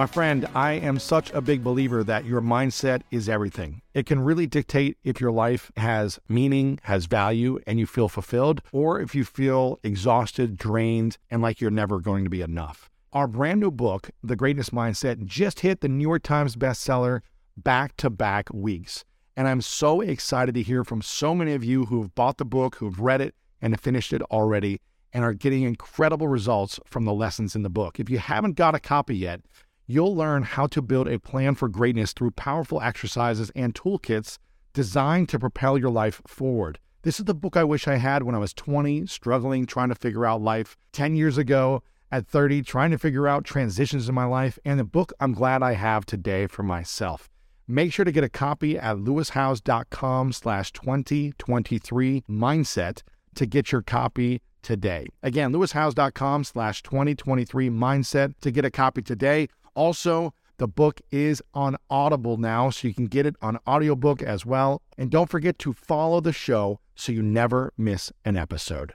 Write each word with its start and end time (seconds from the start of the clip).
My 0.00 0.06
friend, 0.06 0.48
I 0.54 0.72
am 0.72 0.98
such 0.98 1.30
a 1.32 1.42
big 1.42 1.62
believer 1.62 2.02
that 2.04 2.24
your 2.24 2.40
mindset 2.40 3.02
is 3.10 3.28
everything. 3.28 3.82
It 3.92 4.06
can 4.06 4.20
really 4.20 4.46
dictate 4.46 4.96
if 5.04 5.20
your 5.20 5.30
life 5.30 5.70
has 5.76 6.18
meaning, 6.26 6.80
has 6.84 7.04
value, 7.04 7.58
and 7.66 7.78
you 7.78 7.84
feel 7.84 8.08
fulfilled, 8.08 8.62
or 8.72 8.98
if 8.98 9.14
you 9.14 9.26
feel 9.26 9.78
exhausted, 9.82 10.56
drained, 10.56 11.18
and 11.30 11.42
like 11.42 11.60
you're 11.60 11.70
never 11.70 12.00
going 12.00 12.24
to 12.24 12.30
be 12.30 12.40
enough. 12.40 12.88
Our 13.12 13.26
brand 13.26 13.60
new 13.60 13.70
book, 13.70 14.08
The 14.22 14.36
Greatness 14.36 14.70
Mindset, 14.70 15.26
just 15.26 15.60
hit 15.60 15.82
the 15.82 15.88
New 15.88 16.08
York 16.08 16.22
Times 16.22 16.56
bestseller 16.56 17.20
back 17.58 17.94
to 17.98 18.08
back 18.08 18.48
weeks. 18.54 19.04
And 19.36 19.46
I'm 19.46 19.60
so 19.60 20.00
excited 20.00 20.54
to 20.54 20.62
hear 20.62 20.82
from 20.82 21.02
so 21.02 21.34
many 21.34 21.52
of 21.52 21.62
you 21.62 21.84
who 21.84 22.00
have 22.00 22.14
bought 22.14 22.38
the 22.38 22.46
book, 22.46 22.76
who've 22.76 23.00
read 23.00 23.20
it, 23.20 23.34
and 23.60 23.78
finished 23.78 24.14
it 24.14 24.22
already, 24.30 24.80
and 25.12 25.24
are 25.24 25.34
getting 25.34 25.64
incredible 25.64 26.28
results 26.28 26.80
from 26.86 27.04
the 27.04 27.12
lessons 27.12 27.54
in 27.54 27.64
the 27.64 27.68
book. 27.68 28.00
If 28.00 28.08
you 28.08 28.16
haven't 28.16 28.56
got 28.56 28.74
a 28.74 28.80
copy 28.80 29.14
yet, 29.14 29.42
you'll 29.90 30.14
learn 30.14 30.42
how 30.42 30.66
to 30.68 30.80
build 30.80 31.08
a 31.08 31.18
plan 31.18 31.54
for 31.54 31.68
greatness 31.68 32.12
through 32.12 32.30
powerful 32.30 32.80
exercises 32.80 33.50
and 33.56 33.74
toolkits 33.74 34.38
designed 34.72 35.28
to 35.28 35.38
propel 35.38 35.76
your 35.76 35.90
life 35.90 36.22
forward. 36.26 36.78
This 37.02 37.18
is 37.18 37.24
the 37.24 37.34
book 37.34 37.56
I 37.56 37.64
wish 37.64 37.88
I 37.88 37.96
had 37.96 38.22
when 38.22 38.34
I 38.34 38.38
was 38.38 38.52
20, 38.54 39.06
struggling, 39.06 39.66
trying 39.66 39.88
to 39.88 39.94
figure 39.94 40.26
out 40.26 40.42
life. 40.42 40.76
10 40.92 41.16
years 41.16 41.38
ago, 41.38 41.82
at 42.12 42.26
30, 42.26 42.62
trying 42.62 42.90
to 42.90 42.98
figure 42.98 43.26
out 43.26 43.44
transitions 43.44 44.08
in 44.08 44.14
my 44.14 44.24
life, 44.24 44.58
and 44.64 44.78
the 44.78 44.84
book 44.84 45.12
I'm 45.20 45.32
glad 45.32 45.62
I 45.62 45.72
have 45.72 46.04
today 46.04 46.46
for 46.46 46.62
myself. 46.62 47.28
Make 47.66 47.92
sure 47.92 48.04
to 48.04 48.12
get 48.12 48.24
a 48.24 48.28
copy 48.28 48.78
at 48.78 48.96
lewishowes.com 48.96 50.32
slash 50.32 50.72
2023 50.72 52.24
mindset 52.28 53.02
to 53.36 53.46
get 53.46 53.70
your 53.70 53.82
copy 53.82 54.42
today. 54.62 55.06
Again, 55.22 55.52
lewishowes.com 55.52 56.44
slash 56.44 56.82
2023 56.82 57.70
mindset 57.70 58.34
to 58.40 58.50
get 58.50 58.64
a 58.64 58.70
copy 58.70 59.02
today. 59.02 59.48
Also, 59.74 60.34
the 60.58 60.68
book 60.68 61.00
is 61.10 61.42
on 61.54 61.76
Audible 61.88 62.36
now, 62.36 62.68
so 62.68 62.86
you 62.86 62.94
can 62.94 63.06
get 63.06 63.24
it 63.24 63.34
on 63.40 63.58
audiobook 63.66 64.22
as 64.22 64.44
well. 64.44 64.82
And 64.98 65.10
don't 65.10 65.30
forget 65.30 65.58
to 65.60 65.72
follow 65.72 66.20
the 66.20 66.34
show 66.34 66.80
so 66.94 67.12
you 67.12 67.22
never 67.22 67.72
miss 67.78 68.12
an 68.24 68.36
episode. 68.36 68.92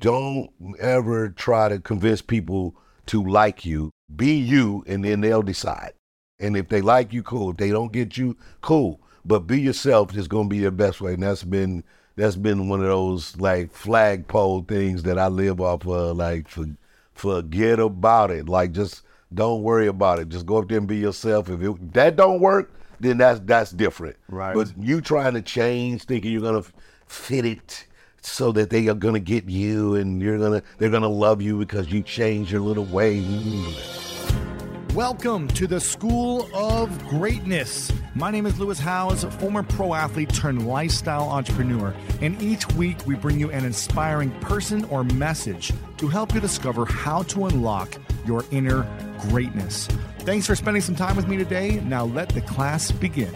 Don't 0.00 0.50
ever 0.78 1.28
try 1.28 1.68
to 1.68 1.80
convince 1.80 2.22
people 2.22 2.76
to 3.06 3.22
like 3.22 3.64
you. 3.64 3.90
Be 4.14 4.36
you, 4.36 4.84
and 4.86 5.04
then 5.04 5.20
they'll 5.20 5.42
decide. 5.42 5.92
And 6.38 6.56
if 6.56 6.68
they 6.68 6.80
like 6.80 7.12
you, 7.12 7.22
cool. 7.22 7.50
If 7.50 7.56
they 7.56 7.70
don't 7.70 7.92
get 7.92 8.16
you, 8.16 8.36
cool. 8.60 9.00
But 9.24 9.40
be 9.40 9.60
yourself 9.60 10.16
is 10.16 10.28
going 10.28 10.48
to 10.48 10.54
be 10.54 10.58
your 10.58 10.70
best 10.70 11.00
way. 11.00 11.14
And 11.14 11.22
that's 11.22 11.44
been 11.44 11.82
that's 12.14 12.36
been 12.36 12.68
one 12.68 12.80
of 12.80 12.86
those 12.86 13.36
like 13.36 13.72
flagpole 13.72 14.62
things 14.62 15.02
that 15.02 15.18
I 15.18 15.28
live 15.28 15.60
off 15.60 15.86
of. 15.86 16.16
Like 16.16 16.48
for, 16.48 16.66
forget 17.14 17.78
about 17.78 18.30
it. 18.30 18.48
Like 18.48 18.72
just 18.72 19.02
don't 19.34 19.62
worry 19.62 19.88
about 19.88 20.18
it. 20.18 20.28
Just 20.28 20.46
go 20.46 20.58
up 20.58 20.68
there 20.68 20.78
and 20.78 20.86
be 20.86 20.96
yourself. 20.96 21.48
If 21.48 21.60
it, 21.60 21.92
that 21.94 22.16
don't 22.16 22.40
work, 22.40 22.72
then 23.00 23.18
that's 23.18 23.40
that's 23.40 23.70
different. 23.70 24.16
Right. 24.28 24.54
But 24.54 24.72
you 24.78 25.00
trying 25.00 25.34
to 25.34 25.42
change, 25.42 26.04
thinking 26.04 26.32
you're 26.32 26.42
gonna 26.42 26.64
fit 27.06 27.44
it 27.44 27.86
so 28.22 28.52
that 28.52 28.70
they 28.70 28.88
are 28.88 28.94
gonna 28.94 29.20
get 29.20 29.48
you 29.48 29.96
and 29.96 30.20
you're 30.22 30.38
gonna 30.38 30.62
they're 30.78 30.90
gonna 30.90 31.08
love 31.08 31.42
you 31.42 31.58
because 31.58 31.92
you 31.92 32.02
changed 32.02 32.50
your 32.50 32.60
little 32.60 32.84
way. 32.84 33.24
Welcome 34.94 35.46
to 35.48 35.66
the 35.66 35.78
School 35.78 36.48
of 36.54 37.06
Greatness. 37.06 37.92
My 38.14 38.30
name 38.30 38.46
is 38.46 38.58
Lewis 38.58 38.78
Howes, 38.78 39.24
former 39.24 39.62
pro 39.62 39.92
athlete 39.92 40.32
turned 40.32 40.66
lifestyle 40.66 41.28
entrepreneur, 41.28 41.94
and 42.22 42.40
each 42.40 42.66
week 42.72 42.96
we 43.06 43.14
bring 43.14 43.38
you 43.38 43.50
an 43.50 43.66
inspiring 43.66 44.30
person 44.40 44.84
or 44.86 45.04
message 45.04 45.70
to 45.98 46.08
help 46.08 46.32
you 46.32 46.40
discover 46.40 46.86
how 46.86 47.24
to 47.24 47.44
unlock 47.44 47.94
your 48.24 48.42
inner 48.50 48.88
greatness. 49.18 49.88
Thanks 50.20 50.46
for 50.46 50.54
spending 50.56 50.82
some 50.82 50.96
time 50.96 51.16
with 51.16 51.28
me 51.28 51.36
today. 51.36 51.80
Now 51.84 52.04
let 52.06 52.28
the 52.28 52.40
class 52.42 52.90
begin. 52.92 53.34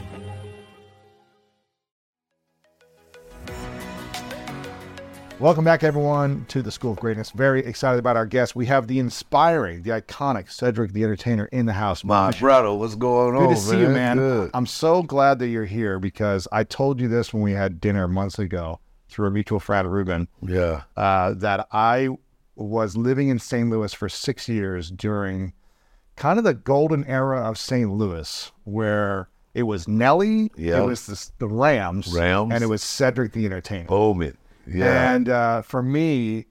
Welcome 5.39 5.64
back, 5.64 5.83
everyone, 5.83 6.45
to 6.48 6.61
the 6.61 6.70
School 6.70 6.92
of 6.92 6.98
Greatness. 7.01 7.30
Very 7.30 7.64
excited 7.64 7.98
about 7.98 8.14
our 8.14 8.27
guest. 8.27 8.55
We 8.55 8.67
have 8.67 8.89
the 8.89 8.98
inspiring, 8.98 9.83
the 9.83 9.91
iconic 9.91 10.52
Cedric 10.52 10.92
the 10.92 11.02
Entertainer 11.02 11.46
in 11.46 11.64
the 11.64 11.73
house. 11.73 12.05
My 12.05 12.30
brother, 12.33 12.74
what's 12.74 12.95
going 12.95 13.33
Good 13.35 13.42
on? 13.42 13.48
Good 13.48 13.55
to 13.57 13.61
see 13.62 13.80
you, 13.80 13.89
man. 13.89 14.18
Good. 14.18 14.51
I'm 14.52 14.67
so 14.67 15.02
glad 15.02 15.39
that 15.39 15.48
you're 15.48 15.64
here 15.64 15.98
because 15.98 16.47
I 16.52 16.64
told 16.64 17.01
you 17.01 17.08
this 17.08 17.33
when 17.33 17.42
we 17.42 17.52
had 17.52 17.80
dinner 17.80 18.07
months 18.07 18.39
ago 18.39 18.80
through 19.08 19.29
a 19.29 19.30
mutual 19.30 19.61
friend, 19.61 19.91
Ruben, 19.91 20.29
Yeah. 20.42 20.83
uh, 20.95 21.33
that 21.39 21.67
I 21.73 22.11
was 22.55 22.98
living 22.98 23.29
in 23.29 23.39
St. 23.39 23.70
Louis 23.70 23.95
for 23.95 24.11
six 24.11 24.47
years 24.47 24.91
during 24.91 25.55
kind 26.20 26.39
of 26.39 26.45
the 26.45 26.55
golden 26.55 27.05
era 27.07 27.41
of 27.41 27.57
St. 27.58 27.91
Louis, 27.91 28.53
where 28.64 29.29
it 29.55 29.63
was 29.64 29.89
Nelly, 29.89 30.51
Yeah. 30.57 30.83
it 30.83 30.86
was 30.86 31.07
the, 31.07 31.31
the 31.39 31.48
Rams, 31.48 32.13
Rams. 32.14 32.53
and 32.55 32.63
it 32.63 32.67
was 32.69 32.83
Cedric 32.83 33.33
the 33.33 33.47
Entertainer. 33.47 33.86
Bowman. 33.86 34.36
Yeah. 34.67 35.14
And 35.14 35.29
uh, 35.30 35.63
for 35.63 35.83
me, 35.83 36.45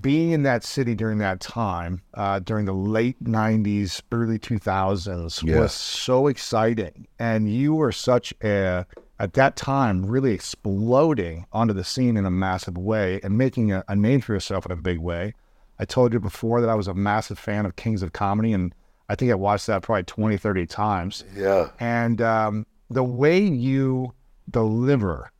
being 0.00 0.30
in 0.30 0.44
that 0.44 0.62
city 0.62 0.94
during 0.94 1.18
that 1.18 1.40
time, 1.40 2.02
uh, 2.14 2.38
during 2.38 2.64
the 2.66 2.72
late 2.72 3.22
90s, 3.22 4.00
early 4.12 4.38
2000s, 4.38 5.42
Yeah. 5.42 5.58
was 5.58 5.72
so 5.72 6.28
exciting. 6.28 7.08
And 7.18 7.52
you 7.52 7.74
were 7.74 7.90
such 7.92 8.32
a, 8.44 8.86
at 9.18 9.32
that 9.34 9.56
time, 9.56 10.06
really 10.06 10.32
exploding 10.32 11.46
onto 11.52 11.74
the 11.74 11.84
scene 11.84 12.16
in 12.16 12.24
a 12.24 12.30
massive 12.30 12.78
way 12.78 13.20
and 13.24 13.36
making 13.36 13.72
a, 13.72 13.82
a 13.88 13.96
name 13.96 14.20
for 14.20 14.32
yourself 14.34 14.64
in 14.64 14.70
a 14.72 14.76
big 14.76 14.98
way. 14.98 15.34
I 15.80 15.84
told 15.84 16.12
you 16.12 16.20
before 16.20 16.60
that 16.60 16.70
I 16.70 16.74
was 16.76 16.86
a 16.88 16.94
massive 16.94 17.38
fan 17.38 17.66
of 17.66 17.74
Kings 17.74 18.02
of 18.02 18.12
Comedy, 18.12 18.52
and 18.52 18.72
I 19.10 19.16
think 19.16 19.32
I 19.32 19.34
watched 19.34 19.66
that 19.66 19.82
probably 19.82 20.04
20, 20.04 20.36
30 20.36 20.66
times. 20.66 21.24
yeah. 21.36 21.70
And 21.80 22.22
um, 22.22 22.64
the 22.90 23.02
way 23.02 23.40
you 23.40 24.14
deliver 24.48 25.32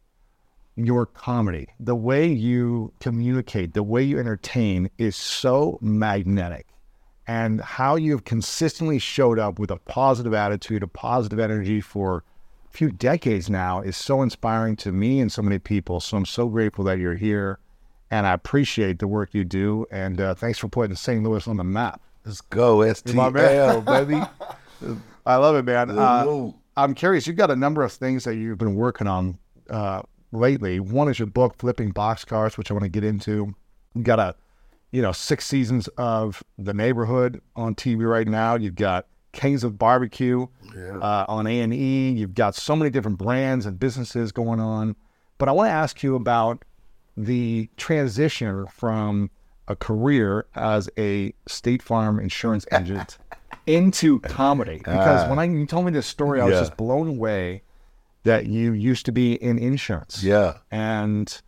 your 0.74 1.06
comedy, 1.06 1.68
the 1.78 1.94
way 1.94 2.26
you 2.26 2.92
communicate, 2.98 3.74
the 3.74 3.84
way 3.84 4.02
you 4.02 4.18
entertain 4.18 4.90
is 4.98 5.14
so 5.14 5.78
magnetic. 5.80 6.66
And 7.28 7.60
how 7.60 7.94
you've 7.94 8.24
consistently 8.24 8.98
showed 8.98 9.38
up 9.38 9.60
with 9.60 9.70
a 9.70 9.76
positive 9.76 10.34
attitude, 10.34 10.82
a 10.82 10.88
positive 10.88 11.38
energy 11.38 11.80
for 11.80 12.24
a 12.68 12.72
few 12.72 12.90
decades 12.90 13.48
now 13.48 13.82
is 13.82 13.96
so 13.96 14.20
inspiring 14.22 14.74
to 14.78 14.90
me 14.90 15.20
and 15.20 15.30
so 15.30 15.42
many 15.42 15.60
people. 15.60 16.00
So 16.00 16.16
I'm 16.16 16.26
so 16.26 16.48
grateful 16.48 16.84
that 16.86 16.98
you're 16.98 17.14
here. 17.14 17.60
And 18.10 18.26
I 18.26 18.32
appreciate 18.32 18.98
the 18.98 19.06
work 19.06 19.32
you 19.32 19.44
do. 19.44 19.86
And 19.92 20.20
uh, 20.20 20.34
thanks 20.34 20.58
for 20.58 20.66
putting 20.66 20.96
St. 20.96 21.22
Louis 21.22 21.46
on 21.46 21.56
the 21.56 21.62
map. 21.62 22.02
Let's 22.24 22.40
go. 22.40 22.78
STL, 22.78 23.84
baby. 23.84 24.22
I 25.26 25.36
love 25.36 25.56
it, 25.56 25.64
man. 25.64 25.90
Uh, 25.90 26.50
I'm 26.76 26.94
curious. 26.94 27.26
You've 27.26 27.36
got 27.36 27.50
a 27.50 27.56
number 27.56 27.82
of 27.82 27.92
things 27.92 28.24
that 28.24 28.36
you've 28.36 28.58
been 28.58 28.74
working 28.74 29.06
on 29.06 29.38
uh, 29.68 30.02
lately. 30.32 30.80
One 30.80 31.08
is 31.08 31.18
your 31.18 31.26
book, 31.26 31.56
Flipping 31.58 31.92
Boxcars, 31.92 32.56
which 32.56 32.70
I 32.70 32.74
want 32.74 32.84
to 32.84 32.90
get 32.90 33.04
into. 33.04 33.54
You've 33.94 34.04
got 34.04 34.18
a, 34.18 34.34
you 34.90 35.02
know, 35.02 35.12
six 35.12 35.46
seasons 35.46 35.88
of 35.98 36.42
The 36.58 36.74
Neighborhood 36.74 37.40
on 37.56 37.74
TV 37.74 38.08
right 38.08 38.26
now. 38.26 38.54
You've 38.56 38.76
got 38.76 39.06
Kings 39.32 39.62
of 39.62 39.78
Barbecue 39.78 40.46
uh, 41.02 41.24
on 41.28 41.46
A 41.46 41.60
and 41.60 41.72
E. 41.74 42.10
You've 42.10 42.34
got 42.34 42.54
so 42.54 42.74
many 42.74 42.90
different 42.90 43.18
brands 43.18 43.66
and 43.66 43.78
businesses 43.78 44.32
going 44.32 44.60
on. 44.60 44.96
But 45.38 45.48
I 45.48 45.52
want 45.52 45.68
to 45.68 45.72
ask 45.72 46.02
you 46.02 46.16
about 46.16 46.64
the 47.16 47.68
transition 47.76 48.66
from 48.66 49.30
a 49.70 49.76
career 49.76 50.44
as 50.54 50.90
a 50.98 51.32
State 51.46 51.80
Farm 51.82 52.18
insurance 52.20 52.66
agent 52.72 53.16
into 53.66 54.18
comedy. 54.20 54.82
Ah. 54.86 54.90
Because 54.92 55.30
when 55.30 55.38
I 55.38 55.44
you 55.44 55.64
told 55.66 55.86
me 55.86 55.92
this 55.92 56.06
story, 56.06 56.40
I 56.40 56.44
was 56.44 56.54
Yeah. 56.54 56.60
just 56.60 56.76
blown 56.76 57.08
away 57.08 57.62
that 58.24 58.46
you 58.46 58.72
used 58.72 59.06
to 59.06 59.12
be 59.12 59.34
in 59.34 59.58
insurance. 59.58 60.22
Yeah. 60.22 60.58
And 60.70 61.40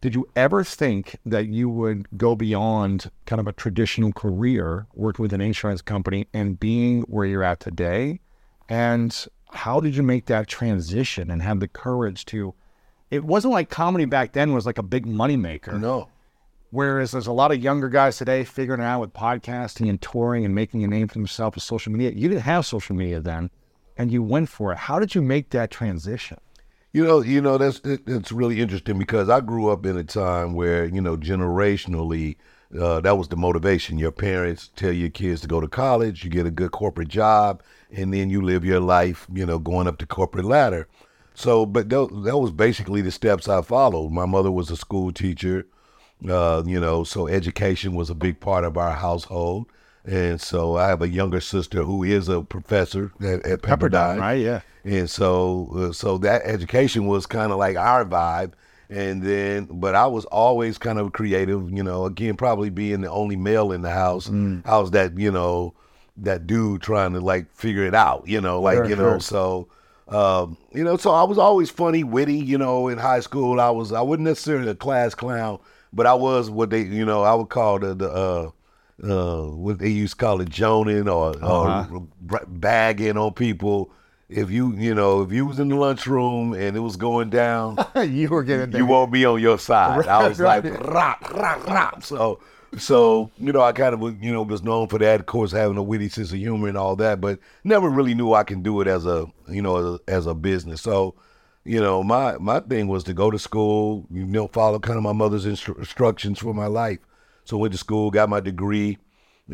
did 0.00 0.14
you 0.14 0.28
ever 0.36 0.62
think 0.62 1.16
that 1.26 1.48
you 1.48 1.68
would 1.68 2.06
go 2.16 2.36
beyond 2.36 3.10
kind 3.26 3.40
of 3.40 3.46
a 3.48 3.52
traditional 3.52 4.12
career, 4.12 4.86
working 4.94 5.22
with 5.24 5.32
an 5.32 5.40
insurance 5.40 5.82
company, 5.82 6.28
and 6.32 6.58
being 6.60 7.02
where 7.02 7.26
you're 7.26 7.42
at 7.42 7.58
today? 7.60 8.20
And 8.68 9.26
how 9.50 9.80
did 9.80 9.96
you 9.96 10.02
make 10.04 10.26
that 10.26 10.46
transition 10.46 11.30
and 11.30 11.42
have 11.42 11.58
the 11.60 11.68
courage 11.68 12.24
to? 12.26 12.54
It 13.10 13.24
wasn't 13.24 13.54
like 13.54 13.68
comedy 13.70 14.04
back 14.04 14.32
then 14.32 14.52
was 14.52 14.66
like 14.66 14.78
a 14.78 14.82
big 14.82 15.06
moneymaker. 15.06 15.78
No. 15.80 16.08
Whereas 16.70 17.12
there's 17.12 17.26
a 17.26 17.32
lot 17.32 17.50
of 17.50 17.62
younger 17.62 17.88
guys 17.88 18.18
today 18.18 18.44
figuring 18.44 18.80
it 18.80 18.84
out 18.84 19.00
with 19.00 19.14
podcasting 19.14 19.88
and 19.88 20.00
touring 20.00 20.44
and 20.44 20.54
making 20.54 20.84
a 20.84 20.88
name 20.88 21.08
for 21.08 21.14
themselves 21.14 21.56
with 21.56 21.64
social 21.64 21.92
media. 21.92 22.10
You 22.10 22.28
didn't 22.28 22.42
have 22.42 22.66
social 22.66 22.94
media 22.94 23.20
then, 23.20 23.50
and 23.96 24.12
you 24.12 24.22
went 24.22 24.48
for 24.50 24.72
it. 24.72 24.78
How 24.78 24.98
did 24.98 25.14
you 25.14 25.22
make 25.22 25.50
that 25.50 25.70
transition? 25.70 26.38
You 26.92 27.04
know, 27.04 27.20
you 27.22 27.40
know 27.40 27.58
that's 27.58 27.80
that- 27.80 28.04
that's 28.06 28.32
really 28.32 28.60
interesting 28.60 28.98
because 28.98 29.28
I 29.28 29.40
grew 29.40 29.68
up 29.68 29.86
in 29.86 29.96
a 29.96 30.04
time 30.04 30.54
where 30.54 30.84
you 30.84 31.00
know 31.00 31.16
generationally 31.16 32.36
uh, 32.78 33.00
that 33.00 33.16
was 33.16 33.28
the 33.28 33.36
motivation. 33.36 33.98
Your 33.98 34.12
parents 34.12 34.70
tell 34.76 34.92
your 34.92 35.08
kids 35.08 35.40
to 35.40 35.48
go 35.48 35.60
to 35.60 35.68
college, 35.68 36.22
you 36.22 36.30
get 36.30 36.46
a 36.46 36.50
good 36.50 36.70
corporate 36.70 37.08
job, 37.08 37.62
and 37.90 38.12
then 38.12 38.28
you 38.28 38.42
live 38.42 38.64
your 38.64 38.80
life, 38.80 39.26
you 39.32 39.46
know, 39.46 39.58
going 39.58 39.86
up 39.86 39.98
the 39.98 40.06
corporate 40.06 40.44
ladder. 40.44 40.86
So, 41.34 41.64
but 41.64 41.88
that, 41.88 42.08
that 42.24 42.36
was 42.36 42.50
basically 42.50 43.00
the 43.00 43.10
steps 43.10 43.48
I 43.48 43.62
followed. 43.62 44.10
My 44.10 44.26
mother 44.26 44.50
was 44.50 44.70
a 44.70 44.76
school 44.76 45.12
teacher, 45.12 45.66
uh, 46.28 46.62
you 46.66 46.80
know, 46.80 47.04
so 47.04 47.28
education 47.28 47.94
was 47.94 48.10
a 48.10 48.14
big 48.14 48.40
part 48.40 48.64
of 48.64 48.76
our 48.76 48.92
household. 48.92 49.66
And 50.04 50.40
so 50.40 50.76
I 50.76 50.88
have 50.88 51.02
a 51.02 51.08
younger 51.08 51.40
sister 51.40 51.82
who 51.82 52.02
is 52.02 52.28
a 52.28 52.40
professor 52.40 53.12
at, 53.20 53.44
at 53.44 53.60
Pepperdine, 53.62 54.16
Pepperdine. 54.16 54.18
right? 54.20 54.40
Yeah. 54.40 54.60
And 54.84 55.10
so, 55.10 55.70
uh, 55.76 55.92
so 55.92 56.16
that 56.18 56.42
education 56.44 57.06
was 57.06 57.26
kind 57.26 57.52
of 57.52 57.58
like 57.58 57.76
our 57.76 58.04
vibe. 58.06 58.52
And 58.90 59.22
then, 59.22 59.66
but 59.70 59.94
I 59.94 60.06
was 60.06 60.24
always 60.26 60.78
kind 60.78 60.98
of 60.98 61.12
creative, 61.12 61.70
you 61.70 61.82
know, 61.82 62.06
again, 62.06 62.36
probably 62.38 62.70
being 62.70 63.02
the 63.02 63.10
only 63.10 63.36
male 63.36 63.70
in 63.70 63.82
the 63.82 63.90
house. 63.90 64.30
I 64.64 64.78
was 64.78 64.92
that, 64.92 65.18
you 65.18 65.30
know, 65.30 65.74
that 66.16 66.46
dude 66.46 66.80
trying 66.80 67.12
to 67.12 67.20
like 67.20 67.52
figure 67.54 67.84
it 67.84 67.94
out, 67.94 68.26
you 68.26 68.40
know, 68.40 68.62
like, 68.62 68.76
Sure, 68.76 68.88
you 68.88 68.96
know, 68.96 69.18
sure. 69.18 69.20
so, 69.20 69.68
um, 70.08 70.56
you 70.72 70.82
know, 70.82 70.96
so 70.96 71.10
I 71.10 71.22
was 71.24 71.36
always 71.36 71.68
funny, 71.68 72.02
witty, 72.02 72.38
you 72.38 72.56
know, 72.56 72.88
in 72.88 72.96
high 72.96 73.20
school. 73.20 73.60
I 73.60 73.68
was, 73.68 73.92
I 73.92 74.00
wasn't 74.00 74.24
necessarily 74.28 74.68
a 74.70 74.74
class 74.74 75.14
clown, 75.14 75.58
but 75.92 76.06
I 76.06 76.14
was 76.14 76.50
what 76.50 76.70
they, 76.70 76.82
you 76.82 77.04
know, 77.04 77.22
I 77.22 77.34
would 77.34 77.48
call 77.48 77.78
the, 77.78 77.94
the, 77.94 78.10
uh, 78.10 78.50
uh, 79.02 79.46
what 79.50 79.78
they 79.78 79.88
used 79.90 80.14
to 80.18 80.24
call 80.24 80.40
it 80.40 80.48
joning 80.48 81.08
or, 81.08 81.30
Uh-huh. 81.42 81.86
or 82.30 82.40
bagging 82.48 83.16
on 83.16 83.32
people. 83.32 83.90
If 84.28 84.50
you, 84.50 84.74
you 84.76 84.94
know, 84.94 85.22
if 85.22 85.32
you 85.32 85.46
was 85.46 85.58
in 85.58 85.68
the 85.68 85.76
lunchroom 85.76 86.52
and 86.52 86.76
it 86.76 86.80
was 86.80 86.96
going 86.96 87.30
down, 87.30 87.78
you 88.06 88.28
were 88.28 88.42
getting 88.44 88.76
you 88.76 88.84
won't 88.84 89.10
be 89.10 89.24
on 89.24 89.40
your 89.40 89.58
side. 89.58 90.06
I 90.06 90.20
Right, 90.20 90.28
was 90.28 90.38
like, 90.40 90.64
right. 90.64 90.86
rock, 90.86 91.32
rock, 91.34 91.66
rock. 91.66 92.02
So, 92.04 92.38
so 92.76 93.30
you 93.38 93.52
know, 93.52 93.62
I 93.62 93.72
kind 93.72 93.94
of, 93.94 94.00
was, 94.00 94.14
you 94.20 94.30
know, 94.30 94.42
was 94.42 94.62
known 94.62 94.88
for 94.88 94.98
that. 94.98 95.20
Of 95.20 95.26
course, 95.26 95.50
having 95.52 95.78
a 95.78 95.82
witty 95.82 96.10
sense 96.10 96.30
of 96.32 96.38
humor 96.38 96.68
and 96.68 96.76
all 96.76 96.94
that, 96.96 97.22
but 97.22 97.38
never 97.64 97.88
really 97.88 98.12
knew 98.14 98.34
I 98.34 98.44
can 98.44 98.62
do 98.62 98.82
it 98.82 98.86
as 98.88 99.06
a, 99.06 99.26
you 99.48 99.62
know, 99.62 99.76
as 99.78 99.84
a, 99.86 100.00
as 100.12 100.26
a 100.26 100.34
business. 100.34 100.82
So, 100.82 101.14
you 101.68 101.80
know, 101.80 102.02
my 102.02 102.38
my 102.38 102.60
thing 102.60 102.88
was 102.88 103.04
to 103.04 103.14
go 103.14 103.30
to 103.30 103.38
school, 103.38 104.06
you 104.10 104.24
know, 104.24 104.48
follow 104.48 104.78
kind 104.78 104.96
of 104.96 105.02
my 105.02 105.12
mother's 105.12 105.46
instru- 105.46 105.78
instructions 105.78 106.38
for 106.38 106.54
my 106.54 106.66
life. 106.66 106.98
So 107.44 107.58
went 107.58 107.72
to 107.72 107.78
school, 107.78 108.10
got 108.10 108.28
my 108.28 108.40
degree, 108.40 108.98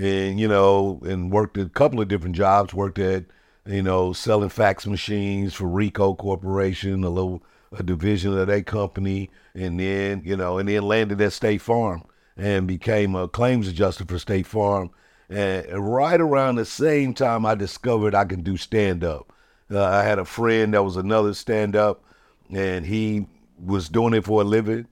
and 0.01 0.39
you 0.39 0.47
know, 0.47 1.01
and 1.05 1.33
worked 1.33 1.59
a 1.59 1.69
couple 1.69 2.01
of 2.01 2.09
different 2.09 2.37
jobs. 2.37 2.73
Worked 2.73 3.01
at, 3.01 3.25
you 3.67 3.83
know, 3.83 4.13
selling 4.13 4.49
fax 4.49 4.87
machines 4.87 5.55
for 5.55 5.67
Ricoh 5.67 6.17
Corporation, 6.17 7.03
a 7.03 7.11
little 7.11 7.43
a 7.73 7.83
division 7.83 8.39
of 8.39 8.47
that 8.47 8.67
company, 8.67 9.31
and 9.55 9.81
then 9.81 10.23
you 10.25 10.37
know, 10.37 10.59
and 10.59 10.69
then 10.69 10.83
landed 10.83 11.21
at 11.21 11.33
State 11.33 11.63
Farm 11.63 12.05
and 12.37 12.67
became 12.69 13.17
a 13.17 13.29
claims 13.29 13.67
adjuster 13.67 14.05
for 14.05 14.19
State 14.19 14.47
Farm. 14.47 14.91
And 15.29 15.67
right 15.93 16.21
around 16.21 16.57
the 16.57 16.65
same 16.65 17.15
time, 17.15 17.45
I 17.45 17.57
discovered 17.57 18.15
I 18.15 18.25
can 18.25 18.43
do 18.43 18.57
stand 18.57 19.03
up. 19.03 19.33
Uh, 19.71 19.83
I 19.83 20.03
had 20.03 20.19
a 20.19 20.25
friend 20.25 20.75
that 20.75 20.85
was 20.85 20.97
another 20.97 21.35
stand 21.35 21.75
up, 21.75 22.04
and 22.53 22.85
he 22.85 23.27
was 23.65 23.89
doing 23.89 24.15
it 24.15 24.25
for 24.25 24.41
a 24.43 24.45
living. 24.45 24.87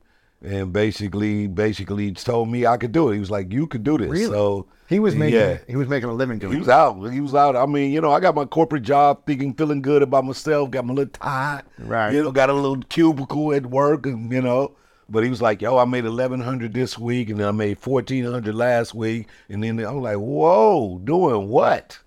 And 0.45 0.73
basically, 0.73 1.47
basically 1.47 2.11
told 2.13 2.49
me 2.49 2.67
I 2.67 2.77
could 2.77 2.91
do 2.91 3.11
it. 3.11 3.15
He 3.15 3.21
was 3.21 3.31
like, 3.31 3.53
"You 3.53 3.69
could 3.69 3.85
do 3.85 3.97
this." 3.97 4.09
Really? 4.11 4.25
So 4.25 4.67
He 4.89 4.99
was 4.99 5.15
making 5.15 5.39
yeah. 5.39 5.59
he 5.69 5.77
was 5.77 5.87
making 5.87 6.09
a 6.09 6.13
living 6.13 6.41
doing 6.41 6.53
He 6.53 6.57
it. 6.59 6.61
was 6.63 6.69
out. 6.69 7.01
He 7.13 7.21
was 7.21 7.33
out. 7.35 7.55
I 7.55 7.65
mean, 7.67 7.93
you 7.93 8.01
know, 8.01 8.11
I 8.11 8.19
got 8.19 8.35
my 8.35 8.45
corporate 8.45 8.83
job, 8.83 9.25
thinking, 9.25 9.55
feeling 9.55 9.83
good 9.83 10.03
about 10.03 10.25
myself. 10.25 10.71
Got 10.73 10.85
my 10.85 10.95
little 10.95 11.13
tie, 11.13 11.63
Right. 11.79 12.13
You 12.13 12.25
know, 12.25 12.33
got 12.33 12.51
a 12.51 12.55
little 12.55 12.83
cubicle 12.89 13.53
at 13.53 13.67
work, 13.67 14.05
and 14.07 14.33
you 14.33 14.43
know. 14.43 14.73
But 15.09 15.23
he 15.23 15.31
was 15.31 15.41
like, 15.41 15.63
"Yo, 15.63 15.77
I 15.79 15.85
made 15.85 16.07
eleven 16.07 16.41
hundred 16.41 16.75
this 16.75 16.99
week, 16.99 17.31
and 17.31 17.39
then 17.39 17.47
I 17.47 17.53
made 17.53 17.79
fourteen 17.79 18.25
hundred 18.25 18.57
last 18.57 18.95
week." 18.95 19.29
And 19.49 19.63
then 19.63 19.79
I'm 19.79 20.01
like, 20.03 20.17
"Whoa, 20.17 20.99
doing 21.05 21.49
what?" 21.51 22.01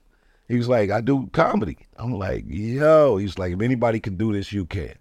He 0.49 0.57
was 0.57 0.67
like, 0.67 0.91
"I 0.91 0.99
do 0.99 1.29
comedy." 1.31 1.77
I'm 1.95 2.13
like, 2.19 2.43
"Yo," 2.49 3.15
he's 3.15 3.37
like, 3.37 3.53
"If 3.53 3.61
anybody 3.61 4.01
can 4.01 4.17
do 4.17 4.33
this, 4.33 4.51
you 4.51 4.65
can." 4.65 4.93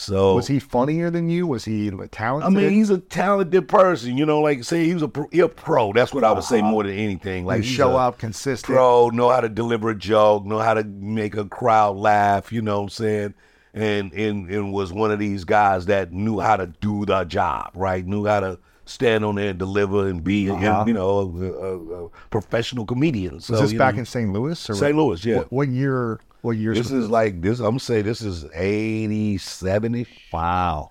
So 0.00 0.34
Was 0.34 0.46
he 0.46 0.58
funnier 0.58 1.10
than 1.10 1.28
you? 1.28 1.46
Was 1.46 1.66
he 1.66 1.90
talented? 2.10 2.46
I 2.46 2.48
mean, 2.48 2.70
he's 2.70 2.88
a 2.88 2.98
talented 2.98 3.68
person, 3.68 4.16
you 4.16 4.24
know. 4.24 4.40
Like, 4.40 4.64
say 4.64 4.86
he 4.86 4.94
was 4.94 5.02
a 5.02 5.08
pro, 5.08 5.28
he 5.30 5.40
a 5.40 5.48
pro. 5.48 5.92
That's 5.92 6.14
what 6.14 6.24
I 6.24 6.32
would 6.32 6.42
say 6.42 6.62
more 6.62 6.84
than 6.84 6.94
anything. 6.94 7.44
Like, 7.44 7.64
show 7.64 7.96
up 7.98 8.16
consistent. 8.18 8.74
pro, 8.74 9.10
know 9.10 9.28
how 9.28 9.40
to 9.40 9.48
deliver 9.50 9.90
a 9.90 9.94
joke, 9.94 10.46
know 10.46 10.58
how 10.58 10.72
to 10.72 10.84
make 10.84 11.36
a 11.36 11.44
crowd 11.44 11.96
laugh, 11.98 12.50
you 12.50 12.62
know 12.62 12.78
what 12.78 12.84
I'm 12.84 12.88
saying? 12.88 13.34
And 13.74 14.12
and 14.14 14.50
and 14.50 14.72
was 14.72 14.90
one 14.90 15.10
of 15.10 15.18
these 15.18 15.44
guys 15.44 15.86
that 15.86 16.12
knew 16.12 16.40
how 16.40 16.56
to 16.56 16.66
do 16.80 17.04
the 17.04 17.24
job, 17.24 17.70
right? 17.74 18.04
Knew 18.04 18.24
how 18.26 18.40
to 18.40 18.58
stand 18.86 19.24
on 19.24 19.34
there 19.36 19.50
and 19.50 19.58
deliver 19.58 20.08
and 20.08 20.24
be, 20.24 20.50
Uh-huh. 20.50 20.84
you 20.86 20.92
know, 20.94 21.18
a, 21.20 21.44
a, 21.44 22.04
a 22.06 22.08
professional 22.30 22.86
comedian. 22.86 23.40
So, 23.40 23.52
Was 23.52 23.60
this 23.70 23.78
back 23.78 23.94
know, 23.94 24.00
in 24.00 24.06
St. 24.06 24.32
Louis? 24.32 24.68
Or 24.70 24.74
St. 24.74 24.96
Louis? 24.96 25.24
Yeah. 25.24 25.36
What, 25.36 25.52
what 25.52 25.68
year? 25.68 26.20
What 26.42 26.56
year? 26.56 26.74
This 26.74 26.90
is 26.90 27.10
like 27.10 27.40
this. 27.40 27.58
I'm 27.58 27.66
gonna 27.66 27.80
say 27.80 28.02
this 28.02 28.22
is 28.22 28.46
87 28.54 29.94
ish, 29.94 30.08
wow. 30.32 30.90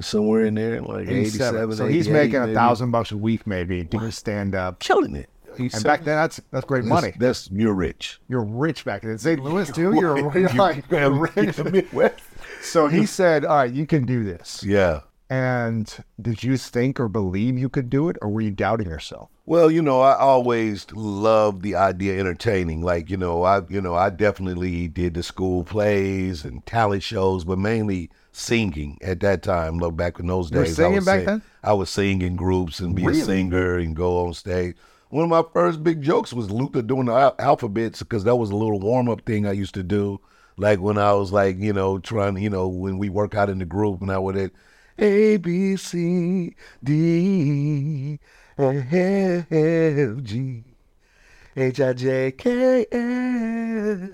somewhere 0.00 0.44
in 0.44 0.54
there, 0.54 0.82
like 0.82 1.08
87. 1.08 1.76
So 1.76 1.86
he's 1.86 2.08
making 2.08 2.36
a 2.36 2.40
maybe. 2.40 2.54
thousand 2.54 2.90
bucks 2.90 3.12
a 3.12 3.16
week, 3.16 3.46
maybe 3.46 3.82
doing 3.84 4.10
stand 4.10 4.54
up. 4.54 4.78
killing 4.78 5.16
it. 5.16 5.30
He's 5.56 5.74
And 5.74 5.84
back 5.84 6.04
then, 6.04 6.16
that's 6.16 6.40
that's 6.50 6.64
great 6.64 6.84
money. 6.84 7.08
That's, 7.18 7.46
that's 7.46 7.50
you're 7.50 7.74
rich. 7.74 8.20
You're 8.28 8.44
rich 8.44 8.84
back 8.84 9.02
then. 9.02 9.18
St. 9.18 9.42
Louis 9.42 9.70
too. 9.74 9.94
You're, 9.94 10.38
you're 10.38 10.48
like 10.54 10.84
Yeah, 10.90 11.26
rich. 11.34 11.56
So 12.62 12.86
he 12.88 13.06
said, 13.06 13.44
"All 13.44 13.56
right, 13.56 13.72
you 13.72 13.86
can 13.86 14.04
do 14.04 14.24
this." 14.24 14.62
Yeah. 14.62 15.00
And 15.30 15.96
did 16.20 16.42
you 16.42 16.56
think 16.56 16.98
or 16.98 17.08
believe 17.08 17.56
you 17.56 17.68
could 17.68 17.88
do 17.88 18.08
it, 18.08 18.16
or 18.20 18.28
were 18.28 18.40
you 18.40 18.50
doubting 18.50 18.88
yourself? 18.88 19.30
Well, 19.46 19.70
you 19.70 19.80
know, 19.80 20.00
I 20.00 20.16
always 20.16 20.90
loved 20.92 21.62
the 21.62 21.76
idea 21.76 22.14
of 22.14 22.18
entertaining. 22.20 22.82
Like, 22.82 23.08
you 23.10 23.16
know, 23.16 23.44
I 23.44 23.62
you 23.68 23.80
know, 23.80 23.94
I 23.94 24.10
definitely 24.10 24.88
did 24.88 25.14
the 25.14 25.22
school 25.22 25.62
plays 25.62 26.44
and 26.44 26.66
talent 26.66 27.04
shows, 27.04 27.44
but 27.44 27.60
mainly 27.60 28.10
singing 28.32 28.98
at 29.02 29.20
that 29.20 29.44
time. 29.44 29.78
Look 29.78 29.96
back 29.96 30.18
in 30.18 30.26
those 30.26 30.50
days. 30.50 30.74
singing 30.74 30.94
I 30.94 30.98
would 30.98 31.04
back 31.06 31.18
sing- 31.20 31.26
then? 31.26 31.42
I 31.62 31.72
would 31.74 31.88
sing 31.88 32.22
in 32.22 32.34
groups 32.34 32.80
and 32.80 32.96
be 32.96 33.04
Really? 33.04 33.20
a 33.20 33.24
singer 33.24 33.78
and 33.78 33.94
go 33.94 34.26
on 34.26 34.34
stage. 34.34 34.74
One 35.10 35.24
of 35.24 35.30
my 35.30 35.44
first 35.52 35.84
big 35.84 36.02
jokes 36.02 36.32
was 36.32 36.50
Luther 36.50 36.82
doing 36.82 37.06
the 37.06 37.12
al- 37.12 37.36
alphabets 37.38 38.00
because 38.00 38.24
that 38.24 38.36
was 38.36 38.50
a 38.50 38.56
little 38.56 38.80
warm 38.80 39.08
up 39.08 39.22
thing 39.26 39.46
I 39.46 39.52
used 39.52 39.74
to 39.74 39.82
do. 39.84 40.20
Like 40.56 40.80
when 40.80 40.98
I 40.98 41.12
was 41.14 41.32
like, 41.32 41.56
you 41.58 41.72
know, 41.72 41.98
trying, 42.00 42.36
you 42.36 42.50
know, 42.50 42.66
when 42.68 42.98
we 42.98 43.08
work 43.08 43.34
out 43.36 43.48
in 43.48 43.58
the 43.58 43.64
group 43.64 44.00
and 44.02 44.10
I 44.10 44.18
would 44.18 44.36
A 45.02 45.38
B 45.38 45.76
C 45.76 46.54
D 46.84 48.18
F 49.50 50.22
G 50.22 50.64
H 51.56 51.80
I 51.80 51.92
J 51.94 52.32
K 52.32 52.86
L 52.92 54.10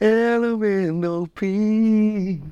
L 0.00 0.44
M 0.44 0.64
N 0.64 1.04
O 1.04 1.26
P. 1.26 2.42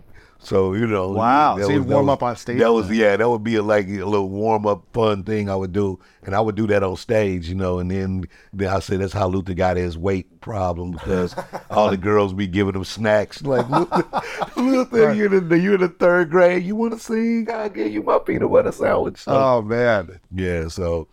So 0.45 0.75
you 0.75 0.87
know, 0.87 1.11
Wow. 1.11 1.57
that 1.57 1.65
So 1.67 1.71
you'd 1.71 1.87
that 1.87 1.95
warm 1.95 2.09
up 2.09 2.23
on 2.23 2.37
stage 2.37 2.59
That 2.59 2.73
was 2.73 2.91
yeah, 2.91 3.17
that 3.17 3.29
would 3.29 3.45
be 3.45 3.55
a, 3.57 3.63
like 3.63 3.87
a 3.87 4.05
little 4.05 4.29
warm 4.29 4.67
up 4.67 4.85
fun 4.93 5.23
thing 5.23 5.49
I 5.49 5.55
would 5.55 5.73
do, 5.73 6.01
and 6.25 6.35
I 6.35 6.41
would 6.41 6.57
do 6.57 6.67
that 6.67 6.83
on 6.83 6.97
stage, 6.97 7.49
you 7.49 7.55
know. 7.55 7.79
And 7.79 7.91
then 7.91 8.25
then 8.53 8.69
I 8.69 8.81
said 8.81 9.01
that's 9.01 9.13
how 9.13 9.29
Luther 9.29 9.55
got 9.55 9.77
his 9.77 9.97
weight 9.97 10.41
problem 10.41 10.91
because 10.91 11.37
all 11.71 11.91
the 11.91 11.97
girls 11.97 12.33
be 12.33 12.49
giving 12.49 12.75
him 12.75 12.85
snacks 12.85 13.43
like 13.43 13.69
Luther, 13.71 14.05
Luther, 14.57 15.09
you're 15.13 15.33
in 15.35 15.49
the 15.49 15.59
you're 15.59 15.79
the 15.79 15.89
third 15.89 16.31
grade, 16.31 16.65
you 16.65 16.75
want 16.75 16.93
to 16.95 16.99
sing? 16.99 17.49
I'll 17.51 17.69
give 17.69 17.93
you 17.93 18.03
my 18.03 18.19
peanut 18.19 18.51
butter 18.51 18.73
sandwich. 18.73 19.19
So, 19.19 19.33
Oh 19.33 19.63
man, 19.63 20.19
yeah, 20.35 20.69
so 20.69 21.09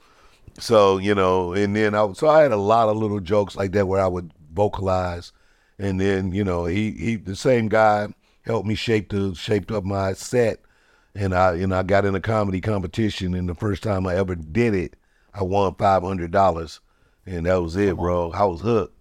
so 0.60 0.98
you 0.98 1.16
know, 1.16 1.54
and 1.54 1.76
then 1.76 1.96
I 1.96 2.12
so 2.14 2.28
I 2.28 2.42
had 2.42 2.52
a 2.52 2.58
lot 2.58 2.90
of 2.90 2.98
little 2.98 3.20
jokes 3.20 3.56
like 3.56 3.72
that 3.74 3.88
where 3.88 4.02
I 4.02 4.08
would 4.08 4.32
vocalize, 4.54 5.32
and 5.78 6.00
then 6.00 6.32
you 6.32 6.44
know 6.44 6.66
he 6.66 6.92
he 6.92 7.16
the 7.16 7.36
same 7.36 7.70
guy 7.70 8.08
helped 8.50 8.68
me 8.68 8.74
shape 8.74 9.10
the 9.10 9.36
shaped 9.36 9.72
up 9.72 9.84
my 9.84 10.14
set, 10.14 10.60
and 11.14 11.36
I 11.36 11.54
and 11.54 11.74
I 11.74 11.84
got 11.84 12.04
in 12.04 12.16
a 12.16 12.20
comedy 12.20 12.60
competition, 12.60 13.36
and 13.36 13.48
the 13.48 13.54
first 13.54 13.84
time 13.84 14.08
I 14.08 14.16
ever 14.16 14.34
did 14.34 14.74
it, 14.74 14.96
I 15.34 15.44
won 15.44 15.76
five 15.76 16.02
hundred 16.02 16.32
dollars, 16.32 16.80
and 17.28 17.46
that 17.46 17.62
was 17.62 17.76
it, 17.76 17.96
bro. 17.96 18.32
I 18.32 18.46
was 18.46 18.62
hooked. 18.62 18.96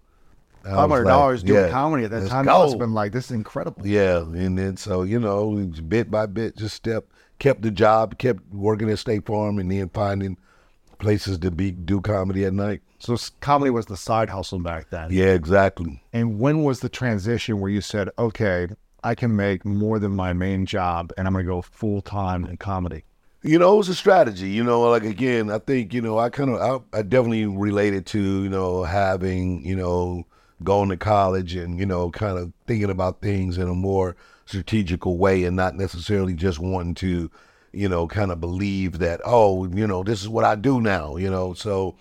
Five 0.63 0.89
hundred 0.89 1.05
like, 1.05 1.11
dollars 1.11 1.43
doing 1.43 1.63
yeah, 1.63 1.69
comedy 1.71 2.03
at 2.03 2.11
that 2.11 2.29
time. 2.29 2.45
Must 2.45 2.57
go. 2.57 2.69
have 2.69 2.79
been 2.79 2.93
like 2.93 3.11
this 3.11 3.25
is 3.25 3.31
incredible. 3.31 3.87
Yeah, 3.87 4.19
and 4.19 4.55
then 4.55 4.77
so 4.77 5.01
you 5.01 5.19
know, 5.19 5.55
bit 5.87 6.11
by 6.11 6.27
bit, 6.27 6.55
just 6.55 6.75
step 6.75 7.05
kept 7.39 7.63
the 7.63 7.71
job, 7.71 8.19
kept 8.19 8.43
working 8.53 8.89
at 8.91 8.99
State 8.99 9.25
Farm, 9.25 9.57
and 9.57 9.71
then 9.71 9.89
finding 9.89 10.37
places 10.99 11.39
to 11.39 11.49
be 11.49 11.71
do 11.71 12.01
comedy 12.01 12.45
at 12.45 12.53
night. 12.53 12.81
So 12.99 13.17
comedy 13.39 13.71
was 13.71 13.87
the 13.87 13.97
side 13.97 14.29
hustle 14.29 14.59
back 14.59 14.91
then. 14.91 15.07
Yeah, 15.09 15.33
exactly. 15.33 16.03
And 16.13 16.39
when 16.39 16.63
was 16.63 16.81
the 16.81 16.89
transition 16.89 17.59
where 17.59 17.71
you 17.71 17.81
said, 17.81 18.09
"Okay, 18.19 18.67
I 19.03 19.15
can 19.15 19.35
make 19.35 19.65
more 19.65 19.99
than 19.99 20.15
my 20.15 20.33
main 20.33 20.65
job, 20.65 21.11
and 21.17 21.27
I'm 21.27 21.33
going 21.33 21.45
to 21.45 21.51
go 21.51 21.61
full 21.61 22.01
time 22.01 22.45
in 22.45 22.57
comedy"? 22.57 23.03
You 23.41 23.57
know, 23.57 23.75
it 23.75 23.77
was 23.77 23.89
a 23.89 23.95
strategy. 23.95 24.49
You 24.49 24.63
know, 24.63 24.81
like 24.81 25.03
again, 25.03 25.49
I 25.49 25.59
think 25.59 25.93
you 25.93 26.01
know, 26.01 26.19
I 26.19 26.29
kind 26.29 26.49
of, 26.49 26.83
I, 26.93 26.99
I 26.99 27.01
definitely 27.03 27.45
related 27.45 28.05
to 28.07 28.43
you 28.43 28.49
know 28.49 28.83
having 28.83 29.65
you 29.65 29.75
know 29.75 30.25
going 30.63 30.89
to 30.89 30.97
college 30.97 31.55
and 31.55 31.79
you 31.79 31.85
know 31.85 32.11
kind 32.11 32.37
of 32.37 32.51
thinking 32.67 32.89
about 32.89 33.21
things 33.21 33.57
in 33.57 33.69
a 33.69 33.73
more 33.73 34.15
strategical 34.45 35.17
way 35.17 35.45
and 35.45 35.55
not 35.55 35.75
necessarily 35.75 36.33
just 36.33 36.59
wanting 36.59 36.95
to 36.95 37.31
you 37.71 37.87
know 37.87 38.07
kind 38.07 38.31
of 38.31 38.41
believe 38.41 38.97
that 38.99 39.21
oh 39.23 39.65
you 39.67 39.85
know 39.85 40.03
this 40.03 40.21
is 40.21 40.27
what 40.27 40.43
I 40.43 40.55
do 40.55 40.81
now. 40.81 41.15
You 41.15 41.29
know, 41.29 41.53
so 41.53 41.95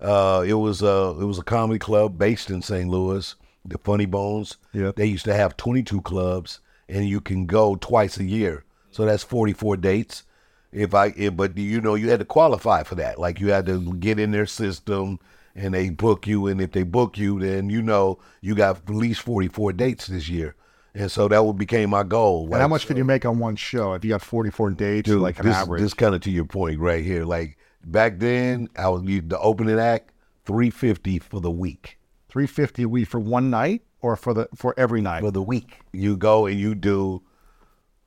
uh, 0.00 0.44
it 0.46 0.54
was 0.54 0.82
a 0.82 1.16
it 1.20 1.24
was 1.24 1.38
a 1.38 1.44
comedy 1.44 1.78
club 1.78 2.18
based 2.18 2.50
in 2.50 2.60
St. 2.60 2.88
Louis, 2.88 3.36
the 3.64 3.78
Funny 3.78 4.06
Bones. 4.06 4.56
Yep. 4.72 4.96
They 4.96 5.06
used 5.06 5.24
to 5.24 5.34
have 5.34 5.56
22 5.56 6.00
clubs, 6.02 6.60
and 6.88 7.08
you 7.08 7.20
can 7.20 7.46
go 7.46 7.76
twice 7.76 8.18
a 8.18 8.24
year. 8.24 8.64
So 8.90 9.04
that's 9.04 9.22
44 9.22 9.78
dates. 9.78 10.24
If 10.72 10.94
I, 10.94 11.12
if, 11.16 11.36
but 11.36 11.56
you 11.56 11.80
know, 11.80 11.94
you 11.94 12.10
had 12.10 12.20
to 12.20 12.24
qualify 12.24 12.82
for 12.82 12.94
that. 12.96 13.18
Like 13.18 13.40
you 13.40 13.50
had 13.50 13.66
to 13.66 13.94
get 13.94 14.18
in 14.18 14.30
their 14.30 14.46
system, 14.46 15.18
and 15.54 15.74
they 15.74 15.90
book 15.90 16.26
you. 16.26 16.46
And 16.46 16.60
if 16.60 16.72
they 16.72 16.82
book 16.82 17.18
you, 17.18 17.38
then 17.40 17.68
you 17.68 17.82
know 17.82 18.18
you 18.40 18.54
got 18.54 18.76
at 18.76 18.90
least 18.90 19.20
44 19.20 19.74
dates 19.74 20.06
this 20.06 20.28
year. 20.28 20.54
And 20.94 21.10
so 21.10 21.26
that 21.28 21.44
would 21.44 21.56
became 21.56 21.90
my 21.90 22.02
goal. 22.02 22.44
And 22.44 22.60
how 22.60 22.68
much 22.68 22.86
could 22.86 22.98
you 22.98 23.04
make 23.04 23.24
on 23.24 23.38
one 23.38 23.56
show 23.56 23.94
if 23.94 24.04
you 24.04 24.10
got 24.10 24.22
44 24.22 24.70
dates, 24.72 25.08
Dude, 25.08 25.22
like 25.22 25.38
an 25.38 25.46
this, 25.46 25.56
average? 25.56 25.82
This 25.82 25.94
kind 25.94 26.14
of 26.14 26.20
to 26.22 26.30
your 26.30 26.44
point 26.44 26.80
right 26.80 27.02
here. 27.02 27.24
Like 27.24 27.56
back 27.84 28.18
then, 28.18 28.68
I 28.76 28.88
was 28.88 29.02
the 29.02 29.38
opening 29.38 29.78
act, 29.78 30.12
350 30.44 31.18
for 31.18 31.40
the 31.40 31.50
week. 31.50 31.98
350 32.32 32.82
a 32.84 32.88
week 32.88 33.08
for 33.08 33.20
one 33.20 33.50
night 33.50 33.82
or 34.00 34.16
for 34.16 34.32
the 34.34 34.48
for 34.56 34.74
every 34.78 35.00
night? 35.02 35.20
For 35.20 35.30
the 35.30 35.42
week. 35.42 35.80
You 35.92 36.16
go 36.16 36.46
and 36.46 36.58
you 36.58 36.74
do 36.74 37.22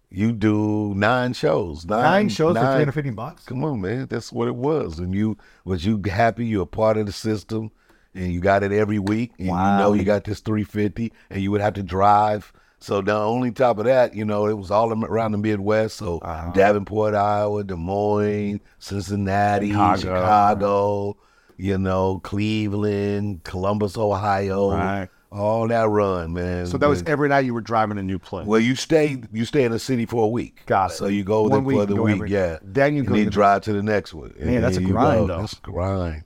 you 0.10 0.32
do 0.32 0.94
nine 0.96 1.34
shows. 1.34 1.86
Nine, 1.86 2.02
Nine 2.04 2.30
shows 2.30 2.56
for 2.56 2.64
nine- 2.64 2.78
350 2.86 3.10
bucks. 3.12 3.46
Come 3.46 3.64
on, 3.64 3.82
man. 3.82 4.08
That's 4.10 4.32
what 4.32 4.48
it 4.48 4.56
was. 4.56 4.98
And 5.00 5.14
you 5.14 5.38
was 5.64 5.86
you 5.86 6.02
happy 6.06 6.46
you're 6.46 6.64
a 6.64 6.68
part 6.68 6.98
of 6.98 7.06
the 7.06 7.12
system 7.12 7.72
and 8.14 8.32
you 8.34 8.40
got 8.40 8.64
it 8.64 8.72
every 8.72 8.98
week 9.00 9.34
and 9.38 9.50
Wow. 9.50 9.78
you 9.78 9.84
know 9.84 9.94
you 9.94 10.04
got 10.04 10.24
this 10.24 10.40
350 10.40 11.12
and 11.30 11.42
you 11.42 11.52
would 11.52 11.62
have 11.62 11.74
to 11.76 11.84
drive. 11.84 12.52
So 12.80 13.02
the 13.02 13.14
only 13.16 13.52
top 13.52 13.78
of 13.80 13.86
that, 13.86 14.14
you 14.16 14.26
know, 14.26 14.46
it 14.48 14.54
was 14.58 14.70
all 14.70 14.92
around 14.92 15.32
the 15.34 15.38
Midwest. 15.38 15.98
So 15.98 16.18
Uh-huh. 16.20 16.52
Davenport, 16.54 17.14
Iowa, 17.16 17.64
Des 17.64 17.76
Moines, 17.76 18.60
Cincinnati, 18.80 19.70
Chicago. 19.70 19.98
Chicago, 20.02 21.18
you 21.58 21.78
know, 21.78 22.20
Cleveland, 22.24 23.44
Columbus, 23.44 23.98
Ohio. 23.98 24.72
Right. 24.72 25.10
All 25.32 25.68
that 25.68 25.90
run, 25.90 26.32
man. 26.34 26.66
So 26.66 26.78
that 26.78 26.88
was 26.88 27.04
every 27.04 27.28
night 27.28 27.44
you 27.44 27.54
were 27.54 27.60
driving 27.62 27.98
a 27.98 28.04
new 28.04 28.18
place. 28.20 28.48
well, 28.48 28.60
you 28.60 28.74
stay 28.76 29.22
you 29.34 29.44
stay 29.44 29.66
in 29.66 29.72
the 29.74 29.80
city 29.80 30.06
for 30.06 30.24
a 30.24 30.28
week. 30.30 30.62
Got 30.66 30.92
it. 30.92 30.94
So 30.94 31.08
you 31.08 31.26
go 31.26 31.50
there 31.50 31.60
week, 31.60 31.78
for 31.78 31.86
the 31.86 32.02
week, 32.02 32.16
every- 32.16 32.30
yeah. 32.32 32.58
then 32.62 32.94
you 32.94 33.00
and 33.00 33.08
go 33.10 33.16
then 33.16 33.26
to- 33.26 33.30
drive 33.32 33.62
to 33.64 33.74
the 33.74 33.84
next 33.84 34.14
one. 34.14 34.34
And 34.40 34.52
Man, 34.52 34.62
that's 34.62 34.78
a 34.78 34.82
grind, 34.82 35.28
go. 35.28 35.28
though. 35.28 35.42
That's 35.42 35.54
a 35.54 35.62
grind. 35.62 36.24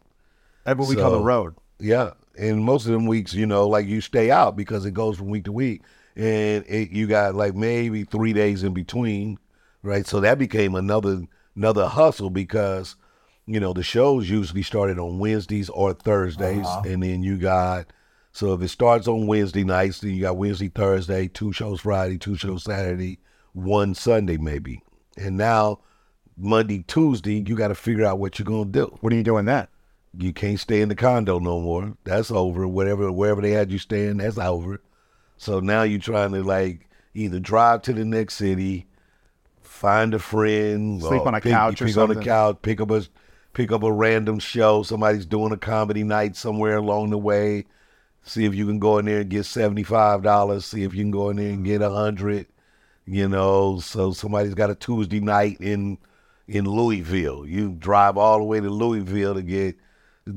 That's 0.64 0.78
what 0.78 0.90
we 0.90 0.96
call 0.96 1.12
the 1.12 1.22
road. 1.24 1.56
Yeah, 1.80 2.12
and 2.38 2.64
most 2.64 2.86
of 2.86 2.92
them 2.92 3.08
weeks, 3.08 3.34
you 3.34 3.48
know, 3.48 3.68
like 3.68 3.88
you 3.88 4.00
stay 4.02 4.30
out 4.30 4.56
because 4.56 4.86
it 4.86 4.92
goes 4.94 5.18
from 5.18 5.30
week 5.30 5.46
to 5.46 5.52
week, 5.52 5.82
and 6.16 6.64
it, 6.68 6.92
you 6.92 7.08
got 7.08 7.34
like 7.34 7.56
maybe 7.56 8.04
three 8.04 8.34
days 8.34 8.64
in 8.64 8.74
between, 8.76 9.40
right? 9.82 10.06
So 10.06 10.20
that 10.20 10.38
became 10.38 10.76
another 10.76 11.24
another 11.56 11.88
hustle 11.88 12.30
because, 12.30 12.96
you 13.52 13.60
know, 13.60 13.74
the 13.74 13.84
shows 13.84 14.30
usually 14.30 14.64
started 14.64 15.00
on 15.00 15.20
Wednesdays 15.20 15.70
or 15.70 15.94
Thursdays, 15.94 16.66
Uh-huh. 16.66 16.84
and 16.86 17.02
then 17.04 17.24
you 17.24 17.38
got. 17.38 17.88
So 18.32 18.54
if 18.54 18.62
it 18.62 18.68
starts 18.68 19.08
on 19.08 19.26
Wednesday 19.28 19.64
nights, 19.64 20.00
then 20.00 20.12
you 20.12 20.22
got 20.22 20.38
Wednesday, 20.38 20.70
Thursday, 20.70 21.28
two 21.28 21.52
shows 21.52 21.82
Friday, 21.82 22.18
two 22.20 22.36
shows 22.36 22.64
Saturday, 22.64 23.20
one 23.54 23.96
Sunday 23.96 24.38
maybe, 24.38 24.82
and 25.18 25.36
now 25.36 25.80
Monday, 26.38 26.84
Tuesday, 26.88 27.44
you 27.46 27.56
got 27.56 27.68
to 27.70 27.76
figure 27.76 28.06
out 28.06 28.20
what 28.20 28.38
you're 28.40 28.46
gonna 28.46 28.66
do 28.66 28.96
What 29.02 29.12
are 29.12 29.16
you 29.16 29.24
doing 29.24 29.46
then? 29.46 29.68
you 30.18 30.32
can't 30.34 30.60
stay 30.60 30.82
in 30.82 30.90
the 30.90 30.96
condo 30.96 31.38
no 31.40 31.60
more. 31.60 31.96
That's 32.04 32.32
over. 32.32 32.68
Whatever 32.68 33.12
wherever 33.12 33.42
they 33.42 33.52
had 33.52 33.72
you 33.72 33.78
staying, 33.78 34.18
that's 34.18 34.38
over. 34.38 34.82
So 35.38 35.60
now 35.60 35.84
you're 35.84 36.00
trying 36.00 36.32
to 36.34 36.42
like 36.44 36.88
either 37.14 37.40
drive 37.40 37.82
to 37.84 37.94
the 37.94 38.06
next 38.06 38.36
city, 38.36 38.88
find 39.62 40.14
a 40.14 40.20
friend, 40.20 41.02
Sleep 41.02 41.22
or 41.22 41.28
on 41.28 41.36
a 41.36 41.42
pick, 41.42 41.52
couch 41.52 41.82
or 41.82 41.86
pick 41.86 41.98
on 41.98 42.08
something. 42.08 42.18
a 42.20 42.24
couch, 42.26 42.58
pick 42.62 42.82
up 42.82 42.92
a 42.92 43.04
pick 43.54 43.72
up 43.72 43.84
a 43.84 43.92
random 43.92 44.40
show. 44.40 44.84
Somebody's 44.84 45.26
doing 45.26 45.52
a 45.52 45.58
comedy 45.58 46.04
night 46.04 46.36
somewhere 46.36 46.78
along 46.78 47.10
the 47.10 47.18
way. 47.18 47.66
See 48.24 48.46
if 48.46 48.54
you 48.54 48.66
can 48.66 48.80
go 48.80 48.98
in 48.98 49.06
there 49.06 49.22
and 49.22 49.30
get 49.30 49.46
seventy 49.46 49.84
five 49.84 50.22
dollars. 50.24 50.66
See 50.66 50.84
if 50.84 50.94
you 50.94 51.04
can 51.04 51.12
go 51.12 51.30
in 51.30 51.38
there 51.38 51.50
and 51.50 51.66
get 51.66 51.82
a 51.82 51.90
hundred. 51.90 52.48
You 53.06 53.28
know, 53.28 53.80
so 53.80 54.12
somebody's 54.12 54.54
got 54.54 54.70
a 54.70 54.76
Tuesday 54.76 55.20
night 55.20 55.58
in 55.60 55.98
in 56.48 56.66
Louisville. 56.66 57.46
You 57.46 57.72
drive 57.72 58.18
all 58.18 58.38
the 58.40 58.44
way 58.44 58.60
to 58.60 58.70
Louisville 58.70 59.36
to 59.36 59.42
get 59.42 59.78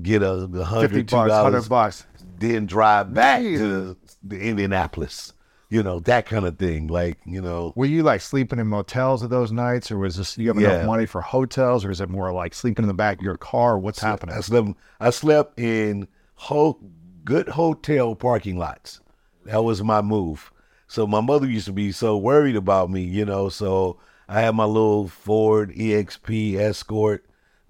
get 0.03 0.23
a, 0.23 0.33
a 0.33 0.49
50 0.49 0.63
hundred 0.63 1.11
bucks, 1.11 1.13
100 1.13 1.29
dollars, 1.29 1.69
bucks. 1.69 2.07
then 2.39 2.67
drive 2.67 3.13
back 3.13 3.43
Jeez. 3.43 3.59
to 3.59 3.97
Indianapolis. 4.37 5.33
You 5.73 5.83
know 5.83 6.01
that 6.01 6.27
kind 6.27 6.45
of 6.45 6.59
thing. 6.59 6.89
Like 6.89 7.17
you 7.25 7.41
know, 7.41 7.73
Were 7.77 7.87
you 7.87 8.03
like 8.03 8.21
sleeping 8.21 8.59
in 8.59 8.67
motels 8.67 9.23
at 9.23 9.31
those 9.31 9.51
nights, 9.53 9.91
or 9.91 9.97
was 9.97 10.17
this 10.17 10.37
you 10.37 10.49
have 10.49 10.61
Yeah. 10.61 10.73
enough 10.75 10.87
money 10.87 11.07
for 11.07 11.23
hotels, 11.23 11.85
or 11.85 11.91
is 11.91 12.01
it 12.01 12.11
more 12.11 12.31
like 12.31 12.53
sleeping 12.53 12.83
in 12.85 12.89
the 12.89 12.93
back 12.95 13.19
of 13.19 13.25
your 13.25 13.39
car? 13.39 13.79
What's 13.79 14.01
happening? 14.03 14.35
I 14.37 14.41
slept. 14.41 14.69
I 15.01 15.09
slept 15.11 15.59
in 15.59 16.09
ho- 16.35 16.79
good 17.25 17.49
hotel 17.49 18.15
parking 18.15 18.59
lots. 18.59 19.01
That 19.47 19.65
was 19.65 19.83
my 19.83 20.03
move. 20.03 20.53
So 20.89 21.07
my 21.07 21.23
mother 21.23 21.47
used 21.47 21.67
to 21.67 21.73
be 21.73 21.91
so 21.91 22.19
worried 22.19 22.55
about 22.57 22.91
me, 22.91 23.01
you 23.01 23.25
know. 23.25 23.49
So 23.49 23.99
I 24.29 24.43
had 24.43 24.55
my 24.55 24.67
little 24.67 25.09
Ford 25.09 25.73
EXP 25.75 26.57
Escort, 26.57 27.25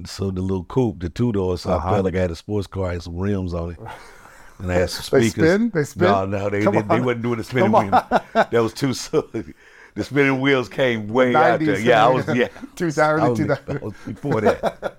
so 0.04 0.32
the 0.32 0.40
little 0.42 0.64
coupe, 0.64 0.99
the 0.99 1.09
two 1.09 1.30
doors. 1.30 1.61
So 1.61 1.71
Uh-huh. 1.71 1.87
I 1.88 1.92
felt 1.92 2.04
like 2.06 2.16
I 2.16 2.21
had 2.23 2.32
a 2.32 2.37
sports 2.37 2.66
car, 2.66 2.87
I 2.90 2.92
had 2.94 3.02
some 3.04 3.16
rims 3.16 3.54
on 3.54 3.71
it, 3.73 3.78
and 4.62 4.73
I 4.73 4.76
had 4.76 4.90
some 4.90 5.19
They 5.19 5.28
speakers. 5.28 5.50
spin? 5.50 5.71
They 5.71 5.85
spin? 5.85 6.04
No, 6.04 6.25
no, 6.25 6.50
they 6.50 6.62
Come 6.62 6.75
they, 6.75 6.83
they 6.83 7.00
wasn't 7.00 7.23
doing 7.23 7.38
the 7.38 7.45
spinning 7.45 7.73
wheels. 7.73 7.90
That 8.33 8.52
was 8.52 8.73
too 8.73 8.95
soon. 8.95 9.54
The 9.95 10.04
spinning 10.04 10.40
wheels 10.40 10.69
came 10.69 11.09
way 11.09 11.35
out 11.35 11.61
there. 11.61 11.78
Yeah, 11.78 12.07
I 12.07 12.11
uh, 12.11 12.14
was 12.14 12.35
yeah. 12.35 12.49
2000, 12.76 13.25
I 13.25 13.28
was, 13.28 13.38
2000. 13.38 13.76
I 13.76 13.85
was 13.85 13.95
before 14.07 14.40
that. 14.40 14.97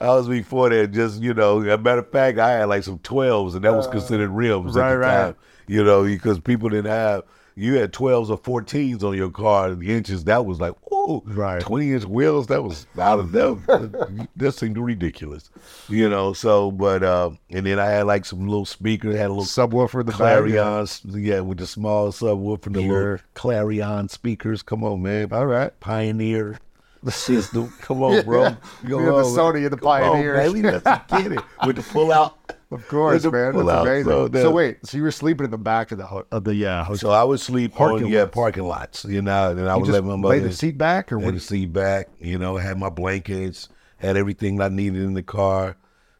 I 0.00 0.08
was 0.14 0.28
before 0.28 0.70
that. 0.70 0.92
Just 0.92 1.20
you 1.20 1.34
know, 1.34 1.60
a 1.60 1.76
matter 1.76 1.98
of 1.98 2.10
fact, 2.10 2.38
I 2.38 2.52
had 2.52 2.64
like 2.64 2.84
some 2.84 3.00
twelves, 3.00 3.54
and 3.54 3.64
that 3.64 3.74
was 3.74 3.86
uh, 3.86 3.90
considered 3.90 4.30
rims 4.30 4.74
right, 4.76 4.86
at 4.86 4.92
the 4.92 4.98
right. 4.98 5.10
time. 5.10 5.36
You 5.66 5.84
know, 5.84 6.04
because 6.04 6.40
people 6.40 6.68
didn't 6.68 6.90
have. 6.90 7.24
You 7.54 7.74
had 7.74 7.92
twelves 7.92 8.30
or 8.30 8.38
fourteens 8.38 9.02
on 9.02 9.16
your 9.16 9.30
car. 9.30 9.74
The 9.74 9.94
inches 9.94 10.24
that 10.24 10.46
was 10.46 10.60
like, 10.60 10.74
oh, 11.08 11.22
Right. 11.26 11.60
twenty 11.60 11.92
inch 11.92 12.04
wheels. 12.04 12.46
That 12.48 12.62
was 12.62 12.86
out 12.98 13.18
of 13.18 13.32
them. 13.32 13.64
that 14.36 14.52
seemed 14.52 14.76
ridiculous. 14.78 15.50
You 15.88 16.08
know. 16.08 16.32
So, 16.32 16.70
but 16.70 17.02
uh, 17.02 17.30
and 17.50 17.66
then 17.66 17.78
I 17.78 17.86
had 17.86 18.06
like 18.06 18.24
some 18.24 18.46
little 18.46 18.64
speakers. 18.66 19.16
Had 19.16 19.26
a 19.30 19.32
little 19.32 19.44
Subwoofer 19.44 20.04
the. 20.06 20.12
Clarion, 20.12 20.86
yeah, 21.24 21.40
with 21.40 21.58
the 21.58 21.66
small 21.66 22.12
subwoofer 22.12 22.66
and 22.66 22.76
the 22.76 22.82
Sure. 22.82 23.12
little 23.12 23.24
Clarion 23.34 24.08
speakers. 24.08 24.62
Come 24.62 24.84
on, 24.84 25.02
man. 25.02 25.32
All 25.32 25.46
right. 25.46 25.78
Pioneer 25.80 26.58
the 27.02 27.10
system. 27.26 27.72
Come 27.80 28.02
on, 28.02 28.24
bro. 28.24 28.42
Yeah. 28.42 28.56
Go 28.88 28.98
We 28.98 29.04
the 29.04 29.10
Sony 29.22 29.54
man. 29.54 29.64
and 29.64 29.72
the 29.72 29.76
Come 29.78 29.88
on, 29.88 30.00
Pioneers. 30.12 30.52
baby. 30.52 30.62
Let's 30.62 30.82
get 31.22 31.32
it 31.32 31.40
with 31.66 31.76
the 31.76 31.82
pull 31.82 32.12
out. 32.12 32.36
Of 32.70 32.86
course, 32.86 33.22
the 33.22 33.30
man. 33.30 33.56
That's 33.56 33.72
amazing. 33.72 34.04
So 34.04 34.28
So, 34.42 34.50
wait, 34.50 34.84
so 34.86 34.96
you 34.98 35.02
were 35.02 35.10
sleeping 35.10 35.44
in 35.44 35.50
the 35.50 35.58
back 35.58 35.90
of 35.90 35.98
the 35.98 36.06
ho- 36.06 36.26
of 36.30 36.44
the 36.44 36.66
uh, 36.66 36.84
hotel? 36.84 36.96
So 36.96 37.10
I 37.10 37.24
would 37.24 37.40
sleep 37.40 37.74
Parking 37.74 38.04
on 38.06 38.12
yeah 38.12 38.20
lots. 38.20 38.34
parking 38.34 38.64
lots, 38.64 39.04
you 39.06 39.22
know, 39.22 39.50
and 39.52 39.68
I 39.68 39.76
would 39.76 39.88
let 39.88 40.04
my 40.04 40.14
lay 40.22 40.40
mother 40.40 40.40
the 40.40 40.52
seat 40.52 40.76
back, 40.76 41.10
or 41.10 41.18
what? 41.18 41.34
the 41.34 41.40
seat 41.40 41.72
back, 41.72 42.08
you 42.18 42.38
know, 42.38 42.56
had 42.58 42.78
my 42.78 42.90
blankets, 42.90 43.68
had 43.96 44.16
everything 44.16 44.60
I 44.60 44.68
needed 44.68 45.02
in 45.02 45.14
the 45.14 45.22
car, 45.22 45.76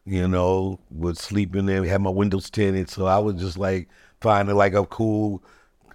you 0.07 0.27
know, 0.27 0.81
would 0.91 1.19
sleep 1.19 1.55
in 1.55 1.67
there, 1.67 1.85
had 1.85 2.01
my 2.01 2.11
windows 2.11 2.49
tinted, 2.51 2.89
so 2.89 3.07
I 3.07 3.19
would 3.19 3.39
just 3.39 3.59
like 3.59 3.89
find 4.21 4.49
like 4.57 4.73
a 4.75 4.87
cool 4.87 5.43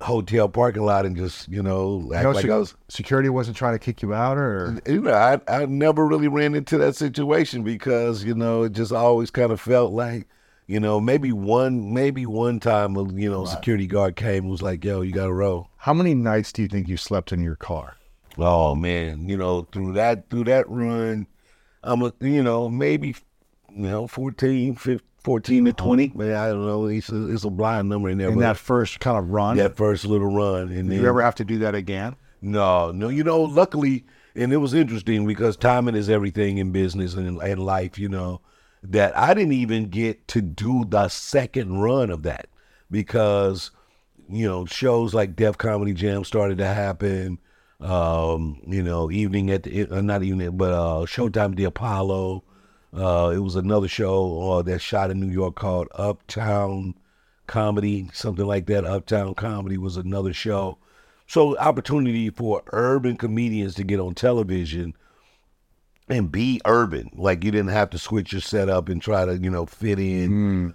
hotel 0.02 0.50
parking 0.50 0.84
lot 0.84 1.06
and 1.06 1.16
just 1.16 1.48
you 1.48 1.64
know 1.64 2.12
act 2.14 2.24
No 2.26 2.32
like 2.32 2.42
sec- 2.44 2.52
I 2.52 2.58
was 2.58 2.76
security 2.90 3.30
wasn't 3.30 3.56
trying 3.58 3.74
to 3.74 3.80
kick 3.80 4.02
you 4.02 4.14
out, 4.14 4.38
or 4.38 4.80
you 4.86 5.02
know, 5.02 5.14
I 5.14 5.40
I 5.48 5.66
never 5.66 6.06
really 6.06 6.28
ran 6.28 6.56
into 6.56 6.78
that 6.78 6.96
situation 6.96 7.64
because 7.64 8.24
you 8.24 8.36
know 8.36 8.64
it 8.64 8.74
just 8.74 8.92
always 8.92 9.32
kind 9.32 9.52
of 9.52 9.60
felt 9.62 9.94
like, 9.94 10.28
you 10.68 10.80
know, 10.80 11.00
maybe 11.00 11.32
one 11.32 11.94
maybe 11.94 12.26
one 12.26 12.60
time 12.60 12.96
a 12.96 13.12
you 13.14 13.30
know 13.30 13.46
security 13.46 13.88
guard 13.88 14.16
came 14.16 14.44
and 14.44 14.52
was 14.52 14.62
like, 14.62 14.84
"Yo, 14.84 15.02
you 15.02 15.12
got 15.12 15.26
to 15.26 15.34
roll." 15.34 15.70
how 15.84 15.94
many 15.94 16.16
nights 16.16 16.54
do 16.54 16.62
you 16.62 16.70
think 16.70 16.88
you 16.88 16.96
slept 16.96 17.34
in 17.34 17.44
your 17.44 17.58
car? 17.58 17.98
Oh 18.38 18.74
man, 18.74 19.28
you 19.28 19.36
know 19.36 19.64
through 19.74 19.92
that 19.94 20.30
through 20.30 20.46
that 20.46 20.70
run, 20.70 21.28
I'm 21.84 22.02
a 22.02 22.14
you 22.22 22.42
know 22.42 22.70
maybe 22.70 23.18
you 23.70 23.90
know 23.90 24.08
14, 24.08 24.76
15, 24.76 25.06
14 25.26 25.66
to 25.66 25.72
uh-huh. 25.72 25.84
twenty, 25.84 26.08
but 26.08 26.32
I 26.32 26.48
don't 26.48 26.66
know. 26.66 26.86
It's 26.86 27.10
a, 27.10 27.30
it's 27.30 27.44
a 27.44 27.50
blind 27.50 27.90
number 27.90 28.08
in 28.08 28.18
there. 28.18 28.30
In 28.30 28.40
that 28.40 28.56
first 28.56 29.02
kind 29.02 29.18
of 29.18 29.30
run, 29.30 29.58
that 29.58 29.76
first 29.76 30.06
little 30.06 30.34
run, 30.34 30.70
and 30.70 30.90
did 30.90 30.92
then 30.92 31.02
you 31.02 31.08
ever 31.10 31.22
have 31.22 31.36
to 31.36 31.46
do 31.46 31.60
that 31.60 31.76
again? 31.76 32.16
No, 32.42 32.94
no. 32.94 33.10
You 33.10 33.26
know, 33.26 33.42
luckily, 33.42 34.06
and 34.36 34.54
it 34.54 34.58
was 34.58 34.74
interesting 34.74 35.28
because 35.28 35.58
timing 35.58 35.96
is 35.96 36.10
everything 36.10 36.60
in 36.60 36.72
business 36.72 37.14
and 37.14 37.28
in 37.28 37.58
life. 37.58 38.00
You 38.00 38.08
know, 38.08 38.40
that 38.84 39.18
I 39.18 39.34
didn't 39.34 39.54
even 39.54 39.90
get 39.90 40.28
to 40.30 40.42
do 40.42 40.86
the 40.86 41.08
second 41.08 41.80
run 41.80 42.10
of 42.10 42.24
that 42.24 42.48
because 42.92 43.72
you 44.30 44.48
know 44.48 44.66
shows 44.66 45.14
like 45.14 45.36
Def 45.36 45.58
Comedy 45.58 45.94
Jam 45.94 46.24
started 46.24 46.58
to 46.60 46.68
happen. 46.68 47.40
Um, 47.80 48.62
you 48.66 48.82
know, 48.82 49.12
evening 49.12 49.52
at 49.52 49.64
the 49.64 49.88
uh, 49.90 50.02
not 50.02 50.24
evening, 50.24 50.56
but 50.58 50.72
uh, 50.72 51.06
Showtime 51.06 51.56
the 51.56 51.66
Apollo. 51.66 52.44
Uh, 52.94 53.34
it 53.36 53.40
was 53.40 53.56
another 53.56 53.88
show 53.88 54.52
uh, 54.52 54.62
that 54.62 54.80
shot 54.80 55.10
in 55.10 55.20
New 55.20 55.32
York 55.32 55.56
called 55.56 55.88
Uptown 55.96 56.94
Comedy, 57.48 58.10
something 58.14 58.46
like 58.46 58.68
that. 58.68 58.86
Uptown 58.86 59.34
Comedy 59.34 59.78
was 59.78 59.98
another 59.98 60.32
show. 60.32 60.78
So 61.26 61.58
opportunity 61.58 62.30
for 62.30 62.62
urban 62.68 63.18
comedians 63.18 63.74
to 63.76 63.84
get 63.84 64.00
on 64.00 64.14
television 64.14 64.94
and 66.10 66.32
be 66.32 66.60
urban. 66.66 67.10
Like 67.14 67.44
you 67.44 67.52
didn't 67.52 67.72
have 67.72 67.90
to 67.92 67.98
switch 67.98 68.34
your 68.34 68.42
setup 68.42 68.90
and 68.90 69.02
try 69.02 69.26
to, 69.26 69.38
you 69.38 69.50
know, 69.50 69.66
fit 69.66 70.00
in. 70.00 70.32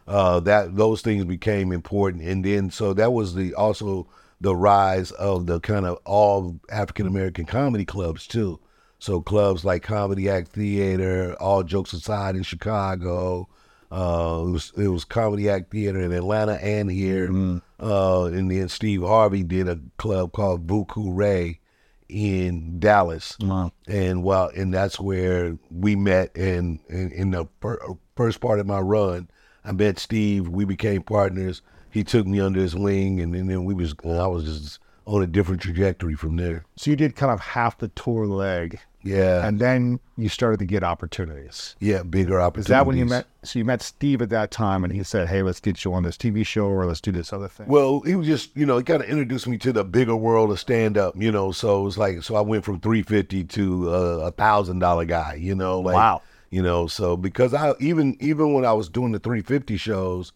Uh, 0.06 0.40
that 0.40 0.76
those 0.76 1.02
things 1.02 1.24
became 1.24 1.72
important. 1.72 2.22
And 2.24 2.44
then 2.44 2.70
so 2.70 2.94
that 2.94 3.12
was 3.12 3.34
the 3.34 3.54
also 3.54 4.08
the 4.40 4.54
rise 4.54 5.10
of 5.12 5.46
the 5.46 5.60
kind 5.60 5.84
of 5.84 5.98
all 6.04 6.58
African 6.70 7.06
American 7.06 7.44
comedy 7.44 7.84
clubs 7.84 8.26
too. 8.26 8.60
So 9.00 9.20
clubs 9.20 9.64
like 9.64 9.82
Comedy 9.82 10.28
Act 10.28 10.48
Theater, 10.48 11.36
All 11.40 11.62
Jokes 11.62 11.92
Aside 11.92 12.34
in 12.34 12.42
Chicago, 12.42 13.48
Uh, 13.90 14.44
it 14.46 14.50
was 14.50 14.72
it 14.76 14.88
was 14.88 15.04
Comedy 15.04 15.48
Act 15.48 15.70
Theater 15.70 16.00
in 16.00 16.12
Atlanta 16.12 16.54
and 16.54 16.90
here. 16.90 17.28
Mm-hmm. 17.28 17.58
Uh, 17.80 18.24
and 18.24 18.50
then 18.50 18.68
Steve 18.68 19.02
Harvey 19.02 19.42
did 19.42 19.68
a 19.68 19.78
club 19.96 20.32
called 20.32 20.66
Vuku 20.66 21.16
Ray 21.16 21.60
in 22.08 22.78
Dallas. 22.78 23.36
Wow. 23.40 23.72
And 23.86 24.22
well, 24.22 24.50
and 24.56 24.72
that's 24.72 24.98
where 24.98 25.58
we 25.70 25.96
met. 25.96 26.36
And 26.36 26.80
in, 26.88 27.12
in 27.12 27.30
the 27.30 27.46
fir- 27.60 27.80
first 28.16 28.40
part 28.40 28.60
of 28.60 28.66
my 28.66 28.80
run, 28.80 29.28
I 29.64 29.72
met 29.72 29.98
Steve. 29.98 30.48
We 30.48 30.64
became 30.64 31.02
partners. 31.02 31.62
He 31.90 32.04
took 32.04 32.26
me 32.26 32.40
under 32.40 32.60
his 32.60 32.74
wing, 32.74 33.20
and, 33.20 33.34
then 33.34 33.46
then 33.46 33.64
we 33.64 33.74
was 33.74 33.94
I 34.04 34.26
was 34.26 34.44
just 34.44 34.78
on 35.06 35.22
a 35.22 35.26
different 35.26 35.62
trajectory 35.62 36.14
from 36.14 36.36
there. 36.36 36.64
So 36.76 36.90
you 36.90 36.96
did 36.96 37.16
kind 37.16 37.32
of 37.32 37.40
half 37.40 37.78
the 37.78 37.88
tour 37.88 38.26
leg, 38.26 38.78
Yeah, 39.02 39.46
and 39.46 39.60
then 39.60 40.00
you 40.16 40.28
started 40.28 40.58
to 40.58 40.64
get 40.66 40.82
opportunities. 40.82 41.76
yeah, 41.78 42.02
bigger 42.02 42.40
opportunities. 42.40 42.66
Is 42.66 42.70
that 42.70 42.84
when 42.86 42.96
you 42.96 43.04
met? 43.06 43.26
So 43.44 43.58
you 43.58 43.64
met 43.64 43.80
Steve 43.80 44.20
at 44.22 44.30
that 44.30 44.50
time, 44.50 44.82
and 44.82 44.92
he 44.92 45.02
said, 45.04 45.28
"Hey, 45.28 45.42
let's 45.42 45.60
get 45.60 45.84
you 45.84 45.94
on 45.94 46.02
this 46.02 46.16
TV 46.16 46.44
show, 46.44 46.66
or 46.66 46.84
let's 46.84 47.00
do 47.00 47.12
this 47.12 47.32
other 47.32 47.46
thing." 47.48 47.68
Well, 47.68 48.00
he 48.00 48.16
was 48.16 48.26
just, 48.26 48.56
you 48.56 48.66
know, 48.66 48.76
he 48.76 48.82
kind 48.82 49.00
of 49.02 49.08
introduced 49.08 49.46
me 49.46 49.56
to 49.58 49.72
the 49.72 49.84
bigger 49.84 50.16
world 50.16 50.50
of 50.50 50.58
stand 50.58 50.98
up, 50.98 51.14
you 51.16 51.30
know. 51.30 51.52
So 51.52 51.80
it 51.80 51.84
was 51.84 51.96
like, 51.96 52.22
so 52.24 52.34
I 52.34 52.40
went 52.40 52.64
from 52.64 52.80
three 52.80 53.02
fifty 53.02 53.44
to 53.44 53.88
uh, 53.88 53.94
a 54.26 54.30
thousand 54.32 54.80
dollar 54.80 55.04
guy, 55.04 55.34
you 55.34 55.54
know, 55.54 55.78
like, 55.80 55.94
Wow. 55.94 56.22
you 56.50 56.60
know. 56.62 56.88
So 56.88 57.16
because 57.16 57.54
I 57.54 57.74
even 57.78 58.16
even 58.20 58.52
when 58.52 58.64
I 58.64 58.72
was 58.72 58.88
doing 58.88 59.12
the 59.12 59.20
three 59.20 59.42
fifty 59.42 59.76
shows, 59.76 60.32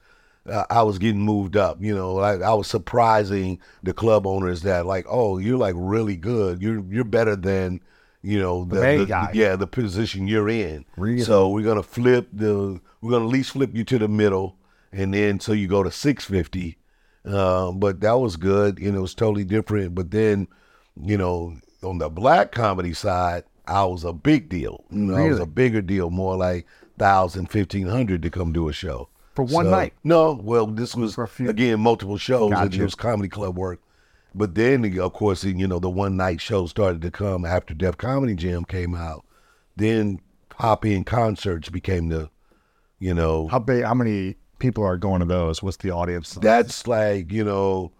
uh, 0.49 0.65
I 0.71 0.85
was 0.85 0.99
getting 0.99 1.21
moved 1.21 1.57
up, 1.57 1.79
you 1.83 1.95
know. 1.95 2.15
Like 2.15 2.43
I 2.43 2.55
was 2.55 2.69
surprising 2.69 3.59
the 3.83 3.93
club 3.93 4.25
owners 4.25 4.63
that 4.63 4.87
like, 4.87 5.05
oh, 5.09 5.39
you're 5.39 5.59
like 5.59 5.75
really 5.77 6.17
good. 6.17 6.63
You're 6.63 6.85
you're 6.89 7.05
better 7.05 7.35
than, 7.37 7.81
you 8.23 8.39
know, 8.39 8.65
the, 8.65 8.81
the- 8.99 9.07
guy. 9.07 9.31
yeah, 9.35 9.57
the 9.57 9.67
position 9.67 10.27
you're 10.29 10.49
in. 10.49 10.85
Really? 10.97 11.23
So 11.23 11.49
we're 11.49 11.65
gonna 11.65 11.83
flip 11.83 12.29
the 12.33 12.81
we're 13.01 13.11
gonna 13.11 13.25
at 13.27 13.31
least 13.33 13.51
flip 13.51 13.71
you 13.75 13.85
to 13.85 13.99
the 13.99 14.09
middle, 14.09 14.57
and 14.93 15.13
then 15.15 15.41
so 15.41 15.53
you 15.53 15.67
go 15.69 15.83
to 15.83 15.91
six 15.91 16.25
fifty. 16.25 16.79
Uh, 17.25 17.71
but 17.73 18.01
that 18.01 18.15
was 18.19 18.37
good, 18.37 18.79
and 18.79 18.97
it 18.97 19.01
was 19.01 19.15
totally 19.15 19.45
different. 19.45 19.95
But 19.95 20.11
then, 20.11 20.49
you 21.01 21.17
know, 21.17 21.57
on 21.83 21.99
the 21.99 22.09
black 22.09 22.51
comedy 22.51 22.95
side, 22.95 23.45
I 23.67 23.85
was 23.85 24.03
a 24.05 24.13
big 24.13 24.49
deal. 24.49 24.85
You 24.91 24.99
know, 24.99 25.15
I 25.17 25.29
was 25.29 25.39
a 25.39 25.47
bigger 25.47 25.81
deal, 25.83 26.11
more 26.11 26.37
like 26.37 26.67
thousand, 26.99 27.47
fifteen 27.47 27.87
hundred 27.87 28.23
to 28.23 28.31
come 28.31 28.53
do 28.53 28.69
a 28.69 28.73
show 28.73 29.09
For 29.35 29.45
one 29.45 29.67
So- 29.67 29.71
night? 29.71 29.95
No, 30.05 30.33
well, 30.43 30.67
this 30.67 30.95
was 30.97 31.17
again 31.39 31.81
multiple 31.81 32.19
shows, 32.19 32.51
and 32.53 32.71
Gotcha. 32.71 32.81
it 32.81 32.85
was 32.85 32.95
comedy 32.97 33.29
club 33.29 33.57
work. 33.57 33.81
But 34.35 34.55
then, 34.55 34.99
of 34.99 35.13
course, 35.13 35.45
you 35.45 35.67
know, 35.69 35.79
the 35.79 35.91
one 35.91 36.17
night 36.17 36.41
show 36.41 36.67
started 36.67 37.03
to 37.03 37.11
come 37.11 37.45
after 37.45 37.75
Def 37.75 37.99
Comedy 37.99 38.35
Jam 38.35 38.65
came 38.65 38.95
out. 38.95 39.25
Then 39.77 40.21
pop 40.49 40.85
in 40.87 41.05
concerts 41.05 41.69
became 41.69 42.09
the, 42.09 42.31
you 42.99 43.13
know, 43.15 43.49
how 43.49 43.59
big? 43.59 43.85
How 43.85 43.95
many 43.95 44.37
people 44.59 44.85
are 44.85 44.97
going 44.97 45.21
to 45.21 45.27
those? 45.27 45.63
What's 45.63 45.77
the 45.79 45.91
audience? 45.91 46.35
that's 46.35 46.87
like 46.87 47.31
you 47.33 47.45
know, 47.45 47.93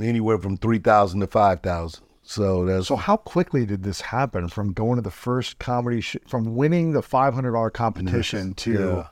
anywhere 0.00 0.38
from 0.38 0.56
three 0.56 0.78
thousand 0.78 1.20
to 1.20 1.26
five 1.26 1.60
thousand. 1.60 2.02
So 2.22 2.64
that's 2.64 2.88
So 2.88 2.96
how 2.96 3.16
quickly 3.18 3.64
did 3.66 3.84
this 3.84 4.00
happen 4.00 4.48
from 4.48 4.72
going 4.72 4.96
to 4.96 5.02
the 5.02 5.12
first 5.12 5.60
comedy 5.60 6.00
sh- 6.00 6.16
from 6.26 6.56
winning 6.56 6.92
the 6.92 7.02
five 7.02 7.34
hundred 7.34 7.52
dollar 7.52 7.70
competition 7.70 8.52
to 8.54 8.72
Yeah. 8.72 9.06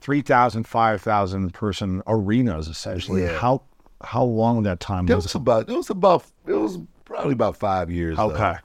3,000, 0.00 0.64
5,000 0.66 1.52
person 1.52 2.02
arenas 2.06 2.68
essentially? 2.68 3.22
Yeah. 3.24 3.36
How 3.38 3.62
how 4.02 4.22
long 4.24 4.62
that 4.64 4.80
time 4.80 5.06
that 5.06 5.16
was? 5.16 5.24
was 5.24 5.34
about 5.34 5.68
it 5.68 5.76
was 5.76 5.90
about 5.90 6.24
it 6.46 6.54
was 6.54 6.78
probably 7.04 7.32
about 7.32 7.56
five 7.56 7.90
years. 7.90 8.16
though. 8.16 8.30
Okay. 8.30 8.56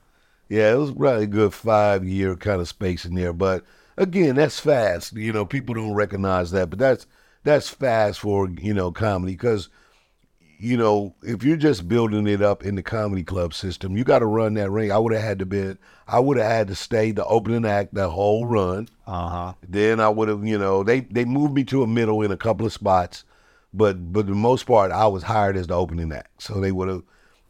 Yeah, 0.48 0.72
it 0.72 0.76
was 0.76 0.92
probably 0.92 1.24
a 1.24 1.28
good 1.28 1.54
five 1.54 2.04
year 2.04 2.36
kind 2.36 2.60
of 2.60 2.68
space 2.68 3.04
in 3.04 3.14
there. 3.14 3.32
But 3.32 3.64
again, 3.96 4.36
that's 4.36 4.60
fast. 4.60 5.14
You 5.14 5.32
know, 5.32 5.44
people 5.44 5.74
don't 5.74 5.94
recognize 5.94 6.50
that, 6.52 6.70
but 6.70 6.78
that's 6.78 7.06
that's 7.42 7.68
fast 7.68 8.20
for 8.20 8.48
you 8.48 8.74
know 8.74 8.92
comedy 8.92 9.32
because 9.32 9.68
you 10.58 10.76
know 10.76 11.14
if 11.22 11.42
you're 11.42 11.56
just 11.56 11.88
building 11.88 12.26
it 12.26 12.42
up 12.42 12.64
in 12.64 12.74
the 12.74 12.82
comedy 12.82 13.24
club 13.24 13.54
system, 13.54 13.96
you 13.96 14.04
got 14.04 14.20
to 14.20 14.26
run 14.26 14.54
that 14.54 14.70
ring. 14.70 14.92
I 14.92 14.98
would 14.98 15.12
have 15.12 15.22
had 15.22 15.38
to 15.40 15.46
be 15.46 15.76
I 16.06 16.20
would 16.20 16.36
have 16.36 16.50
had 16.50 16.68
to 16.68 16.74
stay 16.74 17.10
the 17.12 17.24
opening 17.24 17.64
act 17.64 17.94
the 17.94 18.08
whole 18.10 18.46
run. 18.46 18.88
Uh 19.06 19.28
huh. 19.28 19.52
Then 19.68 20.00
I 20.00 20.08
would 20.08 20.28
have, 20.28 20.44
you 20.44 20.58
know, 20.58 20.82
they 20.82 21.00
they 21.00 21.24
moved 21.24 21.54
me 21.54 21.64
to 21.64 21.82
a 21.82 21.86
middle 21.86 22.22
in 22.22 22.30
a 22.30 22.36
couple 22.36 22.66
of 22.66 22.72
spots, 22.72 23.24
but 23.76 24.12
but 24.12 24.26
the 24.26 24.34
most 24.34 24.64
part 24.66 24.92
I 24.92 25.06
was 25.06 25.22
hired 25.22 25.56
as 25.56 25.66
the 25.66 25.74
opening 25.74 26.12
act. 26.12 26.42
So 26.42 26.60
they 26.60 26.72
would 26.72 26.88
have, 26.88 27.02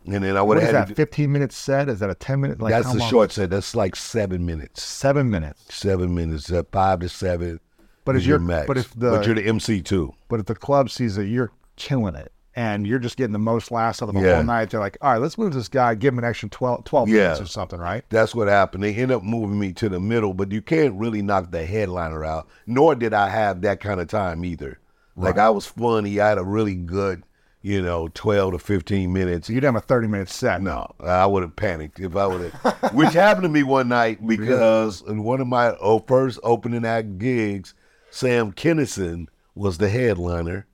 and 0.07 0.25
then 0.25 0.37
I 0.37 0.43
would 0.43 0.57
What 0.57 0.59
is 0.59 0.65
have 0.65 0.75
had 0.75 0.83
that? 0.83 0.89
do- 0.89 0.95
Fifteen 0.95 1.33
minute 1.33 1.53
set? 1.53 1.89
Is 1.89 2.01
that 2.01 2.11
a 2.11 2.15
ten 2.15 2.41
minute? 2.41 2.61
Like 2.61 2.73
that's 2.73 2.95
long? 2.95 3.09
short 3.11 3.33
set. 3.33 3.51
That's 3.51 3.77
like 3.77 3.95
seven 3.97 4.45
minutes. 4.45 4.83
Seven 4.83 5.31
minutes. 5.31 5.73
Seven 5.75 6.15
minutes. 6.15 6.51
Uh, 6.51 6.63
five 6.73 7.01
to 7.01 7.09
seven. 7.09 7.61
But 8.05 8.17
is 8.17 8.23
if 8.23 8.29
your 8.29 8.39
you're 8.39 8.47
max. 8.47 8.67
but 8.67 8.77
if 8.79 8.91
the 8.95 9.11
but 9.13 9.27
you're 9.27 9.35
the 9.35 9.47
MC 9.47 9.81
too. 9.83 10.15
but 10.29 10.41
if 10.41 10.47
the 10.47 10.55
club 10.55 10.91
sees 10.91 11.17
that 11.17 11.27
you're 11.27 11.53
killing 11.77 12.15
it 12.15 12.31
and 12.57 12.87
you're 12.87 12.99
just 12.99 13.17
getting 13.17 13.33
the 13.33 13.39
most 13.39 13.71
laughs 13.73 14.03
out 14.03 14.09
of 14.11 14.15
the 14.15 14.21
Yeah. 14.21 14.35
whole 14.37 14.45
night, 14.45 14.71
they're 14.71 14.79
like, 14.79 14.97
all 15.01 15.11
right, 15.13 15.21
let's 15.21 15.37
move 15.39 15.55
this 15.55 15.69
guy, 15.69 15.95
give 15.97 16.13
him 16.15 16.19
an 16.19 16.25
extra 16.25 16.49
12, 16.51 16.85
12 16.85 17.09
Yeah. 17.09 17.15
minutes 17.23 17.41
or 17.41 17.47
something, 17.47 17.81
right? 17.81 18.05
That's 18.11 18.33
what 18.35 18.47
happened. 18.47 18.85
They 18.85 18.95
end 18.95 19.11
up 19.11 19.23
moving 19.25 19.59
me 19.59 19.73
to 19.73 19.89
the 19.89 19.99
middle, 19.99 20.35
but 20.35 20.53
you 20.53 20.61
can't 20.63 20.95
really 20.95 21.21
knock 21.23 21.51
the 21.51 21.65
headliner 21.67 22.25
out. 22.25 22.47
Nor 22.67 22.95
did 22.95 23.13
I 23.15 23.29
have 23.31 23.63
that 23.63 23.81
kind 23.81 24.01
of 24.01 24.07
time 24.07 24.45
either. 24.45 24.79
Like 25.17 25.39
I 25.39 25.51
was 25.51 25.67
funny. 25.67 26.21
I 26.21 26.29
had 26.29 26.39
a 26.39 26.45
really 26.45 26.75
good, 26.75 27.23
you 27.63 27.81
know, 27.81 28.09
twelve 28.15 28.53
to 28.53 28.59
fifteen 28.59 29.13
minutes. 29.13 29.47
So 29.47 29.53
you'd 29.53 29.63
have 29.63 29.77
a 29.77 29.81
30 29.81 30.09
minute 30.09 30.29
set. 30.29 30.61
No, 30.63 30.93
I 31.01 31.27
would 31.27 31.43
have 31.43 31.57
panicked 31.57 32.01
if 32.01 32.17
I 32.17 32.27
would 32.27 32.53
have. 32.53 32.93
Which 32.95 33.13
happened 33.13 33.45
to 33.45 33.49
me 33.49 33.63
one 33.63 33.89
night 33.89 34.27
because 34.27 35.03
in 35.03 35.23
one 35.23 35.41
of 35.41 35.47
my 35.47 35.77
oh, 35.81 36.01
first 36.01 36.41
opening 36.43 36.85
act 36.85 37.19
gigs, 37.19 37.75
Sam 38.11 38.53
Kinison 38.53 39.29
was 39.55 39.79
the 39.79 39.89
headliner, 39.89 40.67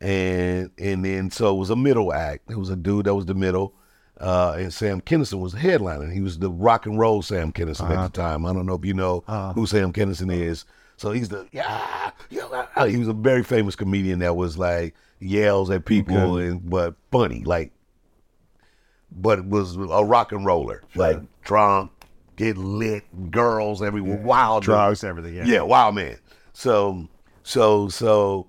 and 0.00 0.70
and 0.78 1.04
then 1.04 1.30
so 1.30 1.54
it 1.54 1.58
was 1.58 1.70
a 1.70 1.76
middle 1.76 2.12
act. 2.12 2.50
It 2.50 2.58
was 2.58 2.70
a 2.70 2.76
dude 2.76 3.06
that 3.06 3.14
was 3.14 3.26
the 3.26 3.34
middle, 3.34 3.74
uh, 4.20 4.56
and 4.58 4.72
Sam 4.72 5.00
Kinison 5.00 5.40
was 5.40 5.52
the 5.52 5.60
headliner. 5.60 6.10
He 6.10 6.20
was 6.20 6.38
the 6.38 6.50
rock 6.50 6.86
and 6.86 6.98
roll 6.98 7.22
Sam 7.22 7.52
Kinison 7.52 7.90
at 7.90 8.12
the 8.12 8.22
time. 8.22 8.46
I 8.46 8.52
don't 8.52 8.66
know 8.66 8.74
if 8.74 8.84
you 8.84 8.94
know 8.94 9.20
who 9.54 9.66
Sam 9.66 9.92
Kinison 9.92 10.32
is. 10.32 10.64
So 10.96 11.12
he's 11.12 11.28
the 11.28 11.46
yeah, 11.52 12.10
yeah. 12.30 12.86
He 12.86 12.96
was 12.96 13.08
a 13.08 13.12
very 13.12 13.42
famous 13.42 13.76
comedian 13.76 14.20
that 14.20 14.36
was 14.36 14.56
like 14.56 14.94
yells 15.18 15.70
at 15.70 15.84
people 15.84 16.36
and 16.36 16.68
but 16.68 16.94
funny 17.10 17.42
like 17.44 17.72
but 19.10 19.38
it 19.38 19.44
was 19.46 19.76
a 19.76 20.04
rock 20.04 20.32
and 20.32 20.44
roller, 20.44 20.82
like 20.94 21.20
drunk, 21.42 21.90
get 22.36 22.56
lit, 22.56 23.04
girls 23.30 23.82
everywhere, 23.82 24.18
wild 24.18 24.62
Drugs, 24.62 25.02
everything. 25.02 25.34
Yeah. 25.34 25.44
yeah, 25.44 25.62
wild 25.62 25.94
man. 25.94 26.18
So, 26.52 27.08
so, 27.42 27.88
so 27.88 28.48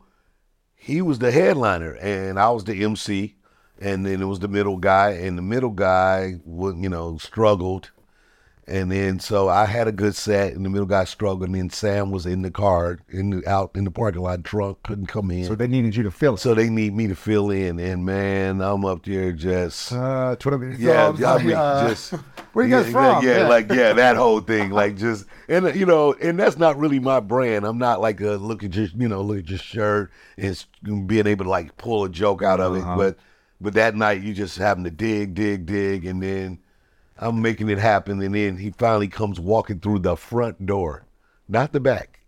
he 0.75 1.01
was 1.01 1.19
the 1.19 1.31
headliner, 1.31 1.93
and 1.95 2.39
I 2.39 2.49
was 2.49 2.65
the 2.65 2.83
MC, 2.83 3.35
and 3.79 4.05
then 4.05 4.21
it 4.21 4.25
was 4.25 4.39
the 4.39 4.47
middle 4.47 4.77
guy, 4.77 5.11
and 5.11 5.37
the 5.37 5.41
middle 5.41 5.71
guy, 5.71 6.35
would 6.45 6.77
you 6.77 6.89
know, 6.89 7.17
struggled, 7.17 7.91
and 8.67 8.91
then 8.91 9.19
so 9.19 9.47
I 9.49 9.65
had 9.65 9.87
a 9.87 9.91
good 9.91 10.15
set, 10.15 10.53
and 10.53 10.65
the 10.65 10.69
middle 10.69 10.85
guy 10.85 11.03
struggled, 11.05 11.43
and 11.43 11.55
then 11.55 11.69
Sam 11.69 12.11
was 12.11 12.25
in 12.25 12.41
the 12.41 12.51
car, 12.51 12.99
in 13.09 13.29
the, 13.29 13.47
out 13.47 13.71
in 13.75 13.83
the 13.85 13.91
parking 13.91 14.21
lot, 14.21 14.43
drunk, 14.43 14.83
couldn't 14.83 15.05
come 15.07 15.31
in. 15.31 15.45
So 15.45 15.55
they 15.55 15.67
needed 15.67 15.95
you 15.95 16.03
to 16.03 16.11
fill 16.11 16.35
it. 16.35 16.39
So 16.39 16.53
they 16.53 16.69
need 16.69 16.93
me 16.93 17.07
to 17.07 17.15
fill 17.15 17.49
in, 17.51 17.79
and 17.79 18.05
man, 18.05 18.61
I'm 18.61 18.83
up 18.85 19.05
there 19.05 19.31
just 19.31 19.93
uh, 19.93 20.35
Twitter 20.37 20.75
yeah, 20.77 21.13
I 21.25 21.43
mean, 21.43 21.53
uh, 21.55 21.89
just 21.89 22.11
where 22.53 22.65
you 22.65 22.75
yeah, 22.75 22.83
guys 22.83 22.91
from? 22.91 23.25
Yeah, 23.25 23.37
Yeah. 23.37 23.47
like 23.47 23.71
yeah, 23.71 23.93
that 23.93 24.15
whole 24.17 24.41
thing, 24.41 24.71
like 24.71 24.97
just 24.97 25.25
and 25.47 25.73
you 25.75 25.85
know, 25.85 26.13
and 26.13 26.37
that's 26.39 26.57
not 26.57 26.77
really 26.77 26.99
my 26.99 27.19
brand. 27.19 27.65
I'm 27.65 27.77
not 27.77 28.01
like 28.01 28.19
a 28.21 28.31
look 28.31 28.63
at 28.63 28.75
your 28.75 28.87
you 28.97 29.07
know 29.07 29.21
look 29.21 29.39
at 29.39 29.49
your 29.49 29.59
shirt 29.59 30.11
and 30.37 31.07
being 31.07 31.27
able 31.27 31.45
to 31.45 31.49
like 31.51 31.77
pull 31.77 32.03
a 32.03 32.09
joke 32.09 32.43
out 32.43 32.59
of 32.59 32.75
Uh-huh. 32.75 32.93
it, 32.93 32.97
but 32.97 33.17
but 33.59 33.73
that 33.73 33.95
night 33.95 34.21
you 34.21 34.33
just 34.33 34.57
having 34.57 34.83
to 34.83 34.91
dig, 34.91 35.33
dig, 35.33 35.65
dig, 35.65 36.05
and 36.05 36.21
then 36.21 36.59
I'm 37.19 37.41
making 37.41 37.69
it 37.69 37.79
happen, 37.79 38.21
and 38.21 38.35
then 38.35 38.57
he 38.57 38.71
finally 38.71 39.07
comes 39.07 39.39
walking 39.39 39.79
through 39.79 39.99
the 39.99 40.15
front 40.15 40.65
door, 40.65 41.05
not 41.47 41.73
the 41.73 41.79
back. 41.79 42.21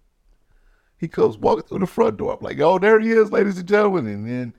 He 0.97 1.07
comes 1.07 1.37
walking 1.37 1.63
through 1.63 1.79
the 1.79 1.87
front 1.87 2.17
door. 2.17 2.33
I'm 2.33 2.43
like, 2.43 2.59
oh, 2.59 2.79
there 2.79 2.99
he 2.99 3.11
is, 3.11 3.31
ladies 3.31 3.57
and 3.57 3.67
gentlemen. 3.67 4.07
And 4.07 4.27
then 4.27 4.53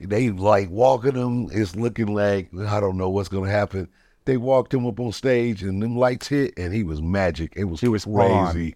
they 0.00 0.30
like 0.30 0.70
walking 0.70 1.14
him. 1.14 1.48
It's 1.52 1.74
looking 1.74 2.14
like 2.14 2.50
I 2.54 2.80
don't 2.80 2.98
know 2.98 3.08
what's 3.08 3.28
gonna 3.28 3.50
happen. 3.50 3.88
They 4.24 4.36
walked 4.36 4.74
him 4.74 4.86
up 4.86 5.00
on 5.00 5.12
stage, 5.12 5.62
and 5.62 5.82
them 5.82 5.96
lights 5.96 6.28
hit, 6.28 6.54
and 6.58 6.74
he 6.74 6.82
was 6.82 7.00
magic. 7.00 7.52
It 7.56 7.64
was 7.64 7.80
He 7.80 7.88
was 7.88 8.04
crazy. 8.04 8.74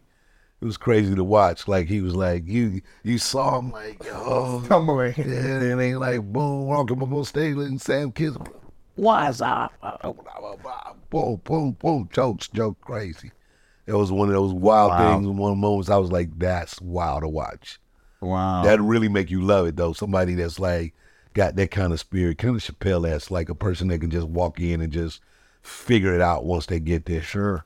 It 0.60 0.64
was 0.64 0.76
crazy 0.76 1.14
to 1.14 1.24
watch. 1.24 1.66
Like 1.66 1.88
he 1.88 2.00
was 2.00 2.14
like 2.14 2.46
you. 2.46 2.82
You 3.02 3.18
saw 3.18 3.58
him 3.58 3.72
like 3.72 4.02
oh. 4.06 4.64
Come 4.68 4.88
away. 4.88 5.14
Yeah, 5.16 5.24
and 5.24 5.80
they 5.80 5.94
like 5.96 6.22
boom, 6.22 6.66
walking 6.66 7.02
up 7.02 7.12
on 7.12 7.24
stage, 7.24 7.56
and 7.56 7.80
Sam 7.80 8.12
Kiss, 8.12 8.36
what's 8.96 9.40
up? 9.40 9.72
Boom, 11.10 11.40
boom, 11.44 11.72
boom, 11.72 12.08
jokes, 12.12 12.48
joke, 12.48 12.80
crazy. 12.80 13.32
It 13.86 13.94
was 13.94 14.12
one 14.12 14.28
of 14.28 14.34
those 14.34 14.52
wild 14.52 14.90
Wow. 14.90 14.98
things. 14.98 15.26
One 15.26 15.52
of 15.52 15.58
moments 15.58 15.90
I 15.90 15.96
was 15.96 16.12
like, 16.12 16.38
that's 16.38 16.80
wild 16.80 17.22
to 17.22 17.28
watch. 17.28 17.80
Wow. 18.20 18.62
That'd 18.64 18.80
really 18.80 19.08
make 19.08 19.30
you 19.30 19.40
love 19.42 19.66
it 19.66 19.76
though. 19.76 19.92
Somebody 19.92 20.34
that's 20.34 20.60
like 20.60 20.94
got 21.34 21.56
that 21.56 21.70
kind 21.70 21.92
of 21.92 22.00
spirit, 22.00 22.38
kind 22.38 22.54
of 22.56 22.62
Chappelle 22.62 23.02
that's 23.02 23.30
like 23.30 23.48
a 23.48 23.54
person 23.54 23.88
that 23.88 24.00
can 24.00 24.10
just 24.10 24.28
walk 24.28 24.60
in 24.60 24.80
and 24.80 24.92
just 24.92 25.20
figure 25.62 26.14
it 26.14 26.20
out 26.20 26.44
once 26.44 26.66
they 26.66 26.80
get 26.80 27.06
there. 27.06 27.22
sure. 27.22 27.64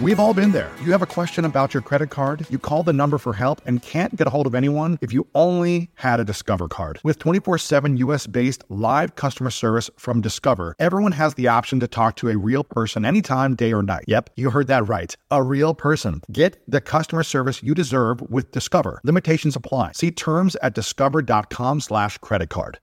We've 0.00 0.18
all 0.18 0.34
been 0.34 0.50
there. 0.50 0.72
You 0.82 0.90
have 0.90 1.02
a 1.02 1.06
question 1.06 1.44
about 1.44 1.72
your 1.72 1.80
credit 1.80 2.10
card, 2.10 2.48
you 2.50 2.58
call 2.58 2.82
the 2.82 2.92
number 2.92 3.16
for 3.16 3.32
help 3.32 3.62
and 3.64 3.80
can't 3.80 4.16
get 4.16 4.26
a 4.26 4.30
hold 4.30 4.44
of 4.48 4.54
anyone 4.54 4.98
if 5.00 5.12
you 5.12 5.28
only 5.36 5.88
had 5.94 6.18
a 6.18 6.24
Discover 6.24 6.66
card. 6.66 6.98
With 7.04 7.20
24 7.20 7.58
7 7.58 7.96
US 7.98 8.26
based 8.26 8.64
live 8.68 9.14
customer 9.14 9.50
service 9.50 9.90
from 9.96 10.20
Discover, 10.20 10.74
everyone 10.80 11.12
has 11.12 11.34
the 11.34 11.46
option 11.46 11.78
to 11.78 11.86
talk 11.86 12.16
to 12.16 12.28
a 12.28 12.36
real 12.36 12.64
person 12.64 13.04
anytime, 13.04 13.54
day 13.54 13.72
or 13.72 13.84
night. 13.84 14.04
Yep, 14.08 14.30
you 14.34 14.50
heard 14.50 14.66
that 14.66 14.88
right. 14.88 15.16
A 15.30 15.44
real 15.44 15.74
person. 15.74 16.22
Get 16.32 16.60
the 16.66 16.80
customer 16.80 17.22
service 17.22 17.62
you 17.62 17.72
deserve 17.72 18.20
with 18.22 18.50
Discover. 18.50 19.00
Limitations 19.04 19.54
apply. 19.54 19.92
See 19.92 20.10
terms 20.10 20.56
at 20.56 20.74
discover.com 20.74 21.80
slash 21.80 22.18
credit 22.18 22.50
card. 22.50 22.80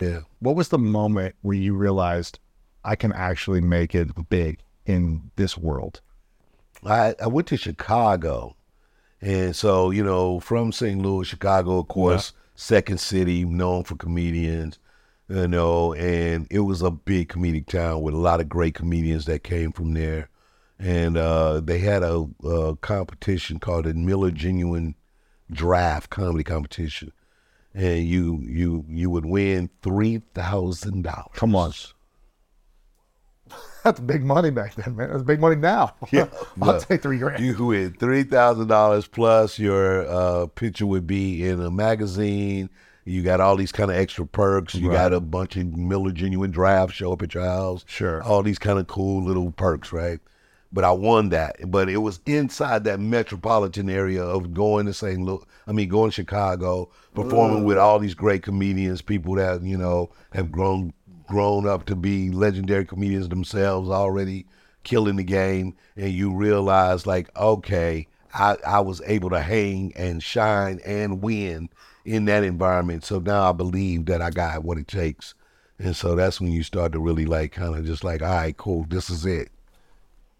Yeah. 0.00 0.20
What 0.38 0.54
was 0.54 0.68
the 0.68 0.78
moment 0.78 1.34
where 1.42 1.56
you 1.56 1.74
realized 1.74 2.38
I 2.84 2.94
can 2.94 3.12
actually 3.12 3.60
make 3.60 3.92
it 3.92 4.28
big 4.28 4.60
in 4.86 5.30
this 5.36 5.58
world? 5.58 6.00
I, 6.84 7.14
I 7.20 7.26
went 7.26 7.48
to 7.48 7.56
Chicago. 7.56 8.56
And 9.20 9.54
so, 9.56 9.90
you 9.90 10.04
know, 10.04 10.40
from 10.40 10.72
St. 10.72 11.00
Louis, 11.00 11.26
Chicago, 11.26 11.78
of 11.78 11.88
course, 11.88 12.32
second 12.54 13.00
city, 13.00 13.44
known 13.44 13.84
for 13.84 13.96
comedians, 13.96 14.78
you 15.28 15.48
know, 15.48 15.94
and 15.94 16.46
it 16.50 16.60
was 16.60 16.82
a 16.82 16.90
big 16.90 17.28
comedic 17.28 17.66
town 17.66 18.02
with 18.02 18.14
a 18.14 18.18
lot 18.18 18.40
of 18.40 18.48
great 18.48 18.74
comedians 18.74 19.24
that 19.26 19.42
came 19.42 19.72
from 19.72 19.94
there. 19.94 20.28
And 20.78 21.16
uh, 21.16 21.60
they 21.60 21.78
had 21.78 22.02
a, 22.02 22.26
a 22.44 22.76
competition 22.76 23.58
called 23.58 23.86
the 23.86 23.94
Miller 23.94 24.30
Genuine 24.30 24.94
Draft 25.50 26.10
Comedy 26.10 26.44
Competition. 26.44 27.12
And 27.74 28.04
you 28.06 28.40
you 28.42 28.84
you 28.88 29.10
would 29.10 29.26
win 29.26 29.68
three 29.82 30.22
thousand 30.34 31.02
dollars. 31.02 31.28
Come 31.34 31.54
on. 31.54 31.72
That's 33.86 34.00
big 34.00 34.24
money 34.24 34.50
back 34.50 34.74
then, 34.74 34.96
man. 34.96 35.10
That's 35.10 35.22
big 35.22 35.38
money 35.38 35.54
now. 35.54 35.94
Yeah, 36.10 36.26
I'll 36.60 36.80
take 36.80 37.02
three 37.02 37.18
grand. 37.18 37.44
You 37.44 37.66
win 37.66 37.92
three 37.92 38.24
thousand 38.24 38.66
dollars 38.66 39.06
plus 39.06 39.60
your 39.60 40.04
uh, 40.08 40.46
picture 40.46 40.86
would 40.86 41.06
be 41.06 41.46
in 41.46 41.60
a 41.60 41.70
magazine. 41.70 42.68
You 43.04 43.22
got 43.22 43.40
all 43.40 43.54
these 43.54 43.70
kind 43.70 43.88
of 43.88 43.96
extra 43.96 44.26
perks. 44.26 44.74
You 44.74 44.90
got 44.90 45.12
a 45.12 45.20
bunch 45.20 45.56
of 45.56 45.76
Miller 45.76 46.10
Genuine 46.10 46.50
Draft 46.50 46.94
show 46.94 47.12
up 47.12 47.22
at 47.22 47.34
your 47.34 47.44
house. 47.44 47.84
Sure. 47.86 48.24
All 48.24 48.42
these 48.42 48.58
kind 48.58 48.80
of 48.80 48.88
cool 48.88 49.22
little 49.22 49.52
perks, 49.52 49.92
right? 49.92 50.18
But 50.72 50.82
I 50.82 50.90
won 50.90 51.28
that. 51.28 51.70
But 51.70 51.88
it 51.88 51.98
was 51.98 52.18
inside 52.26 52.82
that 52.84 52.98
metropolitan 52.98 53.88
area 53.88 54.24
of 54.24 54.52
going 54.52 54.86
to 54.86 54.94
St. 54.94 55.20
Louis. 55.20 55.44
I 55.68 55.72
mean, 55.72 55.88
going 55.88 56.10
to 56.10 56.14
Chicago, 56.14 56.90
performing 57.14 57.62
with 57.62 57.78
all 57.78 58.00
these 58.00 58.14
great 58.14 58.42
comedians, 58.42 59.00
people 59.02 59.36
that 59.36 59.62
you 59.62 59.78
know 59.78 60.10
have 60.32 60.50
grown 60.50 60.92
grown 61.26 61.66
up 61.66 61.86
to 61.86 61.96
be 61.96 62.30
legendary 62.30 62.84
comedians 62.84 63.28
themselves 63.28 63.88
already 63.90 64.46
killing 64.84 65.16
the 65.16 65.24
game 65.24 65.74
and 65.96 66.12
you 66.12 66.32
realize 66.34 67.06
like 67.06 67.28
okay 67.36 68.06
I, 68.34 68.56
I 68.66 68.80
was 68.80 69.00
able 69.06 69.30
to 69.30 69.40
hang 69.40 69.92
and 69.96 70.22
shine 70.22 70.80
and 70.84 71.22
win 71.22 71.70
in 72.04 72.26
that 72.26 72.44
environment 72.44 73.04
so 73.04 73.18
now 73.18 73.48
i 73.48 73.52
believe 73.52 74.06
that 74.06 74.22
i 74.22 74.30
got 74.30 74.64
what 74.64 74.78
it 74.78 74.88
takes 74.88 75.34
and 75.78 75.94
so 75.96 76.14
that's 76.14 76.40
when 76.40 76.52
you 76.52 76.62
start 76.62 76.92
to 76.92 77.00
really 77.00 77.26
like 77.26 77.52
kind 77.52 77.74
of 77.74 77.84
just 77.84 78.04
like 78.04 78.22
all 78.22 78.28
right 78.28 78.56
cool 78.56 78.86
this 78.88 79.10
is 79.10 79.26
it 79.26 79.50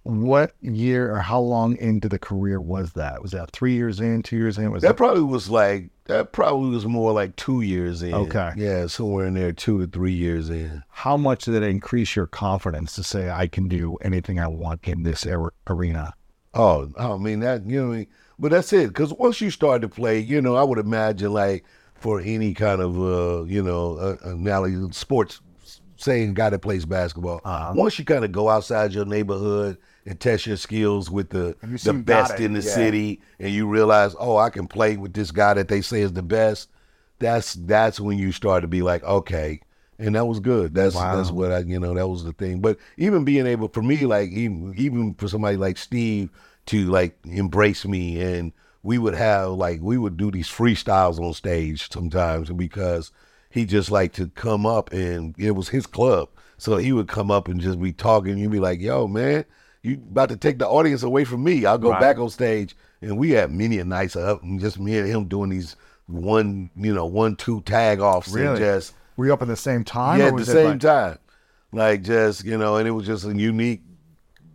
What 0.04 0.54
year 0.60 1.12
or 1.12 1.18
how 1.20 1.40
long 1.40 1.76
into 1.78 2.08
the 2.08 2.18
career 2.18 2.60
was 2.60 2.92
that? 2.92 3.22
Was 3.22 3.32
that 3.32 3.50
three 3.50 3.74
years 3.74 4.00
in, 4.00 4.22
two 4.22 4.36
years 4.36 4.56
in? 4.56 4.70
Was 4.70 4.82
that 4.82 4.88
that 4.90 4.96
probably 4.96 5.22
was 5.24 5.50
like 5.50 5.90
that 6.08 6.32
probably 6.32 6.70
was 6.70 6.86
more 6.86 7.12
like 7.12 7.36
two 7.36 7.60
years 7.60 8.02
in 8.02 8.14
Okay. 8.14 8.52
yeah 8.56 8.86
somewhere 8.86 9.26
in 9.26 9.34
there 9.34 9.52
two 9.52 9.80
or 9.80 9.86
three 9.86 10.12
years 10.12 10.48
in 10.50 10.82
how 10.90 11.16
much 11.16 11.44
did 11.44 11.54
it 11.54 11.62
increase 11.62 12.14
your 12.16 12.26
confidence 12.26 12.94
to 12.94 13.02
say 13.02 13.30
I 13.30 13.46
can 13.46 13.68
do 13.68 13.96
anything 14.02 14.38
I 14.40 14.46
want 14.48 14.86
in 14.86 15.02
this 15.02 15.26
ar- 15.26 15.52
arena? 15.66 16.14
Oh, 16.54 16.90
I 16.98 17.16
mean 17.16 17.40
that 17.40 17.66
you 17.66 17.80
know, 17.80 17.88
what 17.88 17.94
I 17.94 17.96
mean? 17.98 18.06
but 18.38 18.50
that's 18.50 18.72
it. 18.72 18.88
Because 18.88 19.12
once 19.14 19.40
you 19.40 19.50
start 19.50 19.82
to 19.82 19.88
play, 19.88 20.18
you 20.18 20.40
know, 20.40 20.56
I 20.56 20.62
would 20.62 20.78
imagine 20.78 21.32
like 21.32 21.64
for 21.94 22.20
any 22.20 22.54
kind 22.54 22.80
of 22.80 22.98
uh, 22.98 23.44
you 23.44 23.62
know, 23.62 23.96
uh, 23.96 24.16
analogy, 24.24 24.76
sports, 24.92 25.40
saying 25.96 26.34
guy 26.34 26.50
that 26.50 26.60
plays 26.60 26.84
basketball. 26.86 27.40
Uh-huh. 27.44 27.72
Once 27.74 27.98
you 27.98 28.04
kind 28.04 28.24
of 28.24 28.32
go 28.32 28.48
outside 28.48 28.92
your 28.92 29.04
neighborhood 29.04 29.76
and 30.06 30.20
test 30.20 30.46
your 30.46 30.56
skills 30.56 31.10
with 31.10 31.30
the 31.30 31.56
And 31.60 31.72
you 31.72 31.78
see 31.78 31.90
the 31.90 31.98
best 31.98 32.38
in 32.38 32.52
the 32.52 32.60
yeah. 32.60 32.70
city, 32.70 33.20
and 33.40 33.52
you 33.52 33.66
realize, 33.66 34.14
oh, 34.18 34.36
I 34.36 34.50
can 34.50 34.68
play 34.68 34.96
with 34.96 35.12
this 35.12 35.32
guy 35.32 35.54
that 35.54 35.68
they 35.68 35.80
say 35.80 36.00
is 36.00 36.12
the 36.12 36.22
best. 36.22 36.70
That's 37.18 37.54
that's 37.54 37.98
when 37.98 38.18
you 38.18 38.32
start 38.32 38.62
to 38.62 38.68
be 38.68 38.82
like, 38.82 39.02
okay. 39.02 39.60
And 39.98 40.14
that 40.14 40.26
was 40.26 40.40
good. 40.40 40.74
That's 40.74 40.94
that's 40.94 41.30
what 41.30 41.50
I 41.50 41.60
you 41.60 41.80
know 41.80 41.94
that 41.94 42.06
was 42.06 42.22
the 42.22 42.32
thing. 42.32 42.60
But 42.60 42.78
even 42.98 43.24
being 43.24 43.46
able 43.46 43.68
for 43.68 43.82
me, 43.82 43.98
like 44.00 44.30
even 44.30 44.74
even 44.76 45.14
for 45.14 45.26
somebody 45.26 45.56
like 45.56 45.78
Steve 45.78 46.30
to 46.66 46.86
like 46.86 47.16
embrace 47.24 47.86
me, 47.86 48.20
and 48.20 48.52
we 48.82 48.98
would 48.98 49.14
have 49.14 49.52
like 49.52 49.80
we 49.80 49.96
would 49.96 50.18
do 50.18 50.30
these 50.30 50.48
freestyles 50.48 51.18
on 51.18 51.32
stage 51.32 51.90
sometimes 51.90 52.50
because 52.50 53.10
he 53.48 53.64
just 53.64 53.90
like 53.90 54.12
to 54.12 54.28
come 54.28 54.66
up 54.66 54.92
and 54.92 55.34
it 55.38 55.52
was 55.52 55.70
his 55.70 55.86
club, 55.86 56.28
so 56.58 56.76
he 56.76 56.92
would 56.92 57.08
come 57.08 57.30
up 57.30 57.48
and 57.48 57.58
just 57.58 57.80
be 57.80 57.92
talking. 57.94 58.36
You'd 58.36 58.52
be 58.52 58.60
like, 58.60 58.82
"Yo, 58.82 59.08
man, 59.08 59.46
you 59.90 59.94
about 60.10 60.28
to 60.30 60.36
take 60.36 60.58
the 60.58 60.68
audience 60.68 61.02
away 61.02 61.24
from 61.24 61.44
me?" 61.44 61.64
I'll 61.66 61.78
go 61.78 61.90
Right. 61.90 62.00
back 62.00 62.18
on 62.18 62.30
stage, 62.30 62.76
and 63.02 63.18
we 63.18 63.30
had 63.30 63.50
many 63.50 63.78
a 63.78 63.84
nights 63.84 64.16
up, 64.16 64.42
and 64.42 64.58
just 64.60 64.78
me 64.78 64.98
and 64.98 65.06
him 65.08 65.24
doing 65.26 65.50
these 65.50 65.76
one 66.06 66.70
you 66.76 66.94
know 66.94 67.04
one 67.06 67.34
two 67.36 67.60
tag 67.62 67.98
offs 68.00 68.28
and 68.28 68.36
Really? 68.36 68.58
just 68.60 68.94
Were 69.16 69.26
you 69.26 69.32
up 69.32 69.42
at 69.42 69.48
the 69.48 69.56
same 69.56 69.82
time? 69.82 70.20
yeah, 70.20 70.26
at 70.26 70.36
the 70.36 70.44
same 70.44 70.66
like- 70.72 70.80
time. 70.80 71.18
Like 71.72 72.02
just, 72.02 72.44
you 72.44 72.56
know, 72.56 72.76
and 72.76 72.86
it 72.86 72.92
was 72.92 73.06
just 73.06 73.24
a 73.26 73.34
unique, 73.36 73.82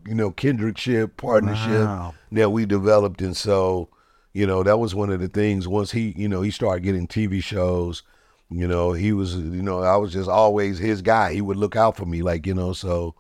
you 0.08 0.16
know, 0.16 0.32
kindredship, 0.32 1.18
partnership 1.18 1.86
Wow. 1.86 2.14
that 2.32 2.52
we 2.52 2.66
developed. 2.66 3.22
And 3.22 3.36
so, 3.36 3.90
you 4.34 4.48
know, 4.48 4.64
that 4.64 4.80
was 4.80 4.96
one 4.96 5.10
of 5.12 5.20
the 5.20 5.28
things 5.28 5.68
once 5.68 5.92
he, 5.92 6.14
you 6.18 6.28
know, 6.30 6.42
he 6.42 6.50
started 6.52 6.84
getting 6.84 7.08
TV 7.08 7.42
shows, 7.44 8.02
you 8.50 8.68
know, 8.68 8.94
he 8.94 9.12
was, 9.12 9.36
you 9.36 9.62
know, 9.62 9.82
I 9.82 9.98
was 9.98 10.14
just 10.14 10.30
always 10.30 10.80
his 10.80 11.02
guy. 11.02 11.34
He 11.34 11.42
would 11.42 11.58
look 11.58 11.76
out 11.76 11.98
for 11.98 12.06
me, 12.06 12.22
like, 12.22 12.48
you 12.48 12.54
know, 12.54 12.72
so 12.74 13.14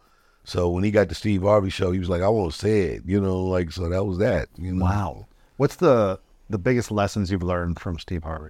so 0.52 0.70
when 0.70 0.84
he 0.84 0.92
got 0.92 1.10
the 1.10 1.16
Steve 1.16 1.42
Harvey 1.42 1.70
show, 1.70 1.92
he 1.92 2.00
was 2.00 2.10
like, 2.10 2.22
I 2.22 2.30
won't 2.30 2.54
say 2.54 2.82
it, 2.82 3.04
you 3.06 3.20
know, 3.20 3.44
like 3.44 3.72
so 3.72 3.90
that 3.90 4.06
was 4.06 4.18
that. 4.20 4.50
You 4.58 4.74
know? 4.74 4.86
Wow. 4.86 5.28
What's 5.58 5.78
the 5.78 6.20
the 6.50 6.58
biggest 6.58 6.92
lessons 6.92 7.32
you've 7.32 7.44
learned 7.44 7.80
from 7.80 7.98
Steve 7.98 8.24
Harvey? 8.24 8.50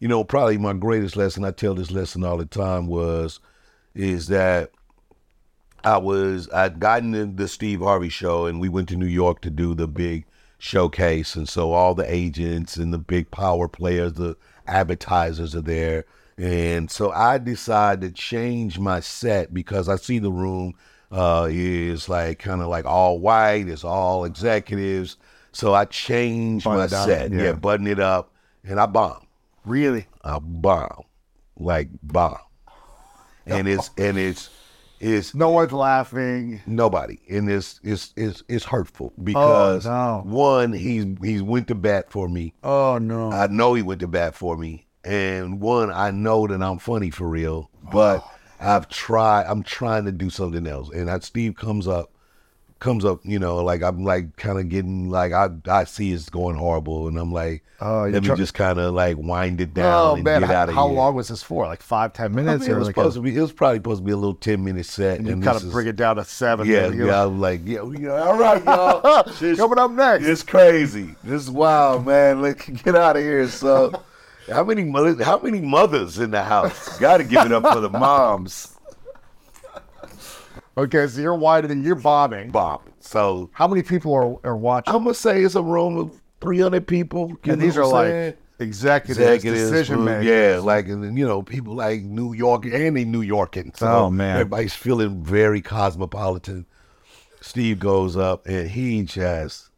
you 0.00 0.08
know, 0.08 0.24
probably 0.24 0.58
my 0.58 0.72
greatest 0.72 1.14
lesson, 1.14 1.44
I 1.44 1.50
tell 1.52 1.74
this 1.74 1.90
lesson 1.90 2.24
all 2.24 2.38
the 2.38 2.46
time, 2.46 2.86
was 2.86 3.38
is 3.94 4.28
that 4.28 4.70
I 5.84 5.98
was 5.98 6.48
I'd 6.50 6.80
gotten 6.80 7.12
the, 7.12 7.26
the 7.26 7.48
Steve 7.48 7.80
Harvey 7.80 8.08
show 8.08 8.46
and 8.46 8.60
we 8.60 8.68
went 8.68 8.88
to 8.88 8.96
New 8.96 9.06
York 9.06 9.42
to 9.42 9.50
do 9.50 9.74
the 9.74 9.86
big 9.86 10.24
showcase 10.58 11.36
and 11.36 11.48
so 11.48 11.72
all 11.72 11.94
the 11.94 12.12
agents 12.12 12.76
and 12.76 12.92
the 12.92 12.98
big 12.98 13.30
power 13.30 13.68
players, 13.68 14.14
the 14.14 14.36
advertisers 14.66 15.54
are 15.54 15.60
there. 15.60 16.04
And 16.38 16.90
so 16.90 17.10
I 17.10 17.38
decided 17.38 18.00
to 18.00 18.22
change 18.22 18.78
my 18.78 19.00
set 19.00 19.52
because 19.52 19.88
I 19.88 19.96
see 19.96 20.18
the 20.18 20.32
room 20.32 20.74
uh, 21.10 21.48
is 21.50 22.08
like 22.08 22.38
kind 22.38 22.60
of 22.60 22.68
like 22.68 22.84
all 22.84 23.18
white, 23.18 23.68
it's 23.68 23.84
all 23.84 24.24
executives. 24.24 25.16
So 25.52 25.74
I 25.74 25.84
changed 25.86 26.64
Button 26.64 26.78
my 26.78 26.86
set, 26.86 27.32
yeah. 27.32 27.42
yeah, 27.42 27.52
button 27.52 27.86
it 27.86 27.98
up, 27.98 28.32
and 28.64 28.78
I 28.78 28.86
bomb. 28.86 29.26
Really? 29.64 30.06
I 30.22 30.38
bomb, 30.38 31.02
like 31.56 31.88
bomb, 32.02 32.38
and 33.46 33.68
it's 33.68 33.90
and 33.98 34.16
it's 34.16 34.50
it's 35.00 35.34
No 35.34 35.48
one's 35.48 35.72
laughing. 35.72 36.60
nobody, 36.66 37.18
and 37.28 37.50
it's 37.50 37.80
it's 37.82 38.12
it's 38.16 38.44
it's 38.48 38.64
hurtful 38.64 39.12
because 39.22 39.86
no. 39.86 40.22
one 40.24 40.72
he's 40.72 41.06
he's 41.22 41.42
went 41.42 41.68
to 41.68 41.74
bat 41.74 42.10
for 42.10 42.28
me. 42.28 42.54
Oh 42.62 42.98
no. 42.98 43.32
I 43.32 43.46
know 43.48 43.74
he 43.74 43.82
went 43.82 44.00
to 44.00 44.08
bat 44.08 44.34
for 44.34 44.56
me, 44.56 44.86
and 45.02 45.60
one 45.60 45.90
I 45.90 46.10
know 46.10 46.46
that 46.46 46.62
I'm 46.62 46.78
funny 46.78 47.10
for 47.10 47.28
real, 47.28 47.70
but 47.90 48.24
I've 48.60 48.88
tried. 48.88 49.46
I'm 49.46 49.62
trying 49.62 50.04
to 50.04 50.12
do 50.12 50.30
something 50.30 50.66
else, 50.66 50.90
and 50.90 51.08
that 51.08 51.24
Steve 51.24 51.56
comes 51.56 51.88
up. 51.88 52.10
Comes 52.78 53.04
up, 53.04 53.20
you 53.24 53.38
know, 53.38 53.56
like 53.56 53.82
I'm 53.82 54.04
like 54.04 54.36
kind 54.38 54.58
of 54.58 54.70
getting 54.70 55.10
like 55.10 55.32
I 55.34 55.50
I 55.66 55.84
see 55.84 56.12
it's 56.12 56.30
going 56.30 56.56
horrible, 56.56 57.08
and 57.08 57.18
I'm 57.18 57.30
like, 57.30 57.62
Oh, 57.78 58.04
let 58.10 58.22
me 58.22 58.28
try- 58.28 58.36
just 58.36 58.54
kind 58.54 58.78
of 58.78 58.94
like 58.94 59.18
wind 59.18 59.60
it 59.60 59.74
down 59.74 59.92
oh 60.10 60.14
and 60.14 60.24
man, 60.24 60.40
get 60.40 60.48
how, 60.48 60.54
out 60.54 60.68
of 60.70 60.74
how 60.76 60.86
long 60.86 61.14
was 61.14 61.28
this 61.28 61.42
for? 61.42 61.66
Like 61.66 61.82
five, 61.82 62.14
ten 62.14 62.26
I 62.26 62.28
minutes? 62.28 62.62
mean, 62.66 62.74
it 62.74 62.78
was 62.78 62.86
like 62.88 62.94
supposed 62.94 63.16
to 63.16 63.20
be. 63.20 63.36
It 63.36 63.40
was 63.42 63.52
probably 63.52 63.76
supposed 63.80 64.00
to 64.00 64.04
be 64.06 64.12
a 64.12 64.16
little 64.16 64.32
ten 64.34 64.64
minute 64.64 64.86
set, 64.86 65.18
and 65.18 65.28
you 65.28 65.34
kind 65.42 65.62
of 65.62 65.70
bring 65.70 65.88
it 65.88 65.96
down 65.96 66.16
to 66.16 66.24
seven. 66.24 66.66
Yeah, 66.66 66.88
yeah. 66.88 67.22
I 67.22 67.26
was 67.26 67.38
like, 67.38 67.60
yeah, 67.66 67.82
you 67.82 67.98
know, 67.98 68.16
all 68.16 68.38
right, 68.38 68.64
y'all. 68.64 69.24
Coming 69.56 69.78
up 69.78 69.90
next. 69.90 70.24
It's 70.24 70.42
crazy. 70.42 71.14
This 71.22 71.42
is 71.42 71.50
wild, 71.50 72.06
man. 72.06 72.40
Let's 72.40 72.66
get 72.66 72.94
out 72.96 73.16
of 73.16 73.22
here. 73.22 73.46
So, 73.48 73.92
how 74.50 74.64
many 74.64 74.84
mothers? 74.84 75.22
How 75.22 75.38
many 75.40 75.60
mothers 75.60 76.18
in 76.18 76.30
the 76.30 76.42
house? 76.42 76.98
Got 76.98 77.18
to 77.18 77.24
give 77.24 77.46
it 77.46 77.52
up 77.52 77.72
for 77.72 77.80
the 77.80 77.88
moms. 78.06 78.76
Okay, 80.76 81.06
so 81.08 81.20
you're 81.20 81.34
wider 81.34 81.66
than 81.68 81.84
you're 81.84 81.94
bombing. 81.94 82.50
Bob. 82.50 82.82
So 83.00 83.50
How 83.52 83.66
many 83.66 83.82
people 83.82 84.14
are, 84.14 84.36
are 84.52 84.56
watching? 84.56 84.94
I'm 84.94 85.02
gonna 85.04 85.14
say 85.14 85.42
it's 85.42 85.54
a 85.54 85.62
room 85.62 85.96
of 85.98 86.20
300 86.40 86.86
people. 86.86 87.28
you 87.44 87.52
and 87.52 87.60
these 87.60 87.76
know 87.76 87.82
are 87.82 87.84
what 87.86 87.94
I'm 87.96 88.02
like 88.04 88.10
saying? 88.12 88.34
executives, 88.60 89.18
executives, 89.18 89.62
uh, 89.62 89.70
decision 89.70 89.96
food, 89.96 90.04
makers. 90.04 90.24
yeah, 90.26 90.60
like 90.62 90.88
and 90.88 91.02
then, 91.02 91.16
you 91.16 91.26
know 91.26 91.42
people 91.42 91.74
like 91.74 92.02
New 92.02 92.32
York 92.34 92.64
and 92.66 92.96
they 92.96 93.04
New 93.04 93.22
Yorkers. 93.22 93.72
So 93.76 93.86
Oh, 93.88 94.10
man. 94.10 94.32
everybody's 94.36 94.74
feeling 94.74 95.22
very 95.24 95.60
cosmopolitan, 95.60 96.66
Steve 97.40 97.78
goes 97.78 98.16
up 98.16 98.46
and 98.46 98.68
he 98.70 99.02
just 99.02 99.69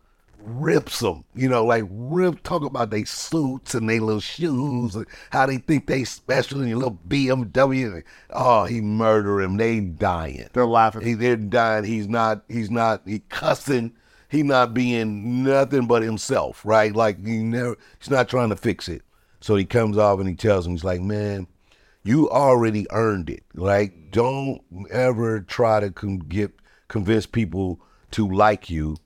rips 0.45 1.01
them, 1.01 1.25
you 1.35 1.49
know, 1.49 1.65
like 1.65 1.85
rip, 1.91 2.43
talk 2.43 2.63
about 2.65 2.91
they 2.91 3.05
suits 3.05 3.75
and 3.75 3.89
they 3.89 4.01
little 4.01 4.21
shoes, 4.21 4.95
and 4.95 5.07
how 5.31 5.47
they 5.47 5.59
think 5.59 5.87
they 5.87 6.05
special 6.05 6.61
in 6.61 6.69
your 6.69 6.79
little 6.79 6.99
BMW. 7.09 8.03
Oh, 8.31 8.65
he 8.65 8.81
murder 8.81 9.41
him. 9.41 9.57
They 9.57 9.81
dying. 9.81 10.49
They're 10.53 10.67
laughing. 10.67 11.03
He, 11.03 11.15
they're 11.15 11.37
dying. 11.37 11.85
He's 11.85 12.09
not. 12.09 12.45
He's 12.49 12.71
not. 12.71 13.03
He 13.07 13.21
cussing. 13.29 13.93
He 14.29 14.43
not 14.43 14.73
being 14.73 15.45
nothing 15.45 15.87
but 15.87 16.03
himself, 16.03 16.65
right? 16.65 16.95
Like 16.95 17.25
he 17.25 17.39
never. 17.39 17.77
He's 17.99 18.11
not 18.11 18.29
trying 18.29 18.49
to 18.51 18.57
fix 18.57 18.89
it. 18.89 19.03
So 19.41 19.57
he 19.57 19.65
comes 19.65 19.99
off 19.99 20.21
and 20.21 20.29
he 20.29 20.37
tells 20.37 20.67
him, 20.67 20.73
he's 20.73 20.85
like, 20.85 21.01
man, 21.01 21.49
you 22.05 22.31
already 22.31 22.87
earned 22.93 23.29
it. 23.29 23.43
Like, 23.55 24.13
don't 24.13 24.61
ever 24.91 25.41
try 25.41 25.81
to 25.81 25.91
con- 25.91 26.19
get 26.19 26.53
convince 26.89 27.27
people 27.27 27.81
to 28.13 28.29
like 28.29 28.71
you. 28.71 28.97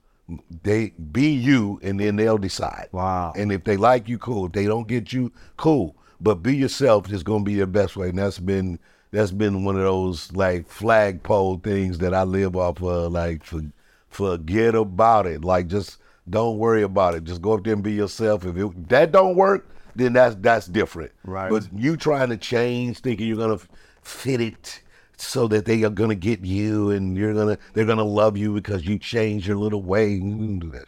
They 0.62 0.92
be 1.12 1.28
you, 1.28 1.78
and 1.82 2.00
then 2.00 2.16
they'll 2.16 2.38
decide. 2.38 2.88
Wow. 2.92 3.32
And 3.36 3.52
if 3.52 3.64
they 3.64 3.76
like 3.76 4.08
you, 4.08 4.18
cool. 4.18 4.46
If 4.46 4.52
they 4.52 4.66
don't 4.66 4.88
get 4.88 5.12
you, 5.12 5.32
cool. 5.56 5.96
But 6.20 6.36
be 6.36 6.56
yourself 6.56 7.12
is 7.12 7.22
gonna 7.22 7.44
be 7.44 7.52
your 7.52 7.66
best 7.66 7.96
way. 7.96 8.08
And 8.08 8.18
that's 8.18 8.38
been 8.38 8.78
that's 9.12 9.30
been 9.30 9.64
one 9.64 9.76
of 9.76 9.82
those 9.82 10.32
like 10.32 10.68
flagpole 10.68 11.58
things 11.58 11.98
that 11.98 12.14
I 12.14 12.24
live 12.24 12.56
off 12.56 12.82
of. 12.82 13.12
Like 13.12 13.44
for, 13.44 13.62
forget 14.08 14.74
about 14.74 15.26
it. 15.26 15.44
Like 15.44 15.68
just 15.68 15.98
don't 16.28 16.58
worry 16.58 16.82
about 16.82 17.14
it. 17.14 17.24
Just 17.24 17.42
go 17.42 17.52
up 17.52 17.64
there 17.64 17.74
and 17.74 17.82
be 17.82 17.92
yourself. 17.92 18.44
If 18.44 18.56
it, 18.56 18.88
that 18.88 19.12
don't 19.12 19.36
work, 19.36 19.68
then 19.94 20.14
that's 20.14 20.34
that's 20.36 20.66
different. 20.66 21.12
Right. 21.24 21.50
But 21.50 21.68
you 21.72 21.96
trying 21.96 22.30
to 22.30 22.36
change, 22.36 22.98
thinking 23.00 23.28
you're 23.28 23.36
gonna 23.36 23.60
fit 24.02 24.40
it 24.40 24.82
so 25.16 25.48
that 25.48 25.64
they 25.64 25.82
are 25.84 25.90
gonna 25.90 26.14
get 26.14 26.44
you 26.44 26.90
and 26.90 27.16
you're 27.16 27.34
gonna 27.34 27.58
they're 27.74 27.84
gonna 27.86 28.04
love 28.04 28.36
you 28.36 28.52
because 28.54 28.84
you 28.86 28.98
changed 28.98 29.46
your 29.46 29.56
little 29.56 29.82
way. 29.82 30.10
You 30.10 30.20
can 30.20 30.58
do 30.58 30.70
that. 30.70 30.86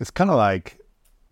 It's 0.00 0.10
kind 0.10 0.30
of 0.30 0.36
like, 0.36 0.78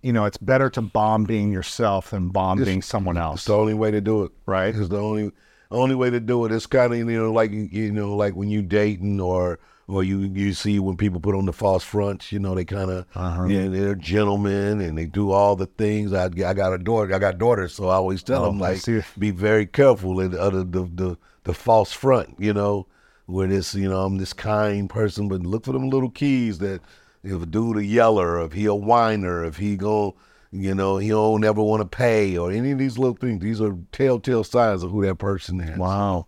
you 0.02 0.12
know, 0.12 0.24
it's 0.24 0.38
better 0.38 0.68
to 0.70 0.82
bomb 0.82 1.24
being 1.24 1.52
yourself 1.52 2.10
than 2.10 2.28
bomb 2.30 2.58
It's- 2.58 2.66
being 2.68 2.82
someone 2.82 3.16
else 3.16 3.40
It's 3.40 3.44
the 3.46 3.56
only 3.56 3.74
way 3.74 3.90
to 3.90 4.00
do 4.00 4.24
it. 4.24 4.32
Right. 4.46 4.74
It's 4.74 4.88
the 4.88 4.98
only 5.00 5.30
only 5.70 5.94
way 5.94 6.10
to 6.10 6.20
do 6.20 6.44
it. 6.44 6.52
It's 6.52 6.66
kind 6.66 6.92
of 6.92 6.98
you 6.98 7.04
know 7.04 7.32
like 7.32 7.50
you 7.52 7.92
know 7.92 8.16
like 8.16 8.34
when 8.34 8.48
you 8.48 8.62
dating 8.62 9.20
or 9.20 9.58
or 9.88 10.02
you 10.02 10.18
you 10.20 10.52
see 10.52 10.80
when 10.80 10.96
people 10.96 11.20
put 11.20 11.34
on 11.36 11.44
the 11.46 11.52
false 11.52 11.84
fronts. 11.84 12.32
You 12.32 12.38
know 12.38 12.54
they 12.54 12.64
kind 12.64 12.90
of 12.90 13.04
Uh-huh. 13.14 13.44
yeah 13.46 13.68
they're 13.68 13.94
gentlemen 13.94 14.80
and 14.80 14.96
they 14.98 15.06
do 15.06 15.30
all 15.32 15.54
the 15.54 15.66
things. 15.66 16.12
I 16.12 16.24
I 16.24 16.54
got 16.54 16.72
a 16.72 16.78
daughter. 16.78 17.14
I 17.14 17.18
got 17.18 17.38
daughters, 17.38 17.74
so 17.74 17.88
I 17.88 17.94
always 17.96 18.22
tell 18.22 18.44
Oh, 18.44 18.46
them 18.46 18.58
like 18.58 18.80
be 19.18 19.30
very 19.32 19.66
careful 19.66 20.16
the, 20.16 20.38
of 20.40 20.72
the, 20.72 20.82
the 20.94 21.18
the 21.46 21.54
false 21.54 21.92
front. 21.92 22.34
You 22.38 22.52
know 22.52 22.86
where 23.24 23.46
this 23.46 23.74
you 23.74 23.88
know 23.88 24.04
I'm 24.04 24.18
this 24.18 24.32
kind 24.32 24.90
person, 24.90 25.28
but 25.28 25.40
look 25.42 25.64
for 25.64 25.72
them 25.72 25.88
little 25.88 26.10
keys 26.10 26.58
that 26.58 26.82
if 27.22 27.42
a 27.42 27.46
dude 27.46 27.78
a 27.78 27.84
yeller, 27.84 28.44
if 28.44 28.52
he 28.52 28.66
a 28.66 28.74
whiner, 28.74 29.44
if 29.44 29.56
he 29.56 29.76
go, 29.76 30.16
you 30.52 30.74
know, 30.74 30.98
he 30.98 31.08
don't 31.08 31.44
ever 31.44 31.62
want 31.62 31.80
to 31.80 31.96
pay 31.96 32.36
or 32.36 32.50
any 32.50 32.72
of 32.72 32.78
these 32.78 32.98
little 32.98 33.16
things. 33.16 33.42
These 33.42 33.60
are 33.60 33.76
telltale 33.92 34.44
signs 34.44 34.82
of 34.82 34.90
who 34.90 35.04
that 35.04 35.16
person 35.16 35.60
is. 35.60 35.78
Wow. 35.78 36.26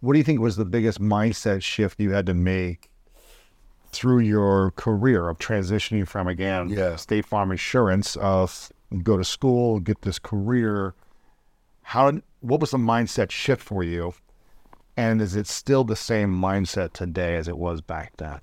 What 0.00 0.12
do 0.12 0.18
you 0.18 0.24
think 0.24 0.40
was 0.40 0.56
the 0.56 0.64
biggest 0.64 1.00
mindset 1.00 1.62
shift 1.62 2.00
you 2.00 2.12
had 2.12 2.26
to 2.26 2.34
make 2.34 2.88
through 3.90 4.20
your 4.20 4.70
career 4.72 5.28
of 5.28 5.38
transitioning 5.38 6.06
from 6.06 6.28
again 6.28 6.68
Yeah. 6.68 6.96
State 6.96 7.26
Farm 7.26 7.50
Insurance 7.50 8.16
of 8.16 8.70
go 9.02 9.16
to 9.16 9.24
school, 9.24 9.80
get 9.80 10.02
this 10.02 10.18
career? 10.18 10.94
How 11.82 12.12
what 12.40 12.60
was 12.60 12.70
the 12.70 12.78
mindset 12.78 13.30
shift 13.30 13.62
for 13.62 13.82
you? 13.82 14.14
And 14.98 15.22
is 15.22 15.36
it 15.36 15.46
still 15.46 15.84
the 15.84 15.94
same 15.94 16.34
mindset 16.34 16.92
today 16.92 17.36
as 17.36 17.46
it 17.46 17.56
was 17.56 17.80
back 17.80 18.16
then? 18.16 18.40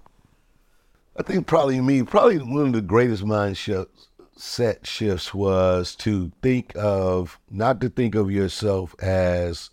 I 1.18 1.22
think 1.22 1.48
probably 1.48 1.82
me, 1.82 2.04
probably 2.04 2.38
one 2.38 2.68
of 2.68 2.72
the 2.72 2.82
greatest 2.82 3.26
mindset 3.26 4.86
shifts, 4.86 5.34
was 5.34 5.96
to 5.98 6.32
think 6.42 6.72
of, 6.78 7.38
not 7.52 7.82
to 7.82 7.90
think 7.90 8.16
of 8.16 8.32
yourself 8.32 8.96
as 9.02 9.70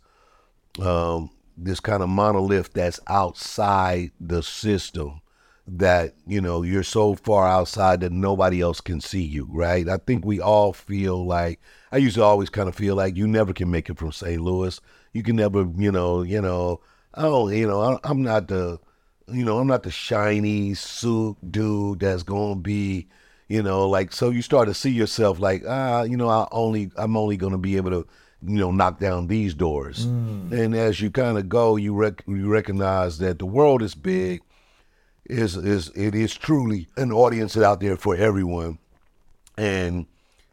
um, 0.81 1.31
this 1.57 1.79
kind 1.79 2.03
of 2.03 2.09
monolith 2.09 2.73
that's 2.73 2.99
outside 3.07 4.11
the 4.19 4.43
system 4.43 5.21
that, 5.69 6.17
you 6.27 6.41
know, 6.41 6.63
you're 6.63 6.83
so 6.83 7.15
far 7.15 7.47
outside 7.47 8.01
that 8.01 8.11
nobody 8.11 8.61
else 8.61 8.81
can 8.81 9.01
see 9.01 9.23
you, 9.23 9.47
right? 9.53 9.89
I 9.89 9.99
think 9.99 10.25
we 10.25 10.41
all 10.41 10.73
feel 10.73 11.25
like, 11.25 11.61
I 11.93 11.99
used 11.99 12.17
to 12.17 12.25
always 12.25 12.51
kind 12.51 12.69
of 12.69 12.75
feel 12.75 12.97
like 12.97 13.17
you 13.17 13.29
never 13.29 13.53
can 13.53 13.71
make 13.71 13.89
it 13.89 13.99
from 13.99 14.11
St. 14.11 14.43
Louis. 14.43 14.81
You 15.13 15.23
can 15.23 15.37
never, 15.37 15.67
you 15.77 15.93
know, 15.93 16.23
you 16.23 16.41
know, 16.41 16.81
oh, 17.15 17.49
you 17.49 17.67
know, 17.67 17.81
I- 17.83 17.99
I'm 18.05 18.23
not 18.23 18.49
the, 18.49 18.79
you 19.29 19.45
know, 19.45 19.59
I'm 19.59 19.67
not 19.67 19.83
the 19.83 19.91
shiny 19.91 20.75
suit 20.75 21.37
dude 21.51 22.01
that's 22.01 22.23
gonna 22.23 22.57
be, 22.57 23.09
you 23.49 23.63
know, 23.63 23.89
like 23.89 24.13
so 24.13 24.31
you 24.31 24.43
start 24.43 24.69
to 24.69 24.75
see 24.75 24.91
yourself 24.91 25.39
like, 25.39 25.63
ah, 25.69 26.03
you 26.03 26.17
know, 26.17 26.29
I 26.29 26.49
only 26.53 26.91
I'm 26.97 27.17
only 27.17 27.37
gonna 27.37 27.59
be 27.59 27.77
able 27.77 27.91
to, 27.91 28.07
you 28.47 28.59
know, 28.59 28.71
knock 28.71 28.99
down 29.01 29.27
these 29.27 29.55
doors. 29.55 30.07
And 30.07 30.75
as 30.75 31.01
you 31.01 31.11
kind 31.11 31.37
of 31.39 31.49
go, 31.49 31.77
you 31.77 31.95
rec- 31.95 32.25
you 32.27 32.49
recognize 32.49 33.19
that 33.19 33.39
the 33.39 33.47
world 33.47 33.83
is 33.83 33.95
big. 33.95 34.41
Is 35.27 35.57
is 35.57 35.89
it 35.95 36.15
is 36.15 36.35
truly 36.35 36.89
an 36.97 37.13
audience 37.13 37.57
out 37.57 37.81
there 37.81 37.97
for 37.97 38.17
everyone, 38.17 38.79
and 39.57 40.07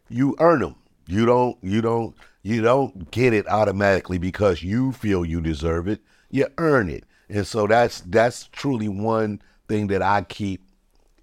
you 0.08 0.36
earn 0.38 0.60
them. 0.60 0.76
You 1.06 1.26
don't 1.26 1.56
you 1.62 1.80
don't 1.80 2.14
you 2.42 2.62
don't 2.62 3.10
get 3.10 3.32
it 3.32 3.46
automatically 3.48 4.18
because 4.18 4.62
you 4.62 4.92
feel 4.92 5.24
you 5.24 5.40
deserve 5.40 5.88
it. 5.88 6.00
You 6.30 6.46
earn 6.58 6.88
it. 6.88 7.04
And 7.28 7.46
so 7.46 7.66
that's 7.66 8.00
that's 8.00 8.48
truly 8.48 8.88
one 8.88 9.42
thing 9.68 9.88
that 9.88 10.02
I 10.02 10.22
keep 10.22 10.62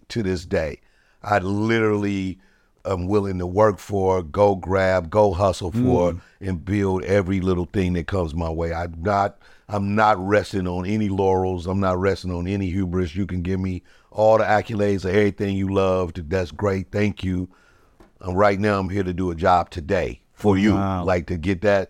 to 0.10 0.24
this 0.24 0.46
day. 0.46 0.80
I 1.24 1.40
literally 1.40 2.40
am 2.86 3.08
willing 3.08 3.40
to 3.40 3.48
work 3.48 3.80
for, 3.80 4.24
go 4.24 4.56
grab, 4.56 5.10
go 5.10 5.34
hustle 5.34 5.72
for, 5.72 6.14
mm. 6.14 6.22
and 6.40 6.64
build 6.64 7.04
every 7.04 7.42
little 7.42 7.66
thing 7.66 7.94
that 7.94 8.08
comes 8.08 8.34
my 8.34 8.50
way. 8.50 8.74
I'm 8.74 9.02
not 9.02 9.40
I'm 9.68 9.96
not 9.96 10.18
resting 10.20 10.68
on 10.68 10.86
any 10.86 11.10
laurels. 11.10 11.66
I'm 11.66 11.80
not 11.80 12.00
resting 12.00 12.32
on 12.32 12.48
any 12.48 12.70
hubris. 12.70 13.16
You 13.16 13.26
can 13.26 13.42
give 13.42 13.60
me 13.60 13.84
all 14.12 14.38
the 14.38 14.46
accolades 14.46 15.04
of 15.04 15.12
everything 15.12 15.58
you 15.58 15.74
love. 15.74 16.14
That's 16.16 16.52
great. 16.52 16.92
Thank 16.92 17.24
you. 17.24 17.50
And 18.22 18.38
right 18.38 18.60
now 18.60 18.80
I'm 18.80 18.90
here 18.90 19.04
to 19.04 19.14
do 19.14 19.32
a 19.32 19.36
job 19.36 19.70
today 19.72 20.22
for 20.38 20.58
you. 20.58 20.76
Wow. 20.76 21.04
Like 21.04 21.28
to 21.28 21.38
get 21.38 21.62
that. 21.62 21.90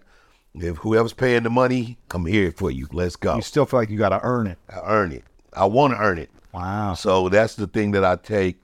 If 0.55 0.77
whoever's 0.77 1.13
paying 1.13 1.43
the 1.43 1.51
money, 1.51 1.99
I'm 2.11 2.25
here 2.25 2.51
for 2.51 2.71
you. 2.71 2.87
Let's 2.91 3.15
go. 3.15 3.35
You 3.35 3.43
still 3.43 3.67
feel 3.67 3.79
like 3.79 3.91
you 3.91 3.97
got 3.99 4.09
to 4.09 4.19
earn 4.23 4.47
it. 4.47 4.57
I 4.67 4.79
earn 4.85 5.11
it. 5.11 5.23
I 5.53 5.65
want 5.65 5.93
to 5.93 5.99
earn 5.99 6.17
it. 6.17 6.31
Wow. 6.51 6.95
So 6.95 7.29
that's 7.29 7.55
the 7.55 7.67
thing 7.67 7.91
that 7.91 8.03
I 8.03 8.15
take. 8.15 8.59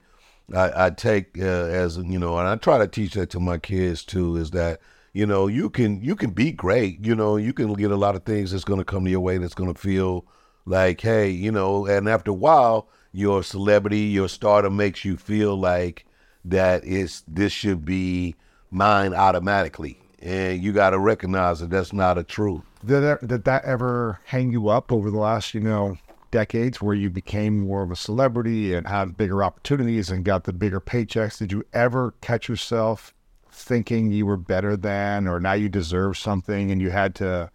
I, 0.52 0.86
I 0.86 0.90
take 0.90 1.38
uh, 1.38 1.42
as 1.42 1.96
you 1.98 2.18
know, 2.18 2.36
and 2.38 2.48
I 2.48 2.56
try 2.56 2.78
to 2.78 2.88
teach 2.88 3.14
that 3.14 3.30
to 3.30 3.40
my 3.40 3.58
kids 3.58 4.04
too. 4.04 4.36
Is 4.36 4.50
that 4.50 4.80
you 5.12 5.24
know 5.24 5.46
you 5.46 5.70
can 5.70 6.02
you 6.02 6.16
can 6.16 6.30
be 6.30 6.50
great. 6.50 7.04
You 7.04 7.14
know 7.14 7.36
you 7.36 7.52
can 7.52 7.72
get 7.74 7.92
a 7.92 7.96
lot 7.96 8.16
of 8.16 8.24
things 8.24 8.50
that's 8.50 8.64
going 8.64 8.80
to 8.80 8.84
come 8.84 9.04
to 9.04 9.10
your 9.10 9.20
way 9.20 9.38
that's 9.38 9.54
going 9.54 9.72
to 9.72 9.80
feel 9.80 10.26
like 10.66 11.00
hey 11.00 11.30
you 11.30 11.52
know. 11.52 11.86
And 11.86 12.08
after 12.08 12.32
a 12.32 12.34
while, 12.34 12.88
your 13.12 13.42
celebrity, 13.42 14.00
your 14.00 14.28
stardom 14.28 14.76
makes 14.76 15.04
you 15.04 15.16
feel 15.16 15.56
like 15.56 16.04
that 16.44 16.84
is 16.84 17.22
this 17.28 17.52
should 17.52 17.84
be 17.84 18.34
mine 18.74 19.14
automatically, 19.14 19.98
and 20.20 20.62
you 20.62 20.72
got 20.72 20.90
to 20.90 20.98
recognize 20.98 21.60
that 21.60 21.70
that's 21.70 21.92
not 21.92 22.18
a 22.18 22.24
truth. 22.24 22.62
Did 22.84 23.00
that, 23.00 23.26
did 23.26 23.44
that 23.44 23.64
ever 23.64 24.20
hang 24.26 24.50
you 24.50 24.68
up 24.68 24.92
over 24.92 25.10
the 25.10 25.18
last, 25.18 25.54
you 25.54 25.60
know, 25.60 25.96
decades 26.30 26.82
where 26.82 26.94
you 26.94 27.08
became 27.08 27.60
more 27.60 27.82
of 27.82 27.90
a 27.90 27.96
celebrity 27.96 28.74
and 28.74 28.88
had 28.88 29.16
bigger 29.16 29.44
opportunities 29.44 30.10
and 30.10 30.24
got 30.24 30.44
the 30.44 30.52
bigger 30.52 30.80
paychecks? 30.80 31.38
Did 31.38 31.52
you 31.52 31.64
ever 31.72 32.12
catch 32.20 32.48
yourself 32.48 33.14
thinking 33.50 34.10
you 34.10 34.26
were 34.26 34.36
better 34.36 34.76
than 34.76 35.28
or 35.28 35.38
now 35.38 35.52
you 35.52 35.68
deserve 35.68 36.18
something 36.18 36.72
and 36.72 36.82
you 36.82 36.90
had 36.90 37.14
to 37.14 37.50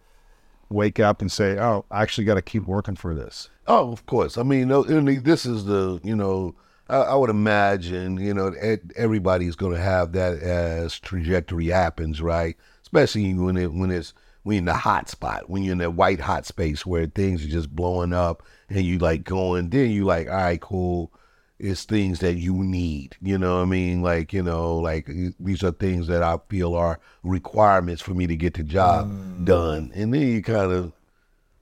wake 0.70 0.98
up 0.98 1.20
and 1.20 1.30
say, 1.30 1.58
oh, 1.58 1.84
I 1.90 2.02
actually 2.02 2.24
got 2.24 2.36
to 2.36 2.42
keep 2.42 2.66
working 2.66 2.96
for 2.96 3.14
this? 3.14 3.50
Oh, 3.66 3.92
of 3.92 4.06
course. 4.06 4.38
I 4.38 4.42
mean, 4.42 4.68
no, 4.68 4.86
I 4.86 5.00
mean, 5.00 5.22
this 5.22 5.44
is 5.44 5.66
the, 5.66 6.00
you 6.02 6.16
know, 6.16 6.54
I, 6.90 7.14
would 7.14 7.30
imagine, 7.30 8.18
you 8.18 8.34
know, 8.34 8.52
everybody's 8.96 9.56
going 9.56 9.74
to 9.74 9.80
have 9.80 10.12
that 10.12 10.40
as 10.40 10.98
trajectory 10.98 11.68
happens, 11.68 12.20
right? 12.20 12.56
Especially 12.82 13.32
when 13.34 13.56
it 13.56 13.72
when 13.72 13.90
it's 13.90 14.12
when 14.42 14.54
you're 14.54 14.60
in 14.60 14.64
the 14.64 14.74
hot 14.74 15.08
spot, 15.08 15.48
when 15.48 15.62
you're 15.62 15.72
in 15.72 15.78
that 15.78 15.94
white 15.94 16.20
hot 16.20 16.46
space 16.46 16.84
where 16.84 17.06
things 17.06 17.44
are 17.44 17.48
just 17.48 17.74
blowing 17.74 18.12
up 18.12 18.42
and 18.68 18.84
you 18.84 18.98
like 18.98 19.24
going, 19.24 19.70
then 19.70 19.90
you 19.90 20.04
like, 20.04 20.28
all 20.28 20.34
right, 20.34 20.60
cool. 20.60 21.12
It's 21.58 21.84
things 21.84 22.20
that 22.20 22.36
you 22.36 22.54
need, 22.54 23.16
you 23.20 23.36
know 23.36 23.56
what 23.56 23.62
I 23.62 23.66
mean? 23.66 24.00
Like, 24.00 24.32
you 24.32 24.42
know, 24.42 24.78
like 24.78 25.10
these 25.38 25.62
are 25.62 25.72
things 25.72 26.06
that 26.06 26.22
I 26.22 26.38
feel 26.48 26.74
are 26.74 26.98
requirements 27.22 28.00
for 28.00 28.14
me 28.14 28.26
to 28.26 28.34
get 28.34 28.54
the 28.54 28.62
job 28.62 29.10
mm. 29.10 29.44
done. 29.44 29.92
And 29.94 30.14
then 30.14 30.22
you 30.22 30.42
kind 30.42 30.72
of, 30.72 30.92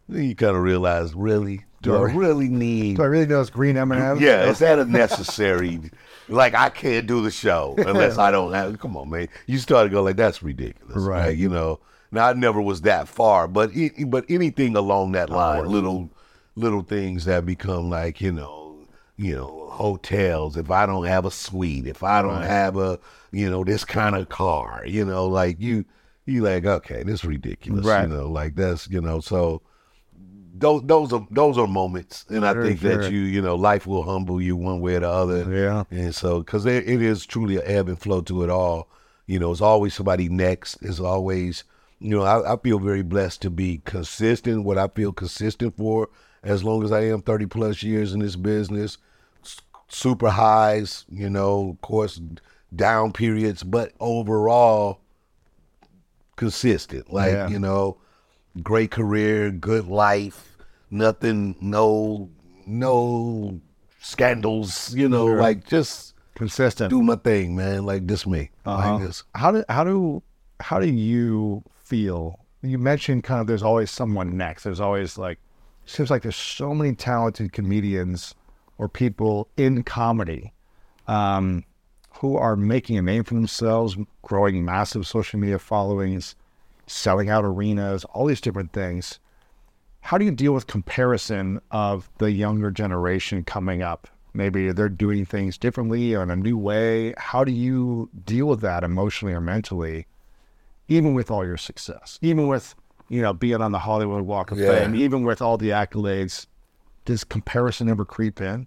then 0.09 0.23
you 0.23 0.37
kind 0.37 0.57
of 0.57 0.63
realize, 0.63 1.15
really, 1.15 1.65
do 1.83 1.95
I 1.97 2.13
really 2.13 2.49
need? 2.49 2.97
Do 2.97 3.03
I 3.03 3.07
really 3.07 3.27
know 3.27 3.41
it's 3.41 3.51
green 3.51 3.77
M&M's? 3.77 4.21
Yeah, 4.21 4.49
is 4.51 4.59
that 4.59 4.79
a 4.79 4.85
necessary? 4.85 5.81
like 6.29 6.55
I 6.55 6.69
can't 6.69 7.07
do 7.07 7.23
the 7.23 7.31
show 7.31 7.75
unless 7.79 8.19
I 8.27 8.31
don't 8.31 8.53
have. 8.53 8.79
Come 8.79 8.97
on, 8.97 9.11
man. 9.11 9.29
You 9.47 9.59
start 9.59 9.87
to 9.87 9.91
go 9.91 10.03
like 10.03 10.17
that's 10.17 10.43
ridiculous, 10.43 10.97
Right. 11.03 11.37
You 11.37 11.49
know. 11.49 11.81
Now 12.11 12.29
I 12.29 12.33
never 12.33 12.61
was 12.61 12.81
that 12.83 13.07
far, 13.07 13.47
but 13.49 13.71
it, 13.75 14.11
but 14.11 14.25
anything 14.31 14.77
along 14.77 15.13
that 15.13 15.29
line, 15.31 15.67
little 15.67 16.11
little 16.57 16.83
things 16.83 17.27
that 17.27 17.45
become 17.47 17.91
like 17.91 18.21
you 18.21 18.33
know 18.33 18.57
you 19.21 19.35
know, 19.35 19.67
hotels, 19.73 20.57
if 20.57 20.71
I 20.71 20.87
don't 20.87 21.05
have 21.05 21.25
a 21.25 21.31
suite, 21.33 21.89
if 21.89 22.05
I 22.05 22.23
don't 22.23 22.35
Right. 22.37 22.47
have 22.47 22.77
a, 22.77 23.01
you 23.33 23.51
know, 23.51 23.65
this 23.65 23.85
kind 23.85 24.15
of 24.15 24.29
car, 24.29 24.85
you 24.87 25.05
know, 25.05 25.27
like 25.27 25.57
you, 25.61 25.85
you 26.25 26.43
like, 26.45 26.65
okay, 26.65 27.03
this 27.03 27.15
is 27.21 27.25
ridiculous, 27.25 27.85
Right. 27.85 28.03
you 28.03 28.15
know, 28.15 28.29
like 28.31 28.55
that's, 28.55 28.89
you 28.89 29.01
know, 29.01 29.19
so 29.19 29.61
those 30.59 30.83
those 30.85 31.13
are 31.13 31.27
those 31.31 31.57
are 31.59 31.67
moments, 31.67 32.25
and 32.29 32.45
I 32.47 32.53
think 32.55 32.81
fair. 32.81 32.99
that 33.03 33.13
you, 33.13 33.21
you 33.21 33.41
know, 33.43 33.55
life 33.57 33.87
will 33.87 34.03
humble 34.03 34.41
you 34.41 34.57
one 34.57 34.81
way 34.81 34.97
or 34.97 35.01
the 35.01 35.09
other, 35.11 35.45
Yeah. 35.55 35.85
and 35.91 36.15
so 36.15 36.41
because 36.41 36.67
it 36.67 36.87
is 36.87 37.27
truly 37.27 37.57
an 37.57 37.63
ebb 37.65 37.89
and 37.89 37.99
flow 38.01 38.21
to 38.23 38.43
it 38.45 38.51
all. 38.51 38.89
You 39.27 39.39
know, 39.39 39.53
it's 39.53 39.61
always 39.61 39.95
somebody 39.95 40.29
next. 40.31 40.79
It's 40.81 41.01
always, 41.01 41.65
you 42.01 42.17
know, 42.17 42.23
I, 42.23 42.55
I 42.55 42.57
feel 42.57 42.79
very 42.79 43.03
blessed 43.03 43.43
to 43.43 43.51
be 43.51 43.83
consistent. 43.85 44.65
What 44.65 44.79
I 44.79 44.89
feel 44.89 45.13
consistent 45.13 45.77
for, 45.77 46.09
as 46.43 46.65
long 46.65 46.83
as 46.83 46.93
I 46.93 47.03
am 47.09 47.21
thirty 47.21 47.45
plus 47.47 47.83
years 47.83 48.13
in 48.15 48.21
this 48.21 48.37
business, 48.37 48.97
super 49.89 50.31
highs. 50.31 51.05
You 51.11 51.29
know, 51.29 51.71
of 51.71 51.81
course, 51.83 52.21
down 52.75 53.13
periods, 53.13 53.63
but 53.63 53.93
overall 54.01 55.01
consistent. 56.37 57.13
Like 57.13 57.33
Yeah. 57.33 57.49
you 57.49 57.59
know, 57.59 57.99
great 58.63 58.91
career, 58.91 59.51
good 59.51 59.87
life, 59.87 60.57
nothing, 60.91 61.57
no, 61.61 62.29
no 62.67 63.61
scandals. 64.01 64.95
You 64.95 65.09
know, 65.09 65.27
Sure. 65.27 65.41
like 65.41 65.67
just 65.67 66.15
Consistent. 66.35 66.91
do 66.91 67.03
my 67.03 67.17
thing, 67.17 67.57
man. 67.57 67.85
Like 67.87 68.07
this 68.07 68.27
me. 68.27 68.51
Uh-huh. 68.65 68.95
Like 68.95 69.07
this. 69.07 69.25
How 69.35 69.51
do 69.53 69.65
how 69.69 69.85
do 69.85 70.23
how 70.61 70.79
do 70.81 70.89
you 70.89 71.63
feel? 71.83 72.39
You 72.63 72.79
mentioned 72.79 73.25
kind 73.25 73.41
of 73.41 73.47
there's 73.47 73.63
always 73.63 73.91
someone 73.91 74.37
next. 74.37 74.65
There's 74.65 74.81
always 74.81 75.19
like 75.19 75.39
seems 75.87 76.11
like 76.11 76.23
there's 76.23 76.37
so 76.37 76.75
many 76.75 76.95
talented 76.95 77.53
comedians 77.53 78.35
or 78.77 78.89
people 78.89 79.49
in 79.57 79.83
comedy 79.83 80.53
um, 81.07 81.65
who 82.21 82.37
are 82.37 82.57
making 82.57 82.99
a 82.99 83.03
name 83.03 83.25
for 83.25 83.35
themselves, 83.35 83.97
growing 84.23 84.65
massive 84.65 85.07
social 85.07 85.41
media 85.41 85.59
followings, 85.59 86.35
selling 86.89 87.29
out 87.29 87.45
arenas, 87.45 88.05
all 88.07 88.27
these 88.27 88.41
different 88.41 88.73
things. 88.73 89.21
How 90.01 90.19
do 90.19 90.25
you 90.25 90.31
deal 90.31 90.53
with 90.53 90.67
comparison 90.67 91.61
of 91.71 92.09
the 92.19 92.31
younger 92.31 92.71
generation 92.71 93.45
coming 93.45 93.83
up? 93.83 94.09
Maybe 94.35 94.73
they're 94.73 94.89
doing 94.89 95.25
things 95.25 95.59
differently 95.59 96.15
or 96.15 96.23
in 96.23 96.31
a 96.31 96.37
new 96.37 96.57
way. 96.57 97.15
How 97.19 97.45
do 97.45 97.53
you 97.53 98.09
deal 98.25 98.47
with 98.47 98.61
that 98.61 98.85
emotionally 98.85 99.35
or 99.35 99.41
mentally, 99.41 100.07
even 100.87 101.15
with 101.15 101.31
all 101.31 101.45
your 101.45 101.57
success, 101.57 102.19
even 102.23 102.47
with 102.49 102.75
you 103.09 103.23
know 103.23 103.33
being 103.33 103.61
on 103.61 103.73
the 103.73 103.79
Hollywood 103.79 104.23
Walk 104.23 104.51
of 104.51 104.59
Yeah. 104.59 104.69
Fame, 104.69 104.95
even 104.95 105.25
with 105.25 105.43
all 105.43 105.59
the 105.59 105.71
accolades? 105.71 106.47
Does 107.05 107.25
comparison 107.25 107.89
ever 107.89 108.05
creep 108.05 108.41
in? 108.41 108.67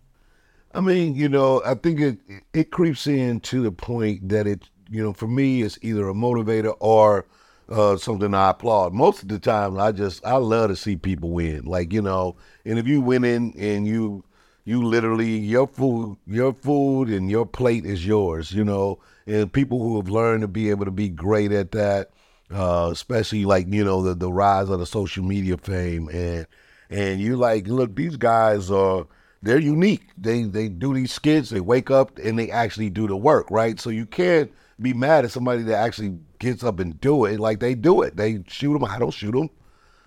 I 0.74 0.82
mean, 0.82 1.16
you 1.16 1.30
know, 1.30 1.62
I 1.66 1.76
think 1.76 2.00
it 2.00 2.20
it 2.54 2.72
creeps 2.72 3.08
in 3.08 3.40
to 3.42 3.62
the 3.62 3.72
point 3.72 4.30
that 4.30 4.48
it, 4.48 4.70
you 4.90 5.04
know, 5.04 5.14
for 5.14 5.28
me, 5.28 5.62
it's 5.62 5.78
either 5.82 6.10
a 6.10 6.14
motivator 6.14 6.76
or 6.80 7.26
uh, 7.72 7.98
something 7.98 8.34
I 8.34 8.52
applaud. 8.52 8.94
Most 8.94 9.24
of 9.24 9.30
the 9.30 9.40
time, 9.40 9.80
I 9.80 9.92
just 9.92 10.26
I 10.26 10.36
love 10.36 10.70
to 10.70 10.76
see 10.76 10.96
people 10.96 11.30
win. 11.32 11.66
Like 11.66 11.94
you 11.94 12.02
know, 12.02 12.36
and 12.66 12.78
if 12.78 12.88
you 12.88 13.02
win 13.02 13.24
in 13.24 13.54
and 13.58 13.88
you 13.88 14.24
you 14.66 14.84
literally 14.84 15.38
your 15.38 15.68
food 15.68 16.18
your 16.28 16.54
food 16.54 17.10
and 17.10 17.30
your 17.32 17.46
plate 17.46 17.86
is 17.86 18.06
yours. 18.06 18.52
You 18.52 18.64
know, 18.66 19.00
and 19.26 19.52
people 19.52 19.80
who 19.80 19.96
have 19.98 20.10
learned 20.10 20.42
to 20.42 20.48
be 20.48 20.70
able 20.70 20.86
to 20.86 20.92
be 20.92 21.10
great 21.10 21.52
at 21.52 21.72
that, 21.72 22.12
uh, 22.52 22.90
especially 22.92 23.46
like 23.46 23.68
you 23.68 23.84
know 23.84 24.02
the 24.02 24.14
the 24.14 24.32
rise 24.32 24.70
of 24.70 24.80
the 24.80 24.86
social 24.86 25.24
media 25.24 25.58
fame 25.58 26.10
and 26.10 26.46
and 26.90 27.22
you 27.22 27.38
like 27.38 27.68
look 27.68 27.96
these 27.96 28.18
guys 28.18 28.70
are 28.70 29.08
they're 29.42 29.60
unique 29.60 30.04
they 30.18 30.44
they 30.44 30.68
do 30.70 30.94
these 30.94 31.12
skits 31.12 31.50
they 31.50 31.60
wake 31.60 31.90
up 31.90 32.18
and 32.20 32.38
they 32.38 32.50
actually 32.52 32.90
do 32.90 33.08
the 33.08 33.16
work 33.18 33.50
right 33.50 33.80
so 33.80 33.90
you 33.90 34.06
can't 34.06 34.52
be 34.80 34.94
mad 34.94 35.26
at 35.26 35.32
somebody 35.32 35.64
that 35.64 35.76
actually 35.78 36.18
gets 36.40 36.64
up 36.64 36.80
and 36.80 37.00
do 37.02 37.26
it 37.26 37.40
like 37.40 37.60
they 37.60 37.74
do 37.76 38.02
it 38.02 38.16
they 38.18 38.44
shoot 38.48 38.74
them 38.74 38.84
i 38.86 38.98
don't 39.00 39.12
shoot 39.12 39.32
them 39.32 39.50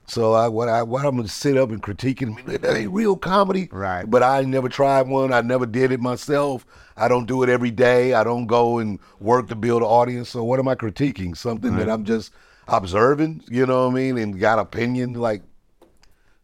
so 0.06 0.34
I 0.34 0.48
what 0.48 0.68
I 0.68 0.82
what 0.82 1.06
I'm 1.06 1.16
gonna 1.16 1.28
sit 1.28 1.56
up 1.56 1.70
and 1.70 1.82
critique 1.82 2.20
it. 2.20 2.26
I 2.28 2.32
mean, 2.32 2.44
that 2.60 2.76
ain't 2.76 2.92
real 2.92 3.16
comedy, 3.16 3.70
Right. 3.72 4.04
But 4.04 4.22
I 4.22 4.42
never 4.42 4.68
tried 4.68 5.08
one. 5.08 5.32
I 5.32 5.40
never 5.40 5.64
did 5.64 5.92
it 5.92 6.00
myself. 6.00 6.66
I 6.94 7.08
don't 7.08 7.24
do 7.24 7.42
it 7.42 7.48
every 7.48 7.70
day. 7.70 8.12
I 8.12 8.22
don't 8.22 8.46
go 8.46 8.76
and 8.80 8.98
work 9.18 9.48
to 9.48 9.54
build 9.54 9.80
an 9.80 9.88
audience. 9.88 10.28
So 10.28 10.44
what 10.44 10.58
am 10.60 10.68
I 10.68 10.74
critiquing? 10.74 11.34
Something 11.34 11.76
that 11.76 11.88
I'm 11.88 12.04
just 12.04 12.32
observing. 12.68 13.44
You 13.48 13.64
know 13.64 13.86
what 13.86 13.92
I 13.92 13.94
mean? 13.94 14.18
And 14.18 14.38
got 14.38 14.58
opinion. 14.58 15.14
Like, 15.14 15.40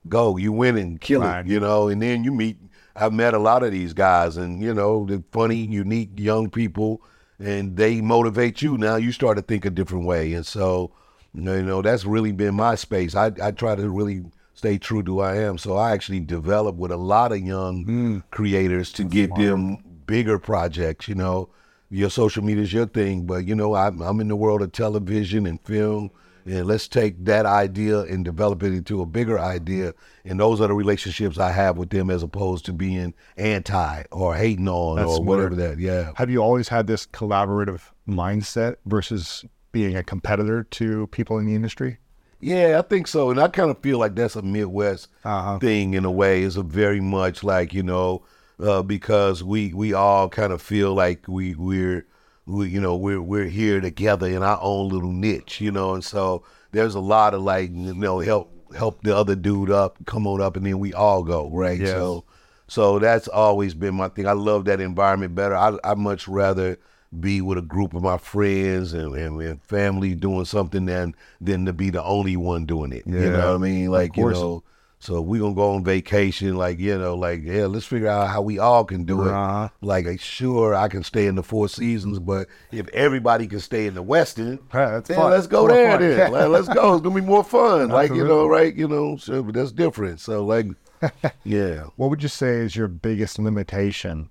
go, 0.08 0.38
you 0.38 0.52
win 0.52 0.78
and 0.78 0.98
kill 0.98 1.20
Right. 1.20 1.40
it. 1.40 1.46
You 1.46 1.60
know, 1.60 1.88
and 1.88 2.00
then 2.00 2.24
you 2.24 2.32
meet. 2.32 2.56
I've 3.00 3.12
met 3.12 3.34
a 3.34 3.38
lot 3.38 3.62
of 3.62 3.72
these 3.72 3.92
guys, 3.92 4.36
and 4.36 4.62
you 4.62 4.74
know, 4.74 5.06
they're 5.06 5.22
funny, 5.32 5.56
unique 5.56 6.10
young 6.16 6.50
people, 6.50 7.02
and 7.38 7.76
they 7.76 8.00
motivate 8.00 8.60
you. 8.62 8.76
Now 8.76 8.96
you 8.96 9.12
start 9.12 9.38
to 9.38 9.42
think 9.42 9.64
a 9.64 9.70
different 9.70 10.04
way, 10.04 10.34
and 10.34 10.46
so 10.46 10.92
you 11.32 11.62
know, 11.62 11.80
that's 11.82 12.04
really 12.04 12.32
been 12.32 12.54
my 12.54 12.74
space. 12.74 13.14
I 13.14 13.32
I 13.42 13.52
try 13.52 13.74
to 13.74 13.88
really 13.88 14.24
stay 14.54 14.76
true 14.76 15.02
to 15.02 15.12
who 15.12 15.20
I 15.20 15.36
am. 15.36 15.56
So 15.56 15.76
I 15.76 15.92
actually 15.92 16.20
develop 16.20 16.76
with 16.76 16.90
a 16.90 16.96
lot 16.96 17.32
of 17.32 17.40
young 17.40 17.84
hmm. 17.84 18.18
creators 18.30 18.92
to 18.92 19.04
give 19.04 19.34
them 19.34 19.78
bigger 20.06 20.38
projects. 20.38 21.08
You 21.08 21.14
know, 21.14 21.48
your 21.88 22.10
social 22.10 22.44
media 22.44 22.64
is 22.64 22.72
your 22.72 22.86
thing, 22.86 23.24
but 23.24 23.46
you 23.46 23.54
know, 23.54 23.74
I'm 23.74 24.02
I'm 24.02 24.20
in 24.20 24.28
the 24.28 24.36
world 24.36 24.62
of 24.62 24.72
television 24.72 25.46
and 25.46 25.60
film. 25.62 26.10
And 26.46 26.66
let's 26.66 26.88
take 26.88 27.24
that 27.24 27.46
idea 27.46 28.00
and 28.00 28.24
develop 28.24 28.62
it 28.62 28.72
into 28.72 29.00
a 29.02 29.06
bigger 29.06 29.38
idea. 29.38 29.92
And 30.24 30.40
those 30.40 30.60
are 30.60 30.68
the 30.68 30.74
relationships 30.74 31.38
I 31.38 31.52
have 31.52 31.76
with 31.78 31.90
them 31.90 32.10
as 32.10 32.22
opposed 32.22 32.64
to 32.66 32.72
being 32.72 33.14
anti 33.36 34.04
or 34.10 34.34
hating 34.34 34.68
on 34.68 34.96
That's 34.96 35.10
or 35.10 35.22
whatever 35.24 35.54
that. 35.56 35.78
Yeah. 35.78 36.12
Have 36.16 36.30
you 36.30 36.42
always 36.42 36.68
had 36.68 36.86
this 36.86 37.06
collaborative 37.06 37.82
mindset 38.08 38.76
versus 38.86 39.44
being 39.72 39.96
a 39.96 40.02
competitor 40.02 40.64
to 40.64 41.06
people 41.08 41.38
in 41.38 41.46
the 41.46 41.54
industry? 41.54 41.98
Yeah, 42.40 42.78
I 42.78 42.82
think 42.88 43.06
so. 43.06 43.30
And 43.30 43.38
I 43.38 43.48
kind 43.48 43.70
of 43.70 43.78
feel 43.80 43.98
like 43.98 44.14
that's 44.14 44.34
a 44.36 44.42
Midwest 44.42 45.08
Uh-huh. 45.24 45.58
thing 45.58 45.94
in 45.94 46.04
a 46.04 46.10
way. 46.10 46.42
It's 46.42 46.56
a 46.56 46.62
very 46.62 47.00
much 47.00 47.44
like, 47.44 47.74
you 47.74 47.82
know, 47.82 48.22
uh, 48.58 48.82
because 48.82 49.44
we 49.44 49.72
we 49.74 49.92
all 49.92 50.28
kind 50.28 50.52
of 50.52 50.60
feel 50.62 50.94
like 50.94 51.26
we 51.28 51.54
we're 51.54 52.06
we 52.50 52.68
you 52.68 52.80
know 52.80 52.96
we're 52.96 53.20
we're 53.20 53.48
here 53.48 53.80
together 53.80 54.26
in 54.26 54.42
our 54.42 54.58
own 54.60 54.88
little 54.88 55.12
niche, 55.12 55.60
you 55.60 55.70
know, 55.70 55.94
and 55.94 56.04
so 56.04 56.44
there's 56.72 56.94
a 56.94 57.00
lot 57.00 57.34
of 57.34 57.42
like 57.42 57.70
you 57.72 57.94
know 57.94 58.18
help 58.20 58.52
help 58.76 59.02
the 59.02 59.16
other 59.16 59.34
dude 59.34 59.70
up, 59.70 59.96
come 60.06 60.26
on 60.26 60.40
up, 60.40 60.56
and 60.56 60.66
then 60.66 60.78
we 60.78 60.92
all 60.92 61.22
go 61.22 61.48
right. 61.50 61.80
Yes. 61.80 61.90
So 61.90 62.24
so 62.68 62.98
that's 62.98 63.28
always 63.28 63.74
been 63.74 63.94
my 63.94 64.08
thing. 64.08 64.26
I 64.26 64.32
love 64.32 64.64
that 64.66 64.80
environment 64.80 65.34
better. 65.34 65.56
I 65.56 65.76
I 65.84 65.94
much 65.94 66.28
rather 66.28 66.78
be 67.18 67.40
with 67.40 67.58
a 67.58 67.62
group 67.62 67.92
of 67.94 68.02
my 68.04 68.16
friends 68.18 68.92
and, 68.92 69.16
and, 69.16 69.40
and 69.42 69.62
family 69.64 70.14
doing 70.14 70.44
something 70.44 70.86
than 70.86 71.14
than 71.40 71.66
to 71.66 71.72
be 71.72 71.90
the 71.90 72.02
only 72.04 72.36
one 72.36 72.66
doing 72.66 72.92
it. 72.92 73.02
yeah. 73.06 73.20
You 73.20 73.30
know 73.30 73.48
what 73.48 73.54
I 73.56 73.58
mean? 73.58 73.90
Like 73.90 74.16
you 74.16 74.30
know. 74.30 74.62
So 75.02 75.22
we 75.22 75.38
gonna 75.38 75.54
go 75.54 75.70
on 75.76 75.82
vacation, 75.82 76.56
like 76.56 76.78
you 76.78 76.98
know, 76.98 77.14
like 77.16 77.42
yeah, 77.42 77.64
let's 77.64 77.86
figure 77.86 78.08
out 78.08 78.28
how 78.28 78.42
we 78.42 78.58
all 78.58 78.84
can 78.84 79.04
do 79.04 79.22
it. 79.22 79.30
Uh-huh. 79.32 79.70
Like 79.80 80.06
uh, 80.06 80.16
sure, 80.18 80.74
I 80.74 80.88
can 80.88 81.02
stay 81.02 81.26
in 81.26 81.36
the 81.36 81.42
Four 81.42 81.70
Seasons, 81.70 82.18
but 82.18 82.48
if 82.70 82.86
everybody 82.88 83.46
can 83.46 83.60
stay 83.60 83.86
in 83.86 83.94
the 83.94 84.04
Westin, 84.04 84.58
then 84.72 85.02
fun. 85.02 85.30
let's 85.30 85.46
go 85.46 85.60
More 85.60 85.68
there. 85.70 85.90
fun. 85.92 86.00
Then 86.02 86.32
Like, 86.32 86.48
let's 86.48 86.68
go. 86.68 86.92
It's 86.94 87.02
gonna 87.02 87.14
be 87.14 87.26
more 87.26 87.42
fun. 87.42 87.88
Like 87.88 88.10
you 88.10 88.26
know, 88.26 88.46
right? 88.46 88.74
You 88.74 88.88
know, 88.88 89.16
so 89.16 89.42
but 89.42 89.54
that's 89.54 89.72
different. 89.72 90.20
So 90.20 90.44
like, 90.44 90.66
yeah. 91.44 91.84
What 91.96 92.10
would 92.10 92.22
you 92.22 92.28
say 92.28 92.56
is 92.58 92.76
your 92.76 92.88
biggest 92.88 93.38
limitation 93.38 94.28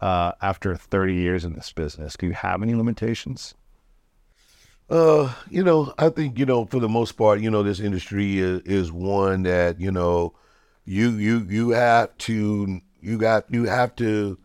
uh, 0.00 0.32
after 0.40 0.76
30 0.76 1.14
years 1.14 1.44
in 1.44 1.52
this 1.52 1.72
business? 1.74 2.16
Do 2.16 2.26
you 2.26 2.32
have 2.32 2.62
any 2.62 2.74
limitations? 2.74 3.54
Uh, 4.90 5.32
you 5.48 5.62
know, 5.62 5.94
I 5.98 6.08
think 6.08 6.38
you 6.38 6.46
know 6.46 6.66
for 6.66 6.80
the 6.80 6.88
most 6.88 7.12
part, 7.12 7.40
you 7.40 7.50
know, 7.50 7.62
this 7.62 7.80
industry 7.80 8.38
is, 8.38 8.60
is 8.62 8.92
one 8.92 9.44
that 9.44 9.80
you 9.80 9.90
know, 9.92 10.34
you 10.84 11.10
you 11.10 11.46
you 11.48 11.70
have 11.70 12.16
to 12.18 12.80
you 13.00 13.18
got 13.18 13.44
you 13.52 13.64
have 13.66 13.94
to 13.96 14.38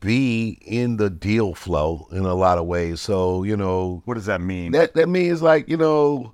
be 0.00 0.58
in 0.62 0.96
the 0.96 1.10
deal 1.10 1.54
flow 1.54 2.08
in 2.12 2.24
a 2.24 2.34
lot 2.34 2.58
of 2.58 2.66
ways. 2.66 3.00
So 3.00 3.42
you 3.42 3.56
know, 3.56 4.02
What 4.06 4.14
does 4.14 4.26
that 4.26 4.40
mean? 4.40 4.72
that 4.72 4.94
that 4.94 5.08
means 5.08 5.42
like 5.42 5.68
you 5.68 5.76
know, 5.76 6.32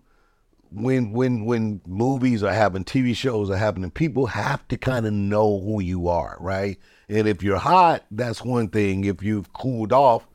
when 0.71 1.13
when 1.13 1.45
when 1.45 1.81
movies 1.87 2.43
are 2.45 2.53
happening, 2.53 2.85
TV 2.85 3.17
shows 3.17 3.51
are 3.51 3.57
happening, 3.57 3.91
people 3.91 4.27
have 4.27 4.67
to 4.69 4.77
kind 4.77 5.07
of 5.07 5.13
know 5.13 5.61
who 5.61 5.81
you 5.81 6.09
are, 6.09 6.37
right? 6.41 6.79
And 7.09 7.27
if 7.27 7.43
you're 7.43 7.59
hot, 7.59 8.05
that's 8.13 8.45
one 8.45 8.69
thing. 8.69 9.05
If 9.05 9.23
you've 9.23 9.53
cooled 9.53 9.93
off, 9.93 10.27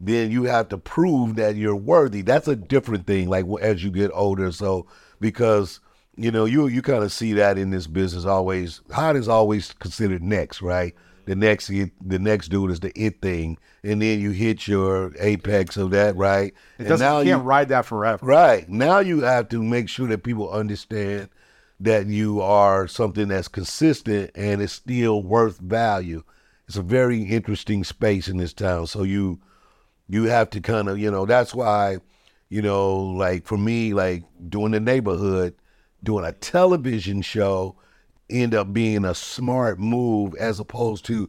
then 0.00 0.30
you 0.30 0.44
have 0.44 0.68
to 0.68 0.78
prove 0.78 1.36
that 1.36 1.56
you're 1.56 1.76
worthy. 1.76 2.22
That's 2.22 2.48
a 2.48 2.56
different 2.56 3.06
thing. 3.06 3.28
Like 3.28 3.46
as 3.60 3.82
you 3.82 3.90
get 3.90 4.10
older, 4.12 4.52
so 4.52 4.86
because 5.20 5.80
you 6.16 6.30
know 6.30 6.44
you 6.44 6.66
you 6.66 6.82
kind 6.82 7.02
of 7.02 7.12
see 7.12 7.32
that 7.34 7.58
in 7.58 7.70
this 7.70 7.86
business 7.86 8.24
always. 8.24 8.80
Hot 8.90 9.16
is 9.16 9.28
always 9.28 9.72
considered 9.74 10.22
next, 10.22 10.62
right? 10.62 10.94
The 11.24 11.34
next 11.34 11.66
the 11.68 11.90
next 12.00 12.48
dude 12.48 12.70
is 12.70 12.80
the 12.80 12.92
it 12.98 13.20
thing, 13.20 13.58
and 13.82 14.00
then 14.00 14.20
you 14.20 14.30
hit 14.30 14.68
your 14.68 15.12
apex 15.18 15.76
of 15.76 15.90
that, 15.90 16.14
right? 16.14 16.54
It 16.78 16.84
doesn't, 16.84 17.26
you 17.26 17.32
can't 17.32 17.44
ride 17.44 17.68
that 17.70 17.84
forever. 17.84 18.24
Right. 18.24 18.68
Now 18.68 19.00
you 19.00 19.22
have 19.22 19.48
to 19.48 19.62
make 19.62 19.88
sure 19.88 20.06
that 20.08 20.22
people 20.22 20.50
understand 20.50 21.28
that 21.80 22.06
you 22.06 22.40
are 22.40 22.86
something 22.86 23.28
that's 23.28 23.48
consistent 23.48 24.30
and 24.34 24.62
it's 24.62 24.72
still 24.72 25.22
worth 25.22 25.58
value. 25.58 26.22
It's 26.68 26.76
a 26.76 26.82
very 26.82 27.22
interesting 27.22 27.84
space 27.84 28.28
in 28.28 28.38
this 28.38 28.52
town. 28.52 28.86
So 28.86 29.02
you 29.02 29.40
you 30.08 30.24
have 30.24 30.50
to 30.50 30.60
kind 30.60 30.88
of, 30.88 30.98
you 30.98 31.10
know, 31.10 31.26
that's 31.26 31.54
why, 31.54 31.98
you 32.48 32.62
know, 32.62 32.96
like 32.96 33.46
for 33.46 33.58
me, 33.58 33.94
like 33.94 34.24
doing 34.48 34.72
the 34.72 34.80
neighborhood, 34.80 35.54
doing 36.02 36.24
a 36.24 36.32
television 36.32 37.22
show 37.22 37.76
end 38.28 38.54
up 38.54 38.72
being 38.72 39.04
a 39.04 39.14
smart 39.14 39.78
move 39.78 40.34
as 40.36 40.58
opposed 40.58 41.04
to 41.06 41.28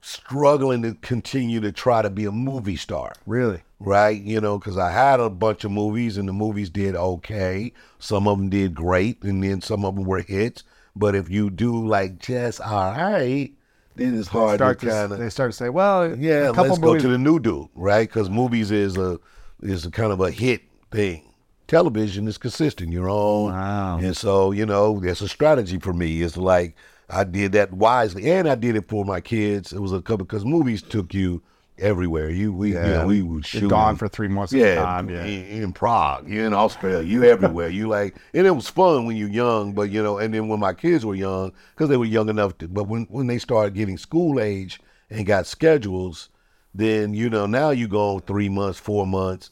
struggling 0.00 0.82
to 0.82 0.94
continue 0.94 1.60
to 1.60 1.70
try 1.72 2.02
to 2.02 2.10
be 2.10 2.24
a 2.24 2.32
movie 2.32 2.76
star. 2.76 3.12
Really? 3.26 3.62
Right? 3.78 4.20
You 4.20 4.40
know, 4.40 4.58
because 4.58 4.76
I 4.76 4.90
had 4.90 5.20
a 5.20 5.30
bunch 5.30 5.64
of 5.64 5.70
movies 5.70 6.16
and 6.16 6.28
the 6.28 6.32
movies 6.32 6.70
did 6.70 6.96
okay. 6.96 7.72
Some 7.98 8.26
of 8.26 8.38
them 8.38 8.48
did 8.48 8.74
great 8.74 9.22
and 9.22 9.42
then 9.42 9.60
some 9.60 9.84
of 9.84 9.94
them 9.94 10.04
were 10.04 10.22
hits. 10.22 10.64
But 10.94 11.14
if 11.14 11.30
you 11.30 11.50
do 11.50 11.86
like 11.86 12.18
just 12.18 12.60
all 12.60 12.92
right, 12.92 13.52
then 13.96 14.18
it's 14.18 14.28
hard 14.28 14.56
Start 14.58 14.80
to 14.80 14.86
to, 14.86 14.92
kind 14.92 15.12
of 15.12 15.18
they 15.18 15.28
start 15.30 15.50
to 15.52 15.56
say, 15.56 15.68
well, 15.68 16.16
yeah, 16.16 16.48
a 16.48 16.52
couple 16.52 16.64
let's 16.64 16.78
go 16.78 16.86
movies, 16.88 17.02
to 17.02 17.08
the 17.08 17.18
new 17.18 17.38
dude, 17.38 17.68
right? 17.74 18.08
Because 18.08 18.30
movies 18.30 18.70
is 18.70 18.96
a 18.96 19.18
is 19.62 19.86
a 19.86 19.90
kind 19.90 20.12
of 20.12 20.20
a 20.20 20.30
hit 20.30 20.62
thing. 20.90 21.28
Television 21.68 22.26
is 22.28 22.36
consistent. 22.38 22.92
You're 22.92 23.08
on, 23.10 23.52
Wow. 23.52 23.98
and 23.98 24.16
so 24.16 24.50
you 24.52 24.66
know 24.66 25.00
that's 25.00 25.20
a 25.20 25.28
strategy 25.28 25.78
for 25.78 25.92
me. 25.92 26.22
It's 26.22 26.36
like 26.36 26.74
I 27.08 27.24
did 27.24 27.52
that 27.52 27.72
wisely, 27.72 28.30
and 28.30 28.48
I 28.48 28.54
did 28.54 28.76
it 28.76 28.88
for 28.88 29.04
my 29.04 29.20
kids. 29.20 29.72
It 29.72 29.78
was 29.80 29.92
a 29.92 30.00
couple 30.02 30.24
because 30.26 30.44
movies 30.44 30.82
took 30.82 31.14
you 31.14 31.42
everywhere. 31.82 32.30
You 32.30 32.52
we 32.52 32.72
Yeah. 32.74 32.86
you 32.86 32.92
know, 32.94 33.06
we 33.06 33.22
would 33.22 33.52
You're 33.52 33.62
shoot 33.62 33.68
gone 33.68 33.96
for 33.96 34.08
three 34.08 34.28
months 34.28 34.52
yeah, 34.52 34.76
time. 34.76 35.10
Yeah. 35.10 35.24
in, 35.24 35.62
in 35.62 35.72
Prague, 35.72 36.28
you 36.28 36.42
in 36.44 36.54
Australia, 36.54 37.06
you 37.06 37.24
everywhere. 37.24 37.68
You 37.68 37.88
like, 37.88 38.16
and 38.32 38.46
it 38.46 38.52
was 38.52 38.68
fun 38.68 39.06
when 39.06 39.16
you're 39.16 39.28
young, 39.28 39.72
but 39.72 39.90
you 39.90 40.02
know, 40.02 40.18
and 40.18 40.32
then 40.32 40.48
when 40.48 40.60
my 40.60 40.72
kids 40.72 41.04
were 41.04 41.14
young, 41.14 41.52
because 41.74 41.88
they 41.88 41.96
were 41.96 42.04
young 42.04 42.28
enough 42.28 42.56
to, 42.58 42.68
but 42.68 42.84
when 42.88 43.04
when 43.10 43.26
they 43.26 43.38
started 43.38 43.74
getting 43.74 43.98
school 43.98 44.40
age 44.40 44.80
and 45.10 45.26
got 45.26 45.46
schedules, 45.46 46.28
then 46.74 47.12
you 47.14 47.28
know 47.28 47.46
now 47.46 47.70
you 47.70 47.88
go 47.88 48.18
three 48.20 48.48
months, 48.48 48.78
four 48.78 49.06
months, 49.06 49.50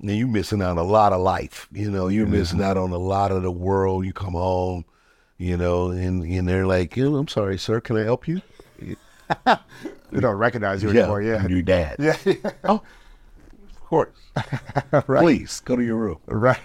and 0.00 0.10
you're 0.10 0.28
missing 0.28 0.62
out 0.62 0.72
on 0.72 0.78
a 0.78 0.82
lot 0.84 1.12
of 1.12 1.20
life. 1.20 1.66
You 1.72 1.90
know, 1.90 2.08
you're 2.08 2.26
missing 2.26 2.62
out 2.62 2.76
on 2.76 2.90
a 2.92 2.98
lot 2.98 3.32
of 3.32 3.42
the 3.42 3.50
world. 3.50 4.04
You 4.06 4.12
come 4.12 4.34
home, 4.34 4.84
you 5.38 5.56
know, 5.56 5.90
and 5.90 6.22
and 6.22 6.48
they're 6.48 6.66
like, 6.66 6.96
you 6.96 7.16
I'm 7.16 7.28
sorry, 7.28 7.58
sir, 7.58 7.80
can 7.80 7.96
I 7.96 8.04
help 8.04 8.28
you? 8.28 8.40
They 10.12 10.20
don't 10.20 10.36
recognize 10.36 10.82
you 10.82 10.90
anymore. 10.90 11.22
Yeah. 11.22 11.46
Your 11.46 11.62
dad. 11.62 11.96
Yeah. 11.98 12.16
Oh, 12.64 12.82
of 13.70 13.80
course. 13.80 14.16
right. 15.06 15.22
Please 15.22 15.60
go 15.60 15.76
to 15.76 15.82
your 15.82 15.96
room. 15.96 16.18
Right. 16.26 16.58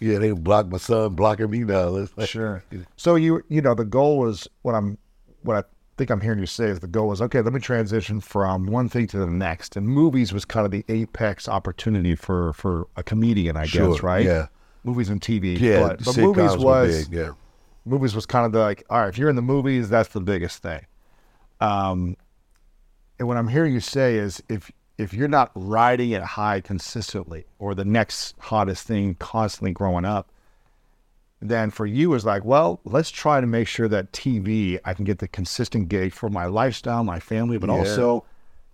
Yeah, 0.00 0.18
they 0.18 0.32
block 0.32 0.66
my 0.68 0.78
son, 0.78 1.14
blocking 1.14 1.48
me 1.50 1.60
now. 1.60 1.94
It's 1.96 2.16
like- 2.16 2.28
Sure. 2.28 2.64
So 2.96 3.14
you 3.14 3.42
you 3.48 3.60
know 3.62 3.74
the 3.74 3.84
goal 3.84 4.18
was 4.18 4.48
what 4.62 4.74
I'm 4.74 4.98
what 5.42 5.56
I 5.56 5.62
think 5.96 6.10
I'm 6.10 6.20
hearing 6.20 6.38
you 6.40 6.46
say 6.46 6.66
is 6.66 6.80
the 6.80 6.86
goal 6.88 7.08
was 7.08 7.20
okay. 7.22 7.40
Let 7.40 7.52
me 7.52 7.60
transition 7.60 8.20
from 8.20 8.66
one 8.66 8.88
thing 8.88 9.06
to 9.08 9.18
the 9.18 9.26
next, 9.26 9.76
and 9.76 9.86
movies 9.86 10.32
was 10.32 10.44
kind 10.44 10.64
of 10.64 10.72
the 10.72 10.84
apex 10.88 11.48
opportunity 11.48 12.14
for 12.16 12.52
for 12.54 12.88
a 12.96 13.02
comedian, 13.02 13.56
I 13.56 13.64
Sure, 13.66 13.92
guess, 13.92 14.02
right? 14.02 14.24
yeah. 14.24 14.46
Movies 14.84 15.08
and 15.10 15.20
TV. 15.20 15.60
Yeah, 15.60 15.80
but, 15.88 16.04
but 16.04 16.16
movies 16.16 16.56
was 16.56 17.06
big, 17.08 17.16
yeah. 17.16 17.30
movies 17.84 18.16
was 18.16 18.26
kind 18.26 18.44
of 18.46 18.50
the 18.52 18.58
like 18.58 18.82
all 18.90 18.98
right. 19.00 19.08
If 19.08 19.18
you're 19.18 19.30
in 19.30 19.36
the 19.36 19.42
movies, 19.42 19.88
that's 19.88 20.08
the 20.08 20.20
biggest 20.20 20.62
thing. 20.62 20.84
Um, 21.60 22.16
and 23.18 23.28
what 23.28 23.36
I'm 23.36 23.48
hearing 23.48 23.72
you 23.72 23.80
say 23.80 24.16
is 24.16 24.42
if 24.48 24.70
if 24.98 25.12
you're 25.14 25.28
not 25.28 25.50
riding 25.54 26.10
it 26.10 26.22
high 26.22 26.60
consistently, 26.60 27.44
or 27.58 27.74
the 27.74 27.84
next 27.84 28.34
hottest 28.38 28.86
thing 28.86 29.14
constantly 29.16 29.72
growing 29.72 30.04
up, 30.04 30.30
then 31.40 31.70
for 31.70 31.86
you 31.86 32.14
is 32.14 32.24
like, 32.24 32.44
well, 32.44 32.80
let's 32.84 33.10
try 33.10 33.40
to 33.40 33.46
make 33.46 33.66
sure 33.66 33.88
that 33.88 34.12
TV 34.12 34.78
I 34.84 34.94
can 34.94 35.04
get 35.04 35.18
the 35.18 35.28
consistent 35.28 35.88
gig 35.88 36.12
for 36.12 36.28
my 36.28 36.46
lifestyle, 36.46 37.02
my 37.04 37.18
family, 37.20 37.58
but 37.58 37.68
Yeah. 37.68 37.76
also 37.76 38.24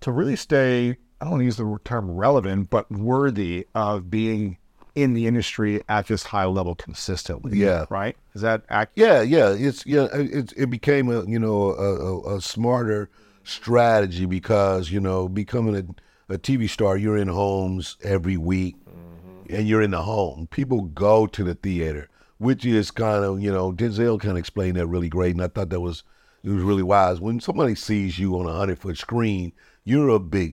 to 0.00 0.12
really 0.12 0.36
stay. 0.36 0.96
I 1.20 1.24
don't 1.24 1.30
want 1.32 1.40
to 1.40 1.44
use 1.46 1.56
the 1.56 1.78
term 1.84 2.10
relevant, 2.12 2.70
but 2.70 2.88
worthy 2.90 3.66
of 3.74 4.10
being 4.10 4.58
in 4.94 5.14
the 5.14 5.26
industry 5.26 5.82
at 5.88 6.06
this 6.08 6.24
high 6.24 6.44
level 6.44 6.74
consistently. 6.74 7.56
Yeah. 7.58 7.86
Right? 7.90 8.16
Is 8.34 8.42
that 8.42 8.62
accurate? 8.68 8.90
Yeah, 8.96 9.22
yeah. 9.22 9.66
It's 9.68 9.86
yeah. 9.86 10.06
It 10.12 10.52
it 10.56 10.70
became 10.70 11.08
a 11.10 11.24
you 11.24 11.38
know 11.38 11.70
a, 11.72 12.34
a, 12.34 12.36
a 12.36 12.40
smarter 12.40 13.08
strategy 13.48 14.26
because 14.26 14.90
you 14.90 15.00
know 15.00 15.28
becoming 15.28 15.76
a, 16.28 16.34
a 16.34 16.38
TV 16.38 16.68
star, 16.68 16.96
you're 16.96 17.16
in 17.16 17.28
homes 17.28 17.96
every 18.02 18.36
week, 18.36 18.76
mm-hmm. 18.84 19.54
and 19.54 19.66
you're 19.66 19.82
in 19.82 19.92
the 19.92 20.02
home. 20.02 20.46
People 20.50 20.82
go 20.82 21.26
to 21.26 21.44
the 21.44 21.54
theater, 21.54 22.08
which 22.38 22.64
is 22.64 22.90
kind 22.90 23.24
of 23.24 23.40
you 23.40 23.50
know 23.50 23.72
Denzel 23.72 24.20
kind 24.20 24.32
of 24.32 24.38
explained 24.38 24.76
that 24.76 24.86
really 24.86 25.08
great, 25.08 25.34
and 25.34 25.42
I 25.42 25.48
thought 25.48 25.70
that 25.70 25.80
was 25.80 26.04
it 26.42 26.50
was 26.50 26.62
really 26.62 26.82
wise. 26.82 27.20
When 27.20 27.40
somebody 27.40 27.74
sees 27.74 28.18
you 28.18 28.38
on 28.38 28.46
a 28.46 28.52
hundred 28.52 28.78
foot 28.78 28.98
screen, 28.98 29.52
you're 29.84 30.10
a 30.10 30.18
big 30.18 30.52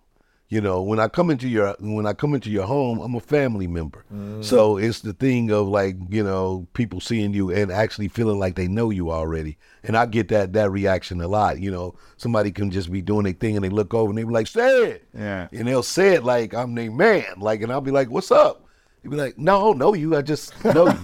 You 0.51 0.59
know, 0.59 0.81
when 0.81 0.99
I 0.99 1.07
come 1.07 1.29
into 1.29 1.47
your 1.47 1.77
when 1.79 2.05
I 2.05 2.11
come 2.11 2.33
into 2.33 2.49
your 2.49 2.65
home, 2.65 2.99
I'm 2.99 3.15
a 3.15 3.21
family 3.21 3.67
member. 3.67 4.03
Mm. 4.13 4.43
So 4.43 4.75
it's 4.75 4.99
the 4.99 5.13
thing 5.13 5.49
of 5.49 5.69
like, 5.69 5.95
you 6.09 6.21
know, 6.25 6.67
people 6.73 6.99
seeing 6.99 7.33
you 7.33 7.51
and 7.51 7.71
actually 7.71 8.09
feeling 8.09 8.37
like 8.37 8.55
they 8.55 8.67
know 8.67 8.89
you 8.89 9.11
already. 9.11 9.57
And 9.81 9.95
I 9.95 10.05
get 10.07 10.27
that 10.27 10.51
that 10.51 10.69
reaction 10.69 11.21
a 11.21 11.29
lot. 11.29 11.61
You 11.61 11.71
know, 11.71 11.95
somebody 12.17 12.51
can 12.51 12.69
just 12.69 12.91
be 12.91 13.01
doing 13.01 13.23
their 13.23 13.31
thing 13.31 13.55
and 13.55 13.63
they 13.63 13.69
look 13.69 13.93
over 13.93 14.09
and 14.09 14.17
they 14.17 14.25
be 14.25 14.33
like, 14.33 14.47
say 14.47 14.87
it. 14.87 15.07
Yeah. 15.17 15.47
And 15.53 15.69
they'll 15.69 15.83
say 15.83 16.15
it 16.15 16.25
like 16.25 16.53
I'm 16.53 16.75
their 16.75 16.91
man. 16.91 17.23
Like 17.37 17.61
and 17.61 17.71
I'll 17.71 17.79
be 17.79 17.91
like, 17.91 18.09
What's 18.09 18.29
up? 18.29 18.65
He'd 19.03 19.09
be 19.11 19.15
like, 19.15 19.37
No, 19.37 19.55
I 19.55 19.61
don't 19.61 19.77
know 19.77 19.93
you, 19.93 20.17
I 20.17 20.21
just 20.21 20.51
know 20.65 20.87
you. 20.89 20.99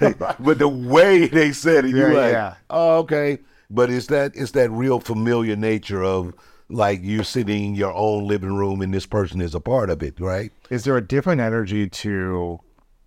but 0.40 0.58
the 0.58 0.68
way 0.68 1.26
they 1.26 1.52
said 1.52 1.84
it, 1.84 1.90
you're 1.90 2.12
Yeah, 2.14 2.18
like, 2.18 2.32
yeah. 2.32 2.54
oh, 2.70 2.98
okay. 3.00 3.40
But 3.68 3.90
it's 3.90 4.06
that 4.06 4.32
it's 4.34 4.52
that 4.52 4.70
real 4.70 5.00
familiar 5.00 5.54
nature 5.54 6.02
of 6.02 6.32
like 6.70 7.00
you're 7.02 7.24
sitting 7.24 7.64
in 7.66 7.74
your 7.74 7.92
own 7.92 8.26
living 8.26 8.54
room 8.54 8.80
and 8.80 8.94
this 8.94 9.06
person 9.06 9.40
is 9.40 9.54
a 9.54 9.60
part 9.60 9.90
of 9.90 10.02
it, 10.02 10.20
right? 10.20 10.52
Is 10.70 10.84
there 10.84 10.96
a 10.96 11.00
different 11.06 11.40
energy 11.40 11.88
to 11.88 12.60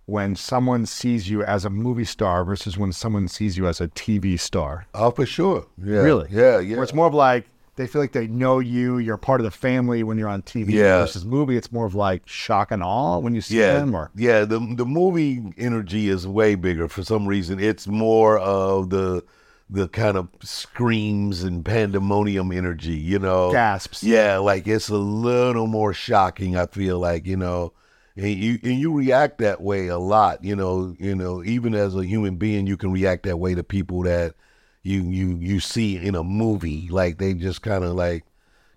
when 0.06 0.36
someone 0.36 0.84
sees 0.86 1.30
you 1.30 1.42
as 1.42 1.64
a 1.64 1.70
movie 1.70 2.04
star 2.04 2.44
versus 2.44 2.76
when 2.76 2.92
someone 2.92 3.26
sees 3.26 3.56
you 3.56 3.66
as 3.66 3.80
a 3.80 3.88
TV 3.88 4.38
star? 4.38 4.86
Oh, 4.94 5.10
for 5.10 5.26
sure. 5.26 5.66
Yeah. 5.82 6.00
Really? 6.00 6.28
Yeah, 6.30 6.60
yeah. 6.60 6.76
Where 6.76 6.84
it's 6.84 6.94
more 6.94 7.06
of 7.06 7.14
like 7.14 7.46
they 7.76 7.86
feel 7.86 8.00
like 8.00 8.12
they 8.12 8.28
know 8.28 8.60
you, 8.60 8.98
you're 8.98 9.16
part 9.16 9.40
of 9.40 9.44
the 9.44 9.50
family 9.50 10.02
when 10.04 10.16
you're 10.16 10.28
on 10.28 10.42
TV 10.42 10.70
Yeah. 10.72 10.98
versus 11.00 11.24
movie. 11.24 11.56
It's 11.56 11.72
more 11.72 11.86
of 11.86 11.94
like 11.94 12.22
shock 12.28 12.70
and 12.70 12.82
awe 12.84 13.18
when 13.18 13.34
you 13.34 13.40
see 13.40 13.58
yeah, 13.58 13.74
them. 13.74 13.94
Or 13.94 14.10
yeah. 14.14 14.44
The 14.44 14.58
the 14.76 14.86
movie 14.86 15.42
energy 15.56 16.08
is 16.08 16.26
way 16.26 16.54
bigger 16.54 16.86
for 16.88 17.02
some 17.02 17.26
reason. 17.26 17.58
It's 17.58 17.86
more 17.86 18.38
of 18.38 18.90
the 18.90 19.24
the 19.70 19.88
kind 19.88 20.16
of 20.16 20.28
screams 20.42 21.42
and 21.42 21.64
pandemonium 21.64 22.52
energy, 22.52 22.96
you 22.96 23.18
know. 23.18 23.50
gasps. 23.52 24.02
Yeah, 24.02 24.38
like 24.38 24.66
it's 24.66 24.88
a 24.88 24.96
little 24.96 25.66
more 25.66 25.92
shocking. 25.94 26.56
I 26.56 26.66
feel 26.66 26.98
like 26.98 27.26
you 27.26 27.36
know, 27.36 27.72
and 28.16 28.28
you 28.28 28.58
and 28.62 28.78
you 28.78 28.92
react 28.92 29.38
that 29.38 29.60
way 29.62 29.88
a 29.88 29.98
lot. 29.98 30.44
You 30.44 30.54
know, 30.56 30.94
you 30.98 31.14
know, 31.14 31.42
even 31.44 31.74
as 31.74 31.96
a 31.96 32.04
human 32.04 32.36
being, 32.36 32.66
you 32.66 32.76
can 32.76 32.92
react 32.92 33.24
that 33.24 33.38
way 33.38 33.54
to 33.54 33.64
people 33.64 34.02
that 34.02 34.34
you 34.82 35.02
you 35.02 35.36
you 35.40 35.60
see 35.60 35.96
in 35.96 36.14
a 36.14 36.22
movie. 36.22 36.88
Like 36.90 37.18
they 37.18 37.34
just 37.34 37.62
kind 37.62 37.84
of 37.84 37.94
like, 37.94 38.24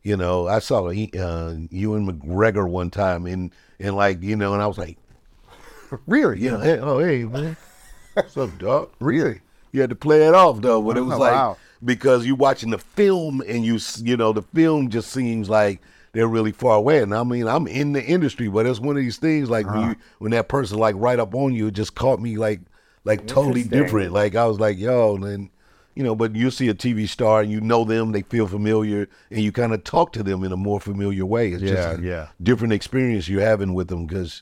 you 0.04 0.16
know, 0.16 0.48
I 0.48 0.60
saw 0.60 0.88
uh, 0.88 0.92
Ewan 0.92 2.08
McGregor 2.12 2.68
one 2.68 2.90
time, 2.90 3.26
and 3.26 3.54
and 3.80 3.96
like 3.96 4.24
you 4.24 4.36
know, 4.36 4.54
and 4.54 4.64
I 4.64 4.68
was 4.68 4.78
like, 4.78 4.98
Really? 6.08 6.40
you 6.40 6.52
know, 6.52 6.60
hey, 6.60 6.80
oh 6.80 7.00
hey 7.00 7.26
man, 7.26 7.58
what's 8.14 8.38
up, 8.38 8.58
dog? 8.58 8.90
Really? 9.00 9.42
You 9.78 9.82
had 9.82 9.92
to 9.92 9.96
play 9.96 10.28
it 10.28 10.34
off 10.34 10.60
though, 10.62 10.82
but 10.82 10.98
it 10.98 11.02
was 11.02 11.14
Oh, 11.16 11.20
like 11.20 11.34
wow. 11.34 11.58
because 11.86 12.26
you're 12.26 12.36
watching 12.36 12.72
the 12.72 12.80
film 12.80 13.42
and 13.48 13.64
you 13.64 13.78
you 14.04 14.18
know 14.18 14.34
the 14.34 14.42
film 14.42 14.90
just 14.90 15.12
seems 15.12 15.50
like 15.50 15.80
they're 16.14 16.28
really 16.28 16.52
far 16.52 16.78
away. 16.78 17.02
And 17.04 17.14
I 17.14 17.24
mean, 17.24 17.48
I'm 17.48 17.68
in 17.68 17.94
the 17.94 18.04
industry, 18.04 18.48
but 18.48 18.66
it's 18.66 18.80
one 18.80 18.98
of 18.98 19.04
these 19.04 19.18
things 19.18 19.50
like 19.52 19.68
Uh-huh. 19.68 19.80
when 19.80 19.90
you 19.90 19.96
when 20.18 20.32
that 20.32 20.48
person 20.48 20.80
like 20.80 20.96
right 20.98 21.20
up 21.20 21.36
on 21.36 21.54
you, 21.54 21.68
it 21.68 21.76
just 21.76 21.94
caught 21.94 22.20
me 22.20 22.38
like 22.38 22.62
like 23.06 23.28
totally 23.28 23.64
different. 23.64 24.14
Like 24.14 24.36
I 24.36 24.48
was 24.48 24.60
like, 24.60 24.78
yo, 24.80 25.16
and 25.18 25.50
you 25.94 26.04
know, 26.04 26.16
but 26.16 26.36
you 26.36 26.50
see 26.52 26.70
a 26.70 26.74
TV 26.76 27.08
star 27.08 27.42
and 27.42 27.52
you 27.52 27.62
know 27.62 27.84
them, 27.84 28.12
they 28.14 28.22
feel 28.24 28.48
familiar, 28.48 29.08
and 29.32 29.42
you 29.44 29.52
kind 29.52 29.74
of 29.74 29.84
talk 29.84 30.12
to 30.14 30.24
them 30.24 30.44
in 30.44 30.52
a 30.52 30.58
more 30.58 30.80
familiar 30.80 31.26
way. 31.26 31.52
It's 31.52 31.62
Yeah, 31.62 31.70
just 31.74 32.00
a 32.00 32.02
yeah. 32.04 32.28
different 32.42 32.74
experience 32.74 33.28
you're 33.30 33.42
having 33.42 33.74
with 33.76 33.88
them 33.88 34.08
because 34.08 34.42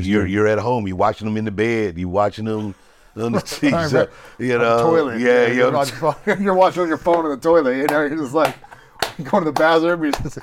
you're 0.00 0.26
you're 0.26 0.46
at 0.48 0.58
home. 0.58 0.86
You're 0.88 0.96
watching 0.96 1.26
them 1.28 1.36
in 1.36 1.44
the 1.44 1.50
bed. 1.52 1.96
You're 1.98 2.08
watching 2.08 2.44
them 2.46 2.74
on 3.16 3.32
the 3.32 3.40
so, 3.46 3.68
right. 3.70 4.08
you 4.38 4.58
know, 4.58 4.82
toilet. 4.82 5.20
Yeah, 5.20 5.46
you're, 5.48 5.72
yeah. 5.72 6.00
watching, 6.02 6.42
you're 6.42 6.54
watching 6.54 6.82
on 6.82 6.88
your 6.88 6.98
phone 6.98 7.24
in 7.26 7.30
the 7.32 7.36
toilet. 7.38 7.76
You 7.76 7.86
know, 7.86 8.00
you're 8.04 8.16
just 8.16 8.34
like 8.34 8.54
going 9.24 9.44
to 9.44 9.50
the 9.50 9.52
bathroom. 9.52 10.02
You're 10.04 10.12
just, 10.12 10.38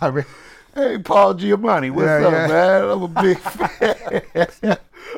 I 0.00 0.10
mean, 0.10 0.24
Hey, 0.74 0.98
Paul 0.98 1.34
Giamatti, 1.34 1.90
what's 1.90 2.06
Yeah, 2.06 2.26
up, 2.26 2.32
yeah. 2.32 2.46
man? 2.46 2.84
I'm 2.90 3.02
a 3.02 3.08
big 3.08 3.38
fan. 3.38 4.76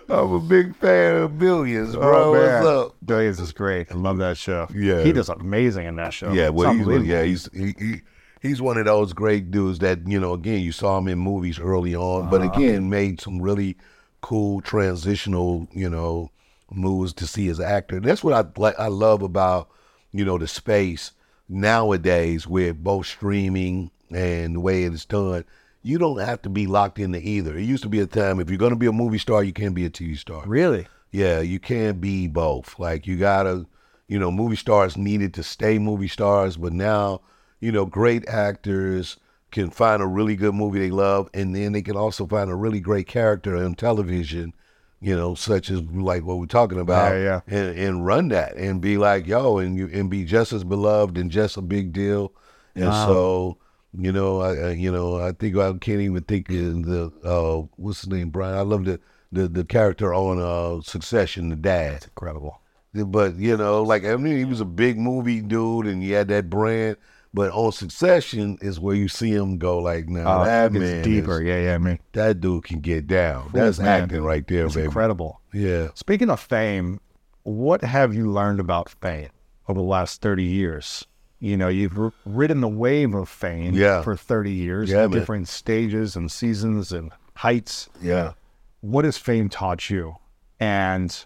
I'm 0.08 0.32
a 0.32 0.40
big 0.40 0.74
fan 0.76 1.16
of 1.16 1.38
Billions, 1.38 1.94
bro. 1.96 2.24
oh, 2.24 2.30
what's 2.32 2.66
up? 2.66 2.96
Billions 3.04 3.40
is 3.40 3.52
great. 3.52 3.90
I 3.92 3.94
love 3.96 4.18
that 4.18 4.36
show. 4.38 4.68
Yeah. 4.74 5.02
he 5.02 5.12
does 5.12 5.28
amazing 5.28 5.86
in 5.86 5.96
that 5.96 6.14
show. 6.14 6.32
Yeah, 6.32 6.48
well, 6.50 6.72
he's, 6.72 7.06
yeah, 7.06 7.22
he's 7.22 7.48
he, 7.52 7.74
he, 7.78 7.94
he's 8.40 8.62
one 8.62 8.78
of 8.78 8.86
those 8.86 9.12
great 9.12 9.50
dudes 9.50 9.80
that 9.80 10.06
you 10.06 10.18
know. 10.20 10.32
Again, 10.34 10.60
you 10.60 10.72
saw 10.72 10.96
him 10.98 11.08
in 11.08 11.18
movies 11.18 11.58
early 11.58 11.94
on, 11.94 12.30
but 12.30 12.40
Uh-huh. 12.42 12.52
again, 12.60 12.88
made 12.88 13.20
some 13.20 13.42
really 13.42 13.76
cool 14.22 14.60
transitional, 14.60 15.68
you 15.72 15.90
know, 15.90 16.30
moves 16.70 17.12
to 17.14 17.26
see 17.26 17.46
his 17.46 17.60
actor. 17.60 17.96
And 17.96 18.04
that's 18.04 18.24
what 18.24 18.34
I 18.34 18.44
like. 18.60 18.78
I 18.78 18.88
love 18.88 19.22
about 19.22 19.68
you 20.12 20.24
know 20.24 20.38
the 20.38 20.48
space 20.48 21.12
nowadays 21.48 22.46
with 22.46 22.82
both 22.82 23.06
streaming 23.06 23.90
and 24.10 24.56
the 24.56 24.60
way 24.60 24.84
it's 24.84 25.04
done. 25.04 25.44
You 25.82 25.98
don't 25.98 26.20
have 26.20 26.42
to 26.42 26.48
be 26.48 26.66
locked 26.66 26.98
into 26.98 27.26
either. 27.26 27.56
It 27.56 27.62
used 27.64 27.82
to 27.84 27.88
be 27.88 28.00
a 28.00 28.06
time 28.06 28.38
if 28.38 28.50
you're 28.50 28.58
going 28.58 28.70
to 28.70 28.76
be 28.76 28.86
a 28.86 28.92
movie 28.92 29.18
star, 29.18 29.42
you 29.42 29.52
can't 29.52 29.74
be 29.74 29.86
a 29.86 29.90
TV 29.90 30.16
star. 30.16 30.44
Really? 30.46 30.86
Yeah, 31.10 31.40
you 31.40 31.58
can't 31.58 32.00
be 32.00 32.28
both. 32.28 32.78
Like 32.78 33.06
you 33.06 33.16
gotta, 33.16 33.66
you 34.06 34.18
know, 34.18 34.30
movie 34.30 34.56
stars 34.56 34.96
needed 34.96 35.34
to 35.34 35.42
stay 35.42 35.78
movie 35.78 36.08
stars, 36.08 36.56
but 36.56 36.72
now, 36.72 37.22
you 37.60 37.72
know, 37.72 37.86
great 37.86 38.28
actors 38.28 39.16
can 39.50 39.70
find 39.70 40.02
a 40.02 40.06
really 40.06 40.36
good 40.36 40.54
movie 40.54 40.78
they 40.78 40.90
love, 40.90 41.28
and 41.34 41.54
then 41.54 41.72
they 41.72 41.82
can 41.82 41.96
also 41.96 42.26
find 42.26 42.50
a 42.50 42.54
really 42.54 42.80
great 42.80 43.06
character 43.06 43.56
on 43.56 43.74
television, 43.74 44.54
you 45.00 45.16
know, 45.16 45.34
such 45.34 45.70
as 45.70 45.80
like 45.82 46.24
what 46.24 46.38
we're 46.38 46.46
talking 46.46 46.78
about, 46.80 47.22
Yeah, 47.22 47.40
and 47.46 47.78
and 47.78 48.06
run 48.06 48.28
that 48.28 48.56
and 48.56 48.80
be 48.80 48.98
like, 48.98 49.26
yo, 49.26 49.58
and 49.58 49.76
you 49.76 49.88
and 49.92 50.10
be 50.10 50.24
just 50.24 50.52
as 50.52 50.64
beloved 50.64 51.16
and 51.18 51.30
just 51.30 51.56
a 51.56 51.62
big 51.62 51.92
deal, 51.92 52.32
and 52.74 52.86
Wow. 52.86 53.06
so. 53.06 53.58
You 53.92 54.12
know, 54.12 54.40
I, 54.40 54.54
I 54.54 54.70
you 54.70 54.92
know 54.92 55.18
I 55.20 55.32
think 55.32 55.56
I 55.56 55.72
can't 55.72 56.00
even 56.00 56.22
think 56.22 56.48
of 56.48 56.84
the 56.84 57.12
uh 57.24 57.66
what's 57.74 58.02
his 58.02 58.08
name 58.08 58.30
Brian. 58.30 58.54
I 58.56 58.60
love 58.60 58.84
the 58.84 59.00
the 59.32 59.48
the 59.48 59.64
character 59.64 60.14
on 60.14 60.38
uh 60.40 60.80
Succession, 60.82 61.48
the 61.48 61.56
dad. 61.56 62.04
Incredible. 62.04 62.60
But 62.94 63.36
you 63.36 63.56
know, 63.56 63.82
like 63.82 64.04
I 64.04 64.16
mean, 64.16 64.36
he 64.36 64.44
was 64.44 64.60
a 64.60 64.64
big 64.64 64.98
movie 64.98 65.40
dude, 65.40 65.86
and 65.86 66.02
he 66.02 66.10
had 66.12 66.28
that 66.28 66.48
brand. 66.50 66.96
But 67.32 67.52
on 67.52 67.70
Succession 67.70 68.58
is 68.60 68.80
where 68.80 68.96
you 68.96 69.06
see 69.08 69.30
him 69.30 69.58
go 69.58 69.78
like, 69.78 70.08
now 70.08 70.40
Oh, 70.42 70.44
that 70.44 70.72
it's 70.74 70.80
man, 70.80 71.02
deeper. 71.04 71.40
is- 71.40 71.46
Yeah, 71.46 71.60
yeah. 71.62 71.74
I 71.74 71.78
mean, 71.78 71.98
that 72.12 72.40
dude 72.40 72.64
can 72.64 72.80
get 72.80 73.06
down. 73.06 73.50
That's 73.52 73.78
man. 73.78 74.02
acting 74.02 74.22
right 74.22 74.44
there, 74.48 74.66
it's 74.66 74.74
baby. 74.74 74.86
incredible. 74.86 75.40
Yeah. 75.52 75.88
Speaking 75.94 76.28
of 76.28 76.40
fame, 76.40 76.98
what 77.44 77.82
have 77.84 78.14
you 78.14 78.30
learned 78.30 78.58
about 78.58 78.88
fame 79.00 79.28
over 79.68 79.78
the 79.78 79.86
last 79.86 80.20
30 80.22 80.42
years? 80.42 81.06
You 81.38 81.56
know, 81.56 81.68
you've 81.68 81.96
r- 81.98 82.12
ridden 82.26 82.60
the 82.60 82.68
wave 82.68 83.14
of 83.14 83.28
fame 83.28 83.74
Yeah. 83.74 84.02
for 84.02 84.16
30 84.16 84.50
years, 84.52 84.90
Yeah, 84.90 85.06
man. 85.06 85.10
different 85.10 85.48
stages 85.48 86.16
and 86.16 86.30
seasons 86.30 86.92
and 86.92 87.12
heights. 87.36 87.88
Yeah. 88.02 88.32
What 88.80 89.04
has 89.04 89.16
fame 89.18 89.48
taught 89.48 89.88
you? 89.88 90.16
And 90.58 91.24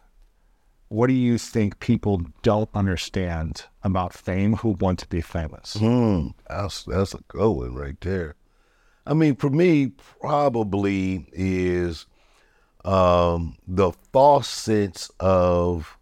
what 0.88 1.08
do 1.08 1.14
you 1.14 1.38
think 1.38 1.80
people 1.80 2.22
don't 2.42 2.70
understand 2.74 3.64
about 3.82 4.12
fame 4.12 4.56
who 4.56 4.70
want 4.70 4.98
to 5.00 5.08
be 5.08 5.20
famous? 5.20 5.74
Hmm. 5.74 6.28
That's 6.48 6.84
that's 6.84 7.14
a 7.14 7.20
good 7.28 7.50
one 7.50 7.74
right 7.74 8.00
there. 8.00 8.36
I 9.06 9.14
mean, 9.14 9.36
for 9.36 9.50
me, 9.50 9.92
probably 10.20 11.26
is 11.32 12.06
um, 12.84 13.56
the 13.66 13.92
false 14.12 14.48
sense 14.48 15.10
of 15.20 15.98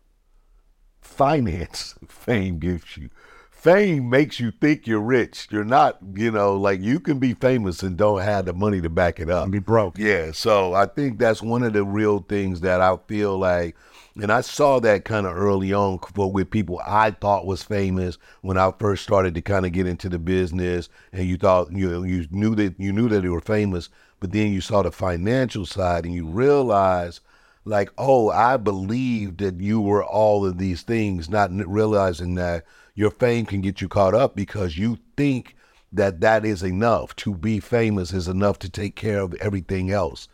finance 1.00 1.94
fame 2.08 2.58
gives 2.58 2.96
you. 2.96 3.10
Fame 3.50 4.10
makes 4.10 4.40
you 4.40 4.50
think 4.50 4.88
you're 4.88 5.00
rich. 5.00 5.46
You're 5.50 5.62
not, 5.62 5.98
you 6.14 6.32
know, 6.32 6.56
like 6.56 6.80
you 6.80 6.98
can 6.98 7.20
be 7.20 7.34
famous 7.34 7.84
and 7.84 7.96
don't 7.96 8.20
have 8.20 8.46
the 8.46 8.52
money 8.52 8.80
to 8.80 8.90
back 8.90 9.20
it 9.20 9.30
up. 9.30 9.44
And 9.44 9.52
be 9.52 9.60
broke. 9.60 9.96
Yeah, 9.98 10.32
so 10.32 10.74
I 10.74 10.86
think 10.86 11.20
that's 11.20 11.40
one 11.40 11.62
of 11.62 11.72
the 11.72 11.84
real 11.84 12.18
things 12.28 12.62
that 12.62 12.80
I 12.80 12.96
feel 13.06 13.38
like, 13.38 13.76
and 14.20 14.30
I 14.30 14.42
saw 14.42 14.78
that 14.80 15.04
kind 15.04 15.26
of 15.26 15.36
early 15.36 15.72
on 15.72 15.98
for 16.14 16.30
with 16.30 16.50
people 16.50 16.80
I 16.86 17.12
thought 17.12 17.46
was 17.46 17.62
famous 17.62 18.18
when 18.42 18.58
I 18.58 18.72
first 18.78 19.04
started 19.04 19.34
to 19.34 19.42
kind 19.42 19.64
of 19.64 19.72
get 19.72 19.86
into 19.86 20.08
the 20.08 20.18
business, 20.18 20.88
and 21.12 21.26
you 21.26 21.36
thought 21.36 21.72
you 21.72 22.04
you 22.04 22.26
knew 22.30 22.54
that 22.56 22.78
you 22.78 22.92
knew 22.92 23.08
that 23.08 23.22
they 23.22 23.28
were 23.28 23.40
famous, 23.40 23.88
but 24.20 24.32
then 24.32 24.52
you 24.52 24.60
saw 24.60 24.82
the 24.82 24.92
financial 24.92 25.66
side 25.66 26.04
and 26.04 26.14
you 26.14 26.26
realize 26.26 27.20
like, 27.64 27.90
oh, 27.96 28.30
I 28.30 28.56
believed 28.56 29.38
that 29.38 29.60
you 29.60 29.80
were 29.80 30.04
all 30.04 30.44
of 30.44 30.58
these 30.58 30.82
things, 30.82 31.30
not 31.30 31.50
realizing 31.52 32.34
that 32.34 32.64
your 32.94 33.10
fame 33.10 33.46
can 33.46 33.60
get 33.60 33.80
you 33.80 33.88
caught 33.88 34.14
up 34.14 34.34
because 34.34 34.76
you 34.76 34.98
think 35.16 35.56
that 35.92 36.20
that 36.20 36.44
is 36.44 36.62
enough 36.62 37.14
to 37.16 37.34
be 37.34 37.60
famous 37.60 38.12
is 38.12 38.28
enough 38.28 38.58
to 38.60 38.68
take 38.68 38.96
care 38.96 39.20
of 39.20 39.34
everything 39.34 39.90
else. 39.90 40.28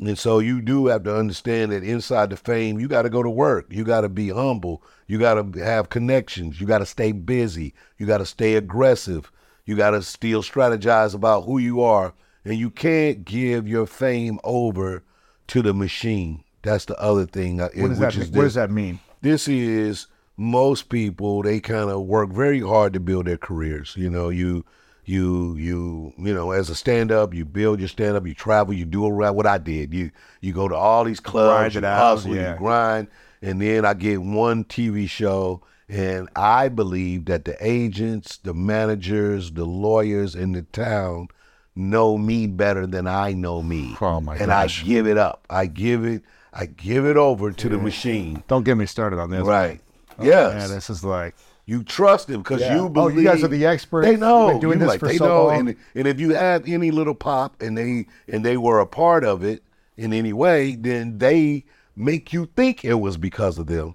And 0.00 0.18
so 0.18 0.38
you 0.38 0.62
do 0.62 0.86
have 0.86 1.02
to 1.04 1.14
understand 1.14 1.72
that 1.72 1.82
inside 1.84 2.30
the 2.30 2.36
fame, 2.36 2.80
you 2.80 2.88
got 2.88 3.02
to 3.02 3.10
go 3.10 3.22
to 3.22 3.28
work. 3.30 3.66
You 3.68 3.84
got 3.84 4.00
to 4.00 4.08
be 4.08 4.30
humble. 4.30 4.82
You 5.06 5.18
got 5.18 5.34
to 5.52 5.62
have 5.62 5.90
connections. 5.90 6.60
You 6.60 6.66
got 6.66 6.78
to 6.78 6.86
stay 6.86 7.12
busy. 7.12 7.74
You 7.98 8.06
got 8.06 8.18
to 8.18 8.26
stay 8.26 8.54
aggressive. 8.54 9.30
You 9.66 9.76
got 9.76 9.90
to 9.90 10.02
still 10.02 10.42
strategize 10.42 11.14
about 11.14 11.42
who 11.42 11.58
you 11.58 11.82
are. 11.82 12.14
And 12.44 12.56
you 12.56 12.70
can't 12.70 13.24
give 13.26 13.68
your 13.68 13.86
fame 13.86 14.40
over 14.42 15.02
to 15.48 15.60
the 15.62 15.74
machine. 15.74 16.44
That's 16.62 16.86
the 16.86 16.98
other 16.98 17.26
thing. 17.26 17.60
uh, 17.60 17.68
What 17.74 17.88
does, 17.88 17.98
which 17.98 18.14
that, 18.14 18.22
is 18.22 18.30
what 18.30 18.42
does 18.42 18.54
that 18.54 18.70
mean? 18.70 19.00
this 19.22 19.48
is 19.48 20.06
most 20.38 20.88
people 20.88 21.42
they 21.42 21.60
kind 21.60 21.90
of 21.90 22.02
work 22.02 22.30
very 22.30 22.60
hard 22.60 22.94
to 22.94 23.00
build 23.00 23.26
their 23.26 23.36
careers 23.36 23.94
you 23.98 24.08
know 24.08 24.30
you 24.30 24.64
You 25.10 25.56
you 25.56 26.12
you 26.18 26.32
know, 26.32 26.52
as 26.52 26.70
a 26.70 26.76
stand 26.76 27.10
up, 27.10 27.34
you 27.34 27.44
build 27.44 27.80
your 27.80 27.88
stand 27.88 28.16
up, 28.16 28.24
you 28.28 28.34
travel, 28.34 28.72
you 28.72 28.84
do 28.84 29.04
around 29.04 29.34
what 29.34 29.44
I 29.46 29.58
did. 29.58 29.92
You 29.92 30.12
you 30.40 30.52
go 30.52 30.68
to 30.68 30.76
all 30.76 31.02
these 31.02 31.18
clubs, 31.18 31.74
Grind 31.74 31.74
you 31.74 31.84
out, 31.84 31.98
hustle, 31.98 32.36
yeah. 32.36 32.52
you 32.52 32.58
grind, 32.58 33.08
and 33.42 33.60
then 33.60 33.84
I 33.84 33.94
get 33.94 34.22
one 34.22 34.62
TV 34.64 35.10
show. 35.10 35.62
And 35.88 36.28
I 36.36 36.68
believe 36.68 37.24
that 37.24 37.44
the 37.44 37.56
agents, 37.58 38.36
the 38.36 38.54
managers, 38.54 39.50
the 39.50 39.64
lawyers 39.64 40.36
in 40.36 40.52
the 40.52 40.62
town 40.62 41.26
know 41.74 42.16
me 42.16 42.46
better 42.46 42.86
than 42.86 43.08
I 43.08 43.32
know 43.32 43.60
me. 43.60 43.96
Oh, 44.00 44.20
my 44.20 44.36
and 44.36 44.46
gosh. 44.46 44.84
I 44.84 44.86
give 44.86 45.08
it 45.08 45.18
up. 45.18 45.44
I 45.50 45.66
give 45.66 46.04
it 46.04 46.22
I 46.52 46.66
give 46.66 47.04
it 47.04 47.16
over 47.16 47.50
to 47.50 47.68
the 47.68 47.78
machine. 47.78 48.44
Don't 48.46 48.64
get 48.64 48.76
me 48.76 48.86
started 48.86 49.18
on 49.18 49.30
this. 49.30 49.42
Right. 49.42 49.80
Oh, 50.20 50.24
yes. 50.24 50.54
Man, 50.54 50.70
this 50.70 50.88
is 50.88 51.02
like 51.02 51.34
You 51.70 51.84
trust 51.84 52.26
them 52.26 52.42
because 52.42 52.60
Yeah. 52.62 52.74
you 52.74 52.92
Oh, 52.96 53.06
you 53.06 53.22
guys 53.22 53.44
are 53.44 53.48
the 53.48 53.64
experts. 53.64 54.08
They 54.08 54.16
know. 54.16 54.58
Doing 54.60 54.78
You 54.78 54.80
this 54.80 54.88
like, 54.88 54.98
for 55.00 55.06
they 55.06 55.18
so 55.18 55.26
know. 55.28 55.46
long. 55.46 55.58
And 55.68 55.76
and 55.94 56.08
if 56.08 56.18
you 56.18 56.30
have 56.30 56.66
any 56.66 56.90
little 56.90 57.14
pop 57.14 57.62
and 57.62 57.78
they 57.78 58.06
and 58.26 58.44
they 58.44 58.56
were 58.56 58.80
a 58.80 58.86
part 58.86 59.22
of 59.24 59.44
it 59.44 59.62
in 59.96 60.12
any 60.12 60.32
way, 60.32 60.74
then 60.74 61.18
they 61.18 61.64
make 61.94 62.32
you 62.32 62.46
think 62.56 62.84
it 62.84 62.94
was 62.94 63.16
because 63.16 63.56
of 63.56 63.68
them. 63.68 63.94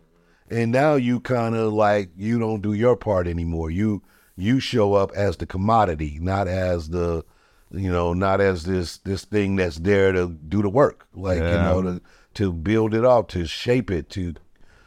And 0.49 0.71
now 0.71 0.95
you 0.95 1.19
kind 1.19 1.53
of 1.53 1.73
like 1.73 2.11
you 2.15 2.39
don't 2.39 2.61
do 2.61 2.71
your 2.71 2.95
part 2.95 3.27
anymore. 3.27 3.69
You 3.71 4.01
you 4.37 4.61
show 4.61 4.93
up 4.93 5.11
as 5.13 5.35
the 5.35 5.45
commodity, 5.45 6.17
not 6.21 6.47
as 6.47 6.89
the 6.89 7.25
you 7.71 7.91
know, 7.91 8.13
not 8.13 8.39
as 8.39 8.63
this 8.63 8.99
this 8.99 9.25
thing 9.25 9.57
that's 9.57 9.79
there 9.79 10.13
to 10.13 10.29
do 10.47 10.61
the 10.61 10.69
work. 10.69 11.07
Like, 11.13 11.39
you 11.39 11.43
know, 11.43 11.81
to 11.81 12.01
to 12.35 12.53
build 12.53 12.93
it 12.93 13.03
up, 13.03 13.27
to 13.29 13.45
shape 13.45 13.91
it, 13.91 14.09
to 14.11 14.33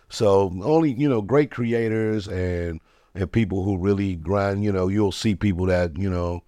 so 0.08 0.52
only 0.62 0.92
you 0.92 1.08
know 1.08 1.22
great 1.22 1.50
creators 1.50 2.28
and 2.28 2.80
and 3.14 3.30
people 3.30 3.64
who 3.64 3.76
really 3.78 4.16
grind. 4.16 4.64
You 4.64 4.72
know, 4.72 4.88
you'll 4.88 5.12
see 5.12 5.34
people 5.34 5.66
that 5.66 5.96
you 5.98 6.10
know 6.10 6.42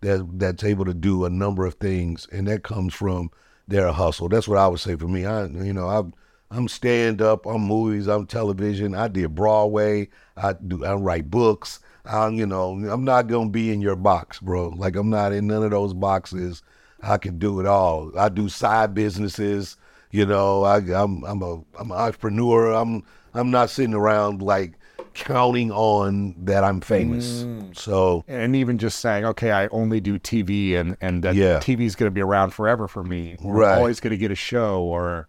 that 0.00 0.26
that's 0.38 0.64
able 0.64 0.84
to 0.84 0.94
do 0.94 1.24
a 1.24 1.30
number 1.30 1.66
of 1.66 1.74
things, 1.74 2.26
and 2.32 2.46
that 2.48 2.62
comes 2.62 2.94
from 2.94 3.30
their 3.68 3.90
hustle. 3.92 4.28
That's 4.28 4.48
what 4.48 4.58
I 4.58 4.68
would 4.68 4.80
say 4.80 4.96
for 4.96 5.08
me. 5.08 5.26
I 5.26 5.46
you 5.46 5.72
know 5.72 5.88
I'm 5.88 6.14
I'm 6.50 6.68
stand 6.68 7.22
up. 7.22 7.46
I'm 7.46 7.62
movies. 7.62 8.06
I'm 8.08 8.26
television. 8.26 8.94
I 8.94 9.08
did 9.08 9.34
Broadway. 9.34 10.08
I 10.36 10.54
do. 10.54 10.84
I 10.84 10.94
write 10.94 11.30
books. 11.30 11.80
I'm 12.04 12.34
you 12.34 12.46
know 12.46 12.72
I'm 12.72 13.04
not 13.04 13.26
gonna 13.28 13.50
be 13.50 13.70
in 13.72 13.80
your 13.80 13.96
box, 13.96 14.40
bro. 14.40 14.68
Like 14.70 14.96
I'm 14.96 15.10
not 15.10 15.32
in 15.32 15.46
none 15.46 15.62
of 15.62 15.70
those 15.70 15.94
boxes. 15.94 16.62
I 17.02 17.18
can 17.18 17.38
do 17.38 17.60
it 17.60 17.66
all. 17.66 18.12
I 18.18 18.28
do 18.28 18.48
side 18.48 18.94
businesses. 18.94 19.76
You 20.10 20.26
know, 20.26 20.64
I, 20.64 20.78
I'm 20.78 21.24
I'm 21.24 21.42
a 21.42 21.54
I'm 21.78 21.90
an 21.90 21.96
entrepreneur. 21.96 22.72
I'm 22.72 23.04
I'm 23.34 23.50
not 23.50 23.70
sitting 23.70 23.94
around 23.94 24.42
like 24.42 24.74
counting 25.14 25.70
on 25.72 26.34
that 26.44 26.64
I'm 26.64 26.80
famous. 26.80 27.42
Mm. 27.42 27.76
So 27.76 28.24
and 28.26 28.54
even 28.56 28.78
just 28.78 28.98
saying, 29.00 29.24
okay, 29.24 29.52
I 29.52 29.66
only 29.68 30.00
do 30.00 30.18
TV 30.18 30.74
and 30.76 30.96
and 31.00 31.22
that 31.22 31.34
Yeah. 31.36 31.58
TV 31.58 31.80
is 31.82 31.94
going 31.96 32.08
to 32.08 32.14
be 32.14 32.20
around 32.22 32.50
forever 32.50 32.88
for 32.88 33.04
me. 33.04 33.36
Right. 33.42 33.72
I'm 33.74 33.78
always 33.78 34.00
going 34.00 34.10
to 34.12 34.16
get 34.16 34.30
a 34.30 34.36
show. 34.36 34.82
Or 34.82 35.28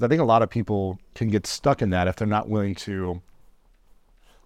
I 0.00 0.08
think 0.08 0.20
a 0.20 0.24
lot 0.24 0.42
of 0.42 0.48
people 0.50 0.98
can 1.14 1.28
get 1.28 1.46
stuck 1.46 1.82
in 1.82 1.90
that 1.90 2.08
if 2.08 2.16
they're 2.16 2.26
not 2.26 2.48
willing 2.48 2.74
to 2.76 3.20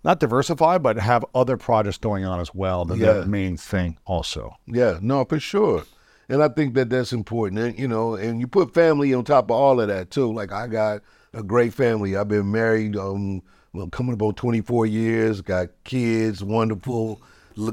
not 0.02 0.18
diversify, 0.18 0.78
but 0.78 0.96
have 0.96 1.24
other 1.34 1.56
projects 1.58 1.98
going 1.98 2.24
on 2.24 2.40
as 2.40 2.54
well. 2.54 2.84
Than 2.84 2.98
Yeah. 2.98 3.12
their 3.12 3.26
main 3.26 3.56
thing 3.56 3.98
also. 4.06 4.56
Yeah, 4.66 4.98
no, 5.00 5.24
for 5.24 5.38
sure. 5.38 5.84
And 6.30 6.44
I 6.44 6.48
think 6.48 6.74
that 6.74 6.90
that's 6.90 7.12
important. 7.12 7.60
And, 7.60 7.76
you 7.76 7.88
know, 7.88 8.14
and 8.14 8.38
you 8.40 8.46
put 8.46 8.72
family 8.72 9.12
on 9.12 9.24
top 9.24 9.46
of 9.46 9.50
all 9.50 9.80
of 9.80 9.88
that 9.88 10.12
too. 10.12 10.32
Like 10.32 10.52
I 10.52 10.68
got 10.68 11.02
a 11.34 11.42
great 11.42 11.74
family. 11.74 12.16
I've 12.16 12.28
been 12.28 12.52
married, 12.52 12.96
um, 12.96 13.42
well, 13.72 13.88
coming 13.88 14.20
on 14.22 14.34
24 14.34 14.86
years. 14.86 15.40
Got 15.40 15.70
kids, 15.82 16.44
wonderful, 16.44 17.20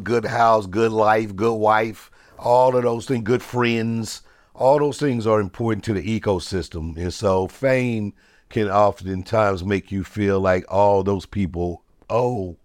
good 0.02 0.26
house, 0.26 0.66
good 0.66 0.92
life, 0.92 1.36
good 1.36 1.54
wife. 1.54 2.10
All 2.40 2.76
of 2.76 2.82
those 2.82 3.06
things, 3.06 3.24
good 3.24 3.44
friends. 3.44 4.24
All 4.56 4.80
those 4.80 4.98
things 4.98 5.28
are 5.28 5.40
important 5.40 5.84
to 5.86 5.94
the 5.94 6.20
ecosystem. 6.20 6.98
And 6.98 7.14
so 7.14 7.48
fame 7.48 8.14
can 8.50 8.70
oftentimes 8.70 9.64
make 9.64 9.92
you 9.92 10.04
feel 10.04 10.40
like 10.40 10.66
all 10.68 11.04
those 11.04 11.28
people 11.28 11.84
owe 12.10 12.58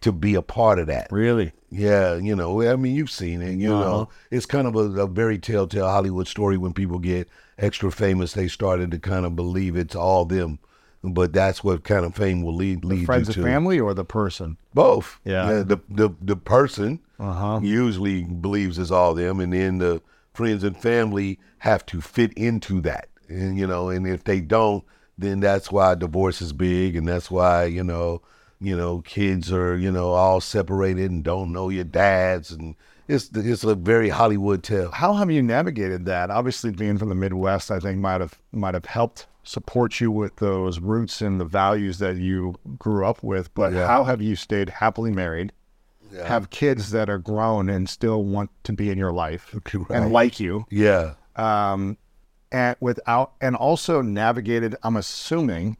to 0.00 0.12
be 0.12 0.34
a 0.34 0.42
part 0.42 0.78
of 0.78 0.86
that. 0.86 1.08
Really? 1.10 1.52
Yeah, 1.70 2.16
you 2.16 2.34
know, 2.34 2.62
I 2.62 2.76
mean, 2.76 2.94
you've 2.96 3.10
seen 3.10 3.42
it. 3.42 3.52
You 3.58 3.68
know, 3.68 4.08
it's 4.30 4.46
kind 4.46 4.66
of 4.66 4.74
a, 4.74 5.02
a 5.02 5.06
very 5.06 5.38
telltale 5.38 5.86
Hollywood 5.88 6.26
story 6.26 6.56
when 6.56 6.72
people 6.72 6.98
get 6.98 7.28
extra 7.58 7.92
famous. 7.92 8.32
They 8.32 8.48
started 8.48 8.90
to 8.90 8.98
kind 8.98 9.24
of 9.24 9.36
believe 9.36 9.76
it's 9.76 9.94
all 9.94 10.24
them, 10.24 10.58
but 11.04 11.32
that's 11.32 11.62
what 11.62 11.84
kind 11.84 12.04
of 12.04 12.14
fame 12.16 12.42
will 12.42 12.54
lead 12.56 12.84
lead 12.84 13.06
Friends 13.06 13.36
you 13.36 13.42
and 13.44 13.52
family 13.52 13.78
or 13.78 13.94
the 13.94 14.04
person? 14.04 14.56
Both. 14.74 15.20
Yeah. 15.24 15.62
the 15.62 15.78
the 15.88 16.10
the 16.20 16.36
person 16.36 16.98
Uh-huh. 17.20 17.60
usually 17.62 18.24
believes 18.24 18.78
it's 18.78 18.90
all 18.90 19.14
them, 19.14 19.38
and 19.38 19.52
then 19.52 19.78
the 19.78 20.02
friends 20.34 20.64
and 20.64 20.76
family 20.76 21.38
have 21.58 21.84
to 21.86 22.00
fit 22.00 22.32
into 22.32 22.80
that. 22.80 23.08
And 23.28 23.56
you 23.56 23.66
know, 23.66 23.90
and 23.90 24.08
if 24.08 24.24
they 24.24 24.40
don't, 24.40 24.82
then 25.16 25.38
that's 25.38 25.70
why 25.70 25.94
divorce 25.94 26.42
is 26.42 26.52
big, 26.52 26.96
and 26.96 27.06
that's 27.06 27.30
why 27.30 27.66
you 27.66 27.84
know, 27.84 28.22
you 28.60 28.76
know, 28.76 29.00
kids 29.02 29.52
are 29.52 29.76
you 29.76 29.90
know 29.90 30.10
all 30.10 30.40
separated 30.40 31.10
and 31.10 31.24
don't 31.24 31.52
know 31.52 31.68
your 31.68 31.84
dads, 31.84 32.50
and 32.50 32.74
it's 33.08 33.30
it's 33.34 33.64
a 33.64 33.74
very 33.74 34.08
Hollywood 34.10 34.62
tale. 34.62 34.90
How 34.92 35.14
have 35.14 35.30
you 35.30 35.42
navigated 35.42 36.04
that? 36.06 36.30
Obviously, 36.30 36.70
being 36.70 36.98
from 36.98 37.08
the 37.08 37.14
Midwest, 37.14 37.70
I 37.70 37.80
think 37.80 37.98
might 37.98 38.20
have 38.20 38.38
might 38.52 38.74
have 38.74 38.84
helped 38.86 39.26
support 39.42 40.00
you 40.00 40.10
with 40.10 40.36
those 40.36 40.78
roots 40.80 41.22
and 41.22 41.40
the 41.40 41.44
values 41.46 41.98
that 41.98 42.16
you 42.16 42.54
grew 42.78 43.06
up 43.06 43.22
with. 43.22 43.52
But 43.54 43.72
Yeah. 43.72 43.86
how 43.86 44.04
have 44.04 44.20
you 44.20 44.36
stayed 44.36 44.68
happily 44.68 45.10
married, 45.10 45.52
have 46.24 46.50
kids 46.50 46.90
that 46.90 47.08
are 47.08 47.18
grown 47.18 47.70
and 47.70 47.88
still 47.88 48.22
want 48.22 48.50
to 48.64 48.72
be 48.74 48.90
in 48.90 48.98
your 48.98 49.12
life 49.12 49.54
Right. 49.74 49.86
and 49.90 50.12
like 50.12 50.38
you, 50.38 50.66
Yeah, 50.70 51.14
um, 51.36 51.96
and 52.52 52.76
without 52.80 53.32
and 53.40 53.56
also 53.56 54.02
navigated? 54.02 54.76
I'm 54.82 54.96
assuming 54.96 55.78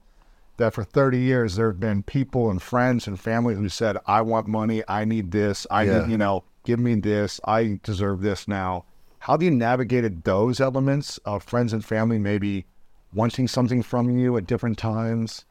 that 0.61 0.75
for 0.75 0.85
30 0.85 1.19
years 1.19 1.57
there 1.57 1.69
have 1.71 1.81
been 1.81 2.03
people 2.03 2.51
and 2.51 2.63
friends 2.63 3.07
and 3.07 3.19
family 3.19 3.55
who 3.55 3.69
said, 3.69 3.97
"I 4.07 4.21
want 4.23 4.47
money. 4.47 4.83
I 4.87 5.05
need 5.05 5.33
this. 5.33 5.67
I 5.71 5.83
Yeah. 5.83 6.01
need 6.03 6.11
you 6.13 6.19
know, 6.19 6.45
give 6.65 6.79
me 6.79 6.95
this. 6.95 7.41
I 7.45 7.81
deserve 7.83 8.21
this 8.21 8.47
now." 8.47 8.85
How 9.25 9.35
have 9.35 9.43
you 9.43 9.51
navigated 9.51 10.25
those 10.25 10.61
elements 10.61 11.19
of 11.25 11.43
friends 11.43 11.73
and 11.73 11.85
family 11.85 12.19
maybe 12.19 12.65
wanting 13.13 13.49
something 13.49 13.83
from 13.83 14.11
you 14.11 14.37
at 14.37 14.47
different 14.47 14.79
times, 14.79 15.45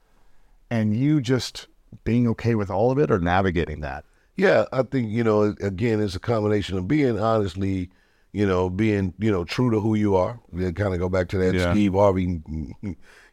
and 0.71 0.95
you 0.95 1.21
just 1.21 1.67
being 2.03 2.27
okay 2.29 2.55
with 2.55 2.71
all 2.71 2.89
of 2.91 2.97
it, 2.97 3.11
or 3.11 3.19
navigating 3.19 3.81
that? 3.81 4.05
Yeah, 4.35 4.65
I 4.71 4.83
think 4.83 5.11
you 5.11 5.23
know. 5.23 5.55
Again, 5.61 5.99
it's 5.99 6.15
a 6.15 6.19
combination 6.19 6.77
of 6.77 6.87
being 6.87 7.19
honestly, 7.19 7.89
you 8.31 8.45
know, 8.45 8.69
being 8.69 9.13
you 9.19 9.31
know 9.31 9.43
true 9.43 9.71
to 9.71 9.79
who 9.79 9.95
you 9.95 10.15
are. 10.15 10.39
We 10.51 10.71
kind 10.73 10.93
of 10.93 10.99
go 10.99 11.09
back 11.09 11.29
to 11.29 11.37
that 11.39 11.55
Yeah. 11.55 11.71
Steve 11.71 11.93
Harvey, 11.93 12.41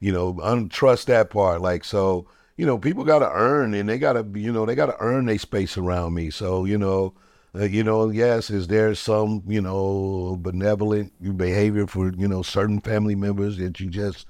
you 0.01 0.12
know, 0.12 0.34
untrust 0.34 1.07
that 1.07 1.30
part. 1.30 1.61
Like 1.61 1.84
so, 1.84 2.26
you 2.57 2.66
know, 2.66 2.78
people 2.78 3.05
got 3.05 3.18
to 3.20 3.30
earn, 3.30 3.74
and 3.74 3.88
they 3.88 3.99
got 3.99 4.14
to, 4.14 4.26
you 4.38 4.53
know, 4.53 4.64
they 4.64 4.74
got 4.74 4.86
to 4.86 4.97
earn 5.01 5.26
their 5.26 5.38
space 5.38 5.76
around 5.76 6.14
me. 6.14 6.30
So 6.30 6.64
you 6.64 6.78
know, 6.78 7.14
uh, 7.55 7.64
you 7.64 7.84
know, 7.84 8.11
yes, 8.11 8.51
is 8.51 8.68
there 8.68 8.94
some 8.94 9.42
you 9.47 9.61
know 9.61 10.36
benevolent 10.40 11.12
behavior 11.36 11.86
for 11.86 12.12
you 12.16 12.28
know 12.28 12.42
certain 12.42 12.80
family 12.80 13.14
members 13.14 13.59
that 13.59 13.80
you 13.80 13.88
just 13.88 14.26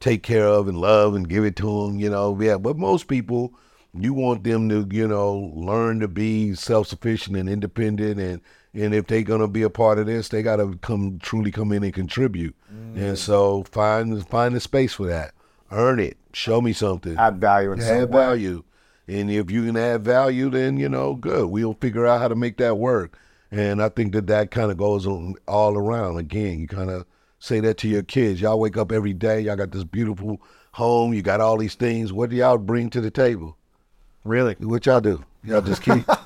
take 0.00 0.22
care 0.22 0.46
of 0.46 0.66
and 0.66 0.78
love 0.78 1.14
and 1.14 1.28
give 1.28 1.44
it 1.44 1.56
to 1.56 1.84
them, 1.84 1.98
you 1.98 2.10
know. 2.10 2.38
Yeah, 2.40 2.56
but 2.56 2.76
most 2.76 3.06
people, 3.06 3.52
you 3.92 4.14
want 4.14 4.44
them 4.44 4.68
to, 4.70 4.86
you 4.90 5.06
know, 5.06 5.52
learn 5.54 6.00
to 6.00 6.08
be 6.08 6.54
self-sufficient 6.54 7.36
and 7.36 7.48
independent, 7.48 8.18
and 8.18 8.40
and 8.74 8.94
if 8.94 9.06
they're 9.06 9.22
gonna 9.22 9.48
be 9.48 9.62
a 9.62 9.70
part 9.70 9.98
of 9.98 10.06
this, 10.06 10.28
they 10.28 10.42
gotta 10.42 10.78
come 10.80 11.18
truly 11.20 11.50
come 11.50 11.72
in 11.72 11.82
and 11.82 11.94
contribute. 11.94 12.54
And 12.68 12.96
mm. 12.96 13.16
so 13.16 13.64
find 13.64 14.26
find 14.28 14.54
the 14.54 14.60
space 14.60 14.94
for 14.94 15.06
that, 15.06 15.32
earn 15.70 15.98
it, 16.00 16.16
show 16.32 16.60
me 16.60 16.72
something, 16.72 17.16
Add 17.16 17.40
value 17.40 17.72
in 17.72 17.80
add 17.80 18.10
value, 18.10 18.64
and 19.06 19.30
if 19.30 19.50
you 19.50 19.66
can 19.66 19.76
add 19.76 20.04
value, 20.04 20.50
then 20.50 20.76
you 20.76 20.88
know, 20.88 21.14
good. 21.14 21.48
We'll 21.48 21.74
figure 21.74 22.06
out 22.06 22.20
how 22.20 22.28
to 22.28 22.36
make 22.36 22.58
that 22.58 22.78
work. 22.78 23.18
And 23.50 23.82
I 23.82 23.88
think 23.88 24.12
that 24.12 24.28
that 24.28 24.52
kind 24.52 24.70
of 24.70 24.76
goes 24.76 25.06
on 25.06 25.34
all 25.48 25.76
around. 25.76 26.18
Again, 26.18 26.60
you 26.60 26.68
kind 26.68 26.90
of 26.90 27.04
say 27.40 27.58
that 27.60 27.78
to 27.78 27.88
your 27.88 28.02
kids. 28.02 28.40
Y'all 28.40 28.60
wake 28.60 28.76
up 28.76 28.92
every 28.92 29.12
day. 29.12 29.40
Y'all 29.40 29.56
got 29.56 29.72
this 29.72 29.82
beautiful 29.82 30.40
home. 30.72 31.12
You 31.12 31.22
got 31.22 31.40
all 31.40 31.58
these 31.58 31.74
things. 31.74 32.12
What 32.12 32.30
do 32.30 32.36
y'all 32.36 32.58
bring 32.58 32.90
to 32.90 33.00
the 33.00 33.10
table? 33.10 33.56
Really? 34.22 34.54
What 34.60 34.86
y'all 34.86 35.00
do? 35.00 35.24
Y'all 35.44 35.60
just 35.62 35.82
keep. 35.82 36.04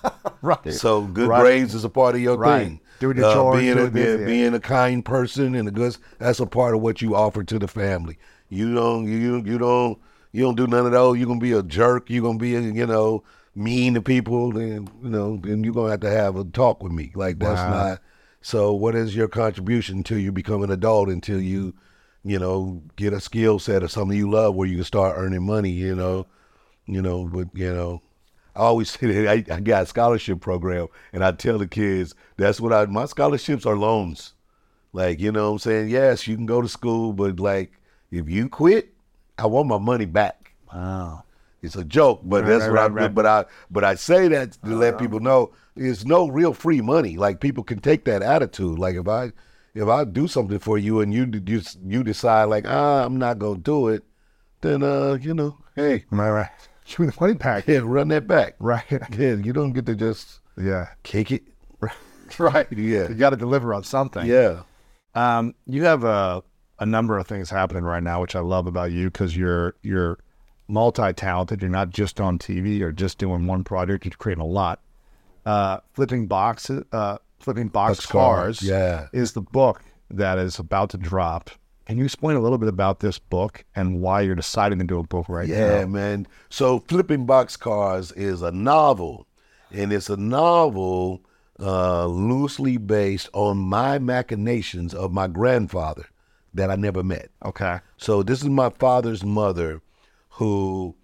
Right. 0.42 0.74
so 0.74 1.06
good 1.06 1.28
Right. 1.28 1.40
grades 1.40 1.74
is 1.74 1.84
a 1.84 1.88
part 1.88 2.14
of 2.16 2.20
your 2.20 2.36
Right. 2.36 2.64
thing. 2.66 2.80
Doing 3.00 3.16
your 3.16 3.32
chores, 3.32 3.62
being 3.62 3.78
a, 3.78 3.88
this, 3.88 3.90
being, 3.90 4.20
yeah. 4.20 4.26
being 4.26 4.54
a 4.54 4.60
kind 4.60 5.02
person 5.02 5.54
and 5.54 5.66
a 5.66 5.70
good. 5.70 5.96
That's 6.18 6.38
a 6.38 6.44
part 6.44 6.74
of 6.74 6.82
what 6.82 7.00
you 7.00 7.16
offer 7.16 7.42
to 7.44 7.58
the 7.58 7.66
family. 7.66 8.18
You 8.50 8.74
don't. 8.74 9.06
You 9.06 9.42
you 9.42 9.56
don't. 9.56 9.98
You 10.32 10.42
don't 10.42 10.56
do 10.56 10.66
none 10.66 10.84
of 10.84 10.92
those. 10.92 11.16
You're 11.16 11.28
gonna 11.28 11.40
be 11.40 11.52
a 11.52 11.62
jerk. 11.62 12.10
You're 12.10 12.22
gonna 12.22 12.36
be, 12.38 12.56
a, 12.56 12.60
you 12.60 12.84
know, 12.86 13.24
mean 13.54 13.94
to 13.94 14.02
people. 14.02 14.52
Then 14.52 14.86
you 15.02 15.08
know. 15.08 15.38
Then 15.42 15.64
you're 15.64 15.72
gonna 15.72 15.92
have 15.92 16.00
to 16.00 16.10
have 16.10 16.36
a 16.36 16.44
talk 16.44 16.82
with 16.82 16.92
me. 16.92 17.10
Like 17.14 17.38
that's 17.38 17.62
Wow. 17.62 17.70
not. 17.70 18.02
So 18.42 18.74
what 18.74 18.94
is 18.94 19.16
your 19.16 19.28
contribution 19.28 19.96
until 19.98 20.18
you 20.18 20.30
become 20.30 20.62
an 20.62 20.70
adult? 20.70 21.08
Until 21.08 21.40
you, 21.40 21.72
you 22.22 22.38
know, 22.38 22.82
get 22.96 23.14
a 23.14 23.20
skill 23.20 23.58
set 23.58 23.82
or 23.82 23.88
something 23.88 24.16
you 24.18 24.30
love 24.30 24.54
where 24.56 24.68
you 24.68 24.76
can 24.76 24.84
start 24.84 25.14
earning 25.16 25.46
money. 25.46 25.70
You 25.70 25.94
know, 25.94 26.26
you 26.84 27.00
know, 27.00 27.24
but 27.24 27.48
you 27.54 27.72
know. 27.72 28.02
I 28.56 28.60
always 28.60 28.90
say 28.98 29.06
that 29.12 29.28
I, 29.50 29.54
I 29.54 29.60
got 29.60 29.82
a 29.84 29.86
scholarship 29.86 30.40
program, 30.40 30.88
and 31.12 31.24
I 31.24 31.32
tell 31.32 31.58
the 31.58 31.66
kids 31.66 32.14
that's 32.36 32.60
what 32.60 32.72
I 32.72 32.86
my 32.86 33.06
scholarships 33.06 33.66
are 33.66 33.76
loans. 33.76 34.34
Like 34.92 35.20
you 35.20 35.32
know, 35.32 35.46
what 35.46 35.52
I'm 35.54 35.58
saying 35.58 35.88
yes, 35.88 36.26
you 36.26 36.36
can 36.36 36.46
go 36.46 36.62
to 36.62 36.68
school, 36.68 37.12
but 37.12 37.40
like 37.40 37.72
if 38.10 38.28
you 38.28 38.48
quit, 38.48 38.92
I 39.38 39.46
want 39.46 39.68
my 39.68 39.78
money 39.78 40.06
back. 40.06 40.52
Wow. 40.72 41.24
It's 41.62 41.76
a 41.76 41.84
joke, 41.84 42.20
but 42.22 42.44
Right, 42.44 42.50
that's 42.50 42.64
right, 42.66 42.70
what 42.70 42.78
I. 42.78 42.82
right, 42.82 42.92
right. 42.92 43.14
But 43.14 43.26
I, 43.26 43.44
but 43.70 43.84
I 43.84 43.94
say 43.94 44.28
that 44.28 44.52
to 44.64 44.76
let 44.76 44.98
people 44.98 45.18
know 45.18 45.52
there's 45.74 46.04
no 46.04 46.28
real 46.28 46.52
free 46.52 46.82
money. 46.82 47.16
Like 47.16 47.40
people 47.40 47.64
can 47.64 47.80
take 47.80 48.04
that 48.04 48.20
attitude. 48.22 48.78
Like 48.78 48.96
if 48.96 49.08
I, 49.08 49.32
if 49.74 49.88
I 49.88 50.04
do 50.04 50.28
something 50.28 50.58
for 50.58 50.76
you 50.78 51.00
and 51.00 51.12
you 51.12 51.26
you 51.46 51.62
you 51.84 52.04
decide 52.04 52.44
like 52.44 52.66
ah 52.68 53.04
I'm 53.04 53.16
not 53.18 53.38
gonna 53.38 53.58
do 53.58 53.88
it, 53.88 54.04
then 54.60 54.82
uh 54.82 55.14
you 55.20 55.32
know 55.34 55.56
hey 55.74 56.04
Am 56.12 56.20
I 56.20 56.30
right? 56.30 56.50
Shoot 56.84 57.04
me 57.04 57.06
the 57.10 57.16
money 57.20 57.34
back. 57.34 57.66
yeah 57.66 57.80
run 57.82 58.08
that 58.08 58.26
back. 58.26 58.54
Right. 58.60 58.84
Yeah, 58.90 59.34
you 59.34 59.52
don't 59.52 59.72
get 59.72 59.86
to 59.86 59.94
just 59.94 60.40
Yeah. 60.56 60.88
kick 61.02 61.32
it. 61.32 61.42
Right. 62.38 62.66
Yeah. 62.72 63.08
You 63.08 63.14
got 63.14 63.30
to 63.30 63.36
deliver 63.36 63.74
on 63.74 63.84
something. 63.84 64.26
Yeah. 64.26 64.62
Um, 65.14 65.54
you 65.66 65.84
have 65.84 66.04
a 66.04 66.42
a 66.80 66.86
number 66.86 67.16
of 67.18 67.26
things 67.26 67.48
happening 67.50 67.84
right 67.84 68.02
now, 68.02 68.20
which 68.20 68.34
I 68.34 68.40
love 68.40 68.66
about 68.66 68.90
you 68.92 69.06
because 69.06 69.36
you're 69.36 69.74
you're 69.82 70.18
multi-talented. 70.66 71.60
You're 71.62 71.70
not 71.70 71.90
just 71.90 72.20
on 72.20 72.38
TV 72.38 72.80
or 72.80 72.90
just 72.92 73.18
doing 73.18 73.46
one 73.46 73.62
project. 73.62 74.04
You're 74.04 74.12
creating 74.18 74.42
a 74.42 74.46
lot. 74.46 74.80
Uh, 75.46 75.78
flipping 75.92 76.26
boxes, 76.26 76.84
uh, 76.92 77.18
flipping 77.38 77.68
box 77.68 78.06
cars, 78.06 78.62
yeah. 78.62 79.08
is 79.12 79.32
the 79.34 79.42
book 79.42 79.82
that 80.10 80.38
is 80.38 80.58
about 80.58 80.90
to 80.90 80.96
drop. 80.96 81.50
Can 81.86 81.98
you 81.98 82.04
explain 82.04 82.36
a 82.36 82.40
little 82.40 82.58
bit 82.58 82.68
about 82.68 83.00
this 83.00 83.18
book 83.18 83.64
and 83.74 84.00
why 84.00 84.22
you're 84.22 84.34
deciding 84.34 84.78
to 84.78 84.84
do 84.84 84.98
a 84.98 85.02
book 85.02 85.28
right 85.28 85.46
Yeah, 85.46 85.66
now? 85.66 85.78
Yeah, 85.80 85.84
man. 85.86 86.26
So 86.48 86.80
Flipping 86.80 87.26
Boxcars 87.26 88.12
is 88.16 88.40
a 88.40 88.50
novel, 88.50 89.26
and 89.70 89.92
it's 89.92 90.08
a 90.08 90.16
novel 90.16 91.22
uh, 91.60 92.06
loosely 92.06 92.78
based 92.78 93.28
on 93.34 93.58
my 93.58 93.98
machinations 93.98 94.94
of 94.94 95.12
my 95.12 95.26
grandfather 95.26 96.06
that 96.54 96.70
I 96.70 96.76
never 96.76 97.02
met. 97.02 97.30
Okay. 97.44 97.80
So 97.96 98.22
this 98.22 98.40
is 98.40 98.48
my 98.48 98.70
father's 98.70 99.22
mother, 99.22 99.82
who 100.30 100.94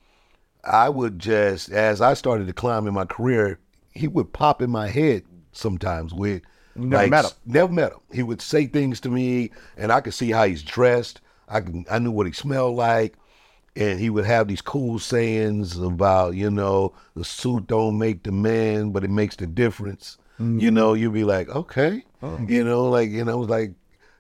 I 0.65 0.89
would 0.89 1.19
just, 1.19 1.71
as 1.71 2.01
I 2.01 2.15
started 2.15 2.47
to 2.47 2.53
climb 2.53 2.87
in 2.87 2.95
my 2.95 3.05
career, 3.05 3.59
he 3.93 4.09
would 4.09 4.33
pop 4.33 4.63
in 4.63 4.71
my 4.71 4.89
head 4.89 5.25
sometimes 5.53 6.15
with. 6.15 6.43
Never 6.75 7.09
met 7.09 7.25
him? 7.25 7.31
Never 7.47 7.73
met 7.73 7.93
him. 7.93 7.99
He 8.13 8.23
would 8.23 8.41
say 8.41 8.67
things 8.67 9.01
to 9.01 9.09
me, 9.09 9.51
and 9.77 9.91
I 9.93 10.01
could 10.01 10.15
see 10.15 10.31
how 10.31 10.45
he's 10.47 10.63
dressed. 10.63 11.21
I 11.49 11.61
can, 11.61 11.85
I 11.91 11.99
knew 11.99 12.11
what 12.13 12.27
he 12.27 12.33
smelled 12.33 12.77
like, 12.77 13.17
and 13.77 13.99
he 13.99 14.09
would 14.11 14.25
have 14.25 14.49
these 14.49 14.63
cool 14.63 14.99
sayings 14.99 15.77
about, 15.79 16.35
you 16.35 16.51
know, 16.51 16.93
the 17.17 17.25
suit 17.25 17.67
don't 17.67 17.99
make 17.99 18.23
the 18.23 18.33
man, 18.33 18.91
but 18.91 19.05
it 19.05 19.11
makes 19.11 19.37
the 19.37 19.47
difference. 19.47 20.17
Mm. 20.41 20.61
You 20.61 20.71
know, 20.71 20.95
you'd 20.95 21.13
be 21.13 21.25
like, 21.25 21.49
okay, 21.49 22.05
Oh. 22.23 22.39
you 22.47 22.63
know, 22.65 22.85
like, 22.89 23.11
you 23.11 23.25
know, 23.25 23.33
it 23.33 23.39
was 23.41 23.49
like, 23.49 23.73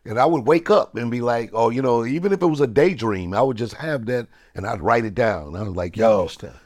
and 0.06 0.18
I 0.18 0.24
would 0.24 0.46
wake 0.46 0.70
up 0.70 0.96
and 0.96 1.10
be 1.10 1.20
like, 1.20 1.50
oh, 1.52 1.68
you 1.70 1.82
know, 1.82 2.04
even 2.06 2.32
if 2.32 2.40
it 2.42 2.46
was 2.46 2.60
a 2.60 2.66
daydream, 2.66 3.34
I 3.34 3.42
would 3.42 3.56
just 3.58 3.74
have 3.74 4.06
that, 4.06 4.26
and 4.54 4.66
I'd 4.66 4.80
write 4.80 5.04
it 5.04 5.14
down. 5.14 5.54
I 5.56 5.62
was 5.62 5.76
like, 5.76 5.96
yo, 5.96 6.22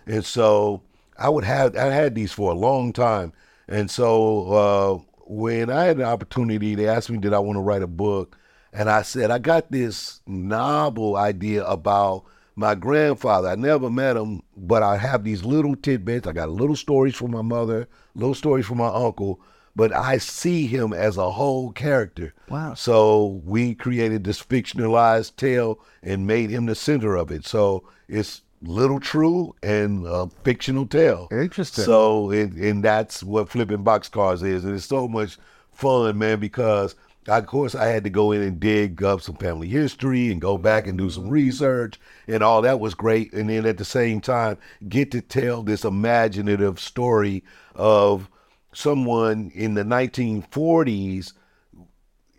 and 0.07 0.25
so 0.25 0.83
I 1.19 1.29
would 1.29 1.45
have, 1.45 1.77
I 1.77 1.87
had 1.87 2.15
these 2.15 2.33
for 2.33 2.53
a 2.53 2.55
long 2.55 2.93
time, 2.93 3.33
and 3.69 3.91
so 3.91 4.53
uh, 4.53 5.14
when 5.27 5.71
I 5.71 5.85
had 5.85 5.99
the 5.99 6.05
opportunity, 6.05 6.75
they 6.75 6.89
asked 6.89 7.11
me, 7.11 7.19
did 7.19 7.33
I 7.33 7.39
want 7.39 7.57
to 7.57 7.61
write 7.61 7.83
a 7.83 7.87
book, 7.87 8.37
and 8.73 8.91
I 8.91 9.03
said, 9.03 9.31
I 9.31 9.39
got 9.39 9.71
this 9.71 10.21
novel 10.27 11.17
idea 11.17 11.65
about 11.65 12.25
my 12.57 12.75
grandfather. 12.75 13.49
I 13.49 13.57
never 13.57 13.91
met 13.91 14.17
him, 14.17 14.43
but 14.57 14.83
I 14.83 14.97
have 14.97 15.25
these 15.25 15.45
little 15.45 15.77
tidbits. 15.77 16.27
I 16.27 16.33
got 16.33 16.51
little 16.51 16.77
stories 16.77 17.15
from 17.15 17.33
my 17.33 17.43
mother, 17.43 17.89
little 18.15 18.35
stories 18.35 18.67
from 18.67 18.79
my 18.79 18.89
uncle, 18.89 19.41
but 19.77 19.93
I 19.93 20.19
see 20.19 20.67
him 20.67 20.93
as 20.93 21.17
a 21.17 21.33
whole 21.33 21.73
character. 21.73 22.33
Wow. 22.49 22.75
So 22.75 23.43
we 23.45 23.75
created 23.75 24.25
this 24.25 24.43
fictionalized 24.43 25.37
tale 25.37 25.81
and 26.03 26.27
made 26.27 26.51
him 26.51 26.67
the 26.67 26.77
center 26.77 27.17
of 27.17 27.33
it. 27.33 27.45
So 27.45 27.85
it's 28.09 28.43
little 28.65 29.01
true 29.01 29.55
and 29.63 30.07
a 30.07 30.29
fictional 30.43 30.87
tale. 30.87 31.29
Interesting. 31.31 31.85
So 31.85 32.31
it, 32.31 32.53
and 32.53 32.83
that's 32.83 33.23
what 33.23 33.49
flipping 33.49 33.85
boxcars 33.85 34.43
is, 34.43 34.65
and 34.65 34.75
it's 34.75 34.87
so 34.87 35.09
much 35.09 35.39
fun, 35.73 36.19
man. 36.19 36.41
Because 36.41 36.95
of 37.29 37.47
course 37.47 37.75
I 37.75 37.87
had 37.87 38.05
to 38.05 38.11
go 38.11 38.33
in 38.33 38.43
and 38.43 38.61
dig 38.61 39.03
up 39.03 39.21
some 39.21 39.37
family 39.37 39.69
history 39.69 40.31
and 40.31 40.41
go 40.41 40.59
back 40.59 40.87
and 40.87 40.99
do 40.99 41.11
some 41.11 41.29
research, 41.29 42.01
and 42.27 42.43
all 42.43 42.63
that 42.63 42.81
was 42.81 42.95
great. 42.95 43.33
And 43.33 43.49
then 43.49 43.67
at 43.67 43.79
the 43.79 43.85
same 43.85 44.21
time, 44.21 44.59
get 44.89 45.11
to 45.13 45.21
tell 45.21 45.63
this 45.63 45.85
imaginative 45.85 46.81
story 46.81 47.45
of 47.75 48.29
someone 48.73 49.53
in 49.55 49.75
the 49.75 49.85
1940s 49.85 51.33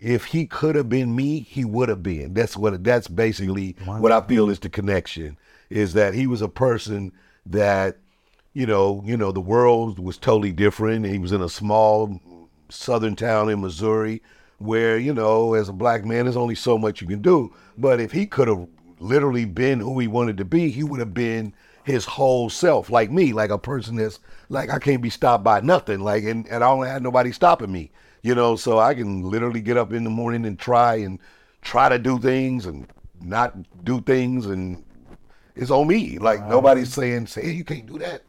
if 0.02 0.26
he 0.26 0.46
could 0.46 0.76
have 0.76 0.90
been 0.90 1.16
me, 1.16 1.40
he 1.40 1.66
would 1.66 1.90
have 1.90 2.04
been. 2.04 2.34
That's 2.34 2.56
what 2.56 2.84
that's 2.84 3.08
basically 3.08 3.76
what 3.86 4.12
I 4.12 4.22
feel 4.22 4.50
is 4.50 4.60
the 4.60 4.70
connection 4.70 5.38
is 5.70 5.94
that 5.94 6.14
he 6.14 6.28
was 6.28 6.42
a 6.42 6.50
person 6.50 7.12
that 7.46 7.98
you 8.56 8.66
know, 8.66 9.04
you 9.06 9.18
know, 9.18 9.34
the 9.34 9.42
world 9.42 10.00
was 10.00 10.18
totally 10.18 10.54
different. 10.54 11.06
He 11.06 11.20
was 11.20 11.34
in 11.34 11.42
a 11.42 11.50
small 11.50 12.22
southern 12.70 13.16
town 13.16 13.50
in 13.50 13.60
Missouri 13.60 14.22
where, 14.60 14.98
you 14.98 15.14
know, 15.14 15.54
as 15.54 15.68
a 15.68 15.74
black 15.74 16.06
man 16.06 16.24
there's 16.24 16.38
only 16.38 16.56
so 16.56 16.78
much 16.78 17.02
you 17.02 17.08
can 17.08 17.22
do. 17.22 17.54
But 17.78 18.00
if 18.00 18.14
he 18.14 18.26
could 18.26 18.48
have 18.48 18.66
literally 19.00 19.44
been 19.44 19.82
who 19.82 20.00
he 20.00 20.08
wanted 20.08 20.38
to 20.38 20.46
be, 20.46 20.70
he 20.70 20.84
would 20.84 21.02
have 21.02 21.14
been 21.14 21.54
his 21.84 22.06
whole 22.06 22.50
self, 22.50 22.90
like 22.90 23.12
me, 23.12 23.34
like 23.34 23.50
a 23.50 23.58
person 23.58 23.98
that's 23.98 24.20
like 24.48 24.70
I 24.70 24.80
can't 24.80 25.02
be 25.02 25.10
stopped 25.10 25.44
by 25.44 25.60
nothing, 25.60 26.00
like 26.00 26.24
and, 26.24 26.48
and 26.48 26.64
I 26.64 26.68
don't 26.68 26.86
have 26.86 27.02
nobody 27.02 27.34
stopping 27.34 27.74
me, 27.74 27.92
you 28.24 28.34
know. 28.34 28.56
So 28.56 28.80
I 28.80 28.94
can 28.94 29.22
literally 29.22 29.62
get 29.62 29.76
up 29.76 29.92
in 29.92 30.06
the 30.06 30.10
morning 30.10 30.46
and 30.46 30.58
try 30.58 30.96
and 30.96 31.20
try 31.62 31.90
to 31.90 32.00
do 32.00 32.20
things 32.20 32.66
and 32.66 32.88
not 33.22 33.54
do 33.84 34.00
things, 34.00 34.46
and 34.46 34.85
it's 35.56 35.72
on 35.72 35.88
me. 35.88 36.18
Like 36.18 36.46
nobody's 36.48 36.94
saying, 36.94 37.28
"Say 37.28 37.52
you 37.52 37.64
can't 37.64 37.86
do 37.86 37.98
that." 38.00 38.24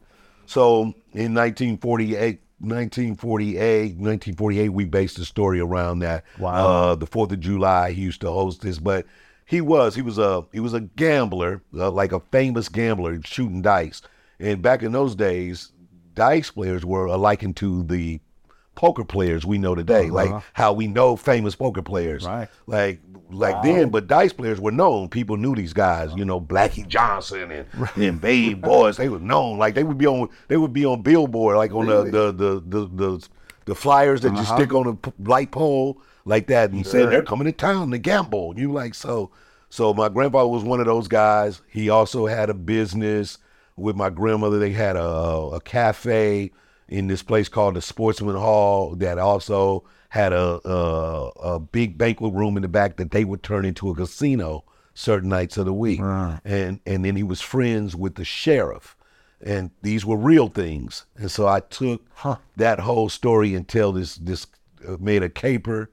So 0.46 0.94
in 1.12 1.34
1948, 1.34 2.40
1948, 2.58 3.96
1948, 3.96 4.68
we 4.70 4.84
based 4.84 5.16
the 5.16 5.24
story 5.24 5.60
around 5.60 5.98
that. 6.00 6.24
Wow. 6.38 6.54
Uh, 6.54 6.94
the 6.94 7.06
Fourth 7.06 7.32
of 7.32 7.40
July, 7.40 7.92
he 7.92 8.02
used 8.02 8.20
to 8.22 8.30
host 8.30 8.62
this, 8.62 8.78
but 8.78 9.06
he 9.44 9.60
was 9.60 9.94
he 9.94 10.02
was 10.02 10.18
a 10.18 10.44
he 10.52 10.60
was 10.60 10.74
a 10.74 10.80
gambler, 10.80 11.62
uh, 11.74 11.90
like 11.90 12.12
a 12.12 12.20
famous 12.32 12.68
gambler, 12.68 13.20
shooting 13.24 13.62
dice. 13.62 14.02
And 14.38 14.62
back 14.62 14.82
in 14.82 14.92
those 14.92 15.14
days, 15.14 15.72
dice 16.14 16.50
players 16.50 16.84
were 16.84 17.08
likened 17.16 17.56
to 17.56 17.82
the 17.84 18.20
poker 18.76 19.04
players 19.04 19.44
we 19.44 19.58
know 19.58 19.74
today, 19.74 20.04
uh-huh. 20.04 20.14
like 20.14 20.42
how 20.52 20.72
we 20.72 20.86
know 20.86 21.16
famous 21.16 21.56
poker 21.56 21.82
players. 21.82 22.24
Right. 22.24 22.48
Like 22.66 23.00
like 23.30 23.62
then, 23.62 23.88
but 23.88 24.06
dice 24.06 24.32
players 24.32 24.60
were 24.60 24.70
known. 24.70 25.08
People 25.08 25.36
knew 25.36 25.54
these 25.56 25.72
guys, 25.72 26.12
you 26.14 26.24
know, 26.24 26.40
Blackie 26.40 26.86
Johnson 26.86 27.50
and, 27.50 27.66
and 27.96 28.20
Babe 28.20 28.60
Boys. 28.62 28.96
They 28.96 29.08
were 29.08 29.18
known. 29.18 29.58
Like 29.58 29.74
they 29.74 29.82
would 29.82 29.98
be 29.98 30.06
on 30.06 30.28
they 30.48 30.56
would 30.56 30.72
be 30.72 30.86
on 30.86 31.02
billboard, 31.02 31.56
like 31.56 31.72
on 31.72 31.86
the, 31.86 32.04
the, 32.04 32.32
the 32.32 32.62
the 32.64 32.86
the 32.86 33.28
the 33.64 33.74
flyers 33.74 34.20
that 34.20 34.32
you 34.32 34.38
uh-huh. 34.38 34.56
stick 34.56 34.72
on 34.72 34.86
a 34.86 35.28
light 35.28 35.50
pole 35.50 36.00
like 36.24 36.46
that, 36.48 36.70
and 36.70 36.86
saying 36.86 37.10
they're 37.10 37.22
coming 37.22 37.46
to 37.46 37.52
town 37.52 37.90
to 37.90 37.98
gamble. 37.98 38.54
You 38.56 38.72
like 38.72 38.94
so. 38.94 39.30
So 39.68 39.92
my 39.92 40.08
grandfather 40.08 40.48
was 40.48 40.62
one 40.62 40.78
of 40.78 40.86
those 40.86 41.08
guys. 41.08 41.60
He 41.68 41.90
also 41.90 42.26
had 42.26 42.48
a 42.48 42.54
business 42.54 43.38
with 43.76 43.96
my 43.96 44.10
grandmother. 44.10 44.60
They 44.60 44.70
had 44.70 44.96
a 44.96 45.00
a 45.00 45.60
cafe 45.60 46.52
in 46.88 47.08
this 47.08 47.22
place 47.22 47.48
called 47.48 47.74
the 47.74 47.82
Sportsman 47.82 48.36
Hall 48.36 48.94
that 48.96 49.18
also 49.18 49.84
had 50.08 50.32
a, 50.32 50.60
a 50.68 51.32
a 51.42 51.60
big 51.60 51.98
banquet 51.98 52.32
room 52.32 52.56
in 52.56 52.62
the 52.62 52.68
back 52.68 52.96
that 52.96 53.10
they 53.10 53.24
would 53.24 53.42
turn 53.42 53.64
into 53.64 53.90
a 53.90 53.94
casino 53.94 54.64
certain 54.94 55.28
nights 55.28 55.56
of 55.56 55.66
the 55.66 55.72
week. 55.72 56.00
And 56.44 56.80
and 56.86 57.04
then 57.04 57.16
he 57.16 57.22
was 57.22 57.40
friends 57.40 57.94
with 57.94 58.14
the 58.14 58.24
sheriff. 58.24 58.96
And 59.44 59.70
these 59.82 60.06
were 60.06 60.16
real 60.16 60.48
things. 60.48 61.04
And 61.16 61.30
so 61.30 61.46
I 61.46 61.60
took 61.60 62.02
that 62.56 62.80
whole 62.80 63.08
story 63.08 63.54
and 63.54 63.68
tell 63.68 63.92
this 63.92 64.16
this 64.16 64.46
uh, 64.88 64.96
made 64.98 65.22
a 65.22 65.28
caper. 65.28 65.90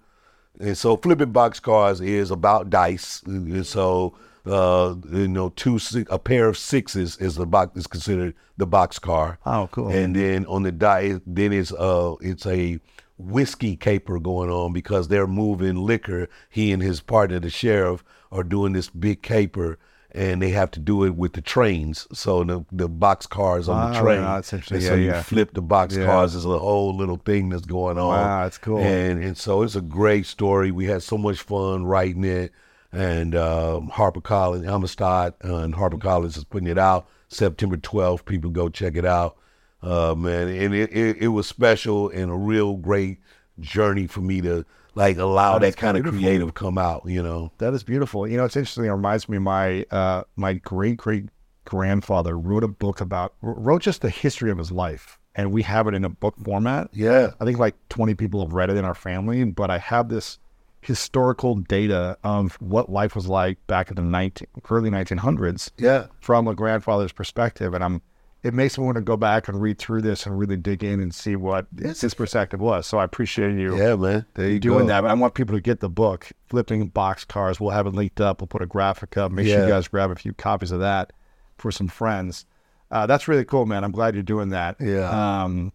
And 0.59 0.77
so 0.77 0.95
flipping 0.95 1.33
boxcars 1.33 2.05
is 2.05 2.31
about 2.31 2.69
dice. 2.69 3.21
And 3.25 3.65
so 3.65 4.15
uh, 4.45 4.95
you 5.11 5.27
know, 5.27 5.49
two 5.49 5.79
six, 5.79 6.09
a 6.11 6.19
pair 6.19 6.47
of 6.47 6.57
sixes 6.57 7.17
is 7.17 7.35
the 7.35 7.45
box 7.45 7.77
is 7.77 7.87
considered 7.87 8.35
the 8.57 8.65
box 8.67 8.99
car. 8.99 9.39
Oh, 9.45 9.69
cool. 9.71 9.89
And 9.89 10.15
then 10.15 10.45
on 10.47 10.63
the 10.63 10.71
die, 10.71 11.19
then 11.25 11.53
it's 11.53 11.71
uh, 11.71 12.15
it's 12.21 12.45
a 12.45 12.79
whiskey 13.17 13.75
caper 13.75 14.19
going 14.19 14.49
on 14.49 14.73
because 14.73 15.07
they're 15.07 15.27
moving 15.27 15.75
liquor. 15.77 16.27
He 16.49 16.71
and 16.71 16.81
his 16.81 16.99
partner, 17.01 17.39
the 17.39 17.49
sheriff, 17.49 18.03
are 18.31 18.43
doing 18.43 18.73
this 18.73 18.89
big 18.89 19.21
caper. 19.21 19.77
And 20.15 20.43
they 20.43 20.51
have 20.51 20.69
to 20.71 20.79
do 20.79 21.05
it 21.05 21.15
with 21.15 21.33
the 21.33 21.41
trains, 21.41 22.07
so 22.13 22.43
the 22.43 22.63
the 22.71 22.87
box 22.87 23.25
cars 23.25 23.67
on 23.67 23.91
the 23.93 23.99
train. 23.99 24.19
yeah, 24.21 24.35
that's 24.35 24.53
interesting. 24.53 24.75
And 24.75 24.83
Yeah, 24.83 24.89
so 24.89 24.95
you 24.95 25.05
yeah. 25.07 25.21
flip 25.23 25.55
the 25.55 25.61
box 25.63 25.95
Yeah. 25.95 26.05
cars. 26.05 26.33
There's 26.33 26.45
a 26.45 26.59
whole 26.59 26.95
little 26.95 27.17
thing 27.17 27.49
that's 27.49 27.65
going 27.65 27.97
on. 27.97 28.09
Wow, 28.09 28.43
that's 28.43 28.59
cool. 28.59 28.77
And 28.77 29.23
and 29.23 29.35
so 29.35 29.63
it's 29.63 29.75
a 29.75 29.81
great 29.81 30.27
story. 30.27 30.69
We 30.69 30.85
had 30.85 31.01
so 31.01 31.17
much 31.17 31.39
fun 31.41 31.85
writing 31.85 32.23
it. 32.25 32.51
And 32.93 33.35
um, 33.35 33.89
HarperCollins, 33.89 34.67
Amistad, 34.67 35.33
and 35.41 35.73
HarperCollins 35.73 36.37
is 36.37 36.43
putting 36.43 36.67
it 36.67 36.77
out 36.77 37.07
September 37.27 37.75
12th. 37.75 38.23
People 38.25 38.51
go 38.51 38.69
check 38.69 38.95
it 38.95 39.05
out. 39.05 39.35
uh, 39.81 40.13
man, 40.15 40.47
and 40.47 40.73
it, 40.73 40.95
it, 40.95 41.17
it 41.17 41.27
was 41.29 41.47
special 41.47 42.09
and 42.09 42.31
a 42.31 42.35
real 42.35 42.77
great 42.77 43.19
journey 43.59 44.07
for 44.07 44.21
me 44.21 44.41
to 44.41 44.63
like 44.95 45.17
allow 45.17 45.57
That 45.57 45.71
that 45.71 45.77
kind 45.77 45.97
of 45.97 46.05
creative 46.05 46.53
come 46.53 46.77
out. 46.77 47.03
You 47.05 47.23
know, 47.23 47.51
That 47.57 47.73
is 47.73 47.83
beautiful. 47.83 48.27
You 48.27 48.37
know, 48.37 48.45
it's 48.45 48.55
interesting. 48.55 48.85
It 48.85 48.91
reminds 48.91 49.27
me, 49.27 49.39
my 49.39 49.85
uh, 49.91 50.23
my 50.35 50.53
great 50.53 50.97
great 50.97 51.25
grandfather 51.65 52.37
wrote 52.37 52.63
a 52.63 52.67
book 52.67 53.01
about 53.01 53.33
wrote 53.41 53.81
just 53.81 54.01
the 54.01 54.09
history 54.09 54.51
of 54.51 54.57
his 54.57 54.71
life, 54.71 55.19
and 55.35 55.51
we 55.51 55.63
have 55.63 55.87
it 55.87 55.93
in 55.95 56.05
a 56.05 56.09
book 56.09 56.35
format. 56.43 56.89
yeah, 56.93 57.31
I 57.39 57.45
think 57.45 57.57
like 57.57 57.75
twenty 57.89 58.13
people 58.13 58.41
have 58.41 58.53
read 58.53 58.69
it 58.69 58.77
in 58.77 58.85
our 58.85 58.95
family, 58.95 59.43
but 59.45 59.69
I 59.71 59.79
have 59.79 60.09
this 60.09 60.37
historical 60.85 61.55
data 61.55 62.17
of 62.23 62.55
what 62.61 62.89
life 62.89 63.15
was 63.15 63.27
like 63.27 63.65
back 63.67 63.89
in 63.89 63.95
the 63.95 64.01
19, 64.01 64.47
early 64.69 64.89
nineteen 64.89 65.17
hundreds 65.17 65.71
yeah, 65.77 66.07
from 66.19 66.47
a 66.47 66.55
grandfather's 66.55 67.11
perspective, 67.11 67.73
and 67.73 67.83
I'm. 67.83 68.01
It 68.43 68.53
makes 68.53 68.77
me 68.77 68.83
want 68.83 68.97
to 68.97 69.01
go 69.01 69.15
back 69.15 69.47
and 69.47 69.61
read 69.61 69.77
through 69.77 70.01
this 70.01 70.25
and 70.25 70.37
really 70.37 70.57
dig 70.57 70.83
in 70.83 70.99
and 70.99 71.15
see 71.15 71.37
what 71.37 71.65
his 71.81 72.13
perspective 72.13 72.59
was. 72.59 72.85
So 72.85 72.97
I 72.97 73.05
appreciate 73.05 73.57
you 73.57 73.77
yeah, 73.77 73.95
man. 73.95 74.25
There 74.33 74.49
you 74.49 74.59
doing 74.59 74.79
go. 74.79 74.87
that. 74.87 74.99
But 74.99 75.11
I 75.11 75.13
want 75.13 75.33
people 75.33 75.55
to 75.55 75.61
get 75.61 75.79
the 75.79 75.87
book, 75.87 76.29
Flipping 76.49 76.87
Box 76.87 77.23
Cars. 77.23 77.61
We'll 77.61 77.69
have 77.69 77.87
it 77.87 77.93
linked 77.93 78.19
up. 78.19 78.41
We'll 78.41 78.49
put 78.49 78.61
a 78.61 78.65
graphic 78.65 79.15
up. 79.15 79.31
Make 79.31 79.47
sure 79.47 79.63
you 79.63 79.69
guys 79.69 79.87
grab 79.87 80.11
a 80.11 80.15
few 80.17 80.33
copies 80.33 80.71
of 80.71 80.81
that 80.81 81.13
for 81.57 81.71
some 81.71 81.87
friends. 81.87 82.45
Uh, 82.91 83.07
that's 83.07 83.29
really 83.29 83.45
cool, 83.45 83.65
man. 83.65 83.85
I'm 83.85 83.93
glad 83.93 84.13
you're 84.13 84.23
doing 84.23 84.49
that. 84.49 84.75
Yeah. 84.81 85.43
Um, 85.43 85.71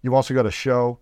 you've 0.00 0.14
also 0.14 0.32
got 0.32 0.46
a 0.46 0.50
show 0.50 1.00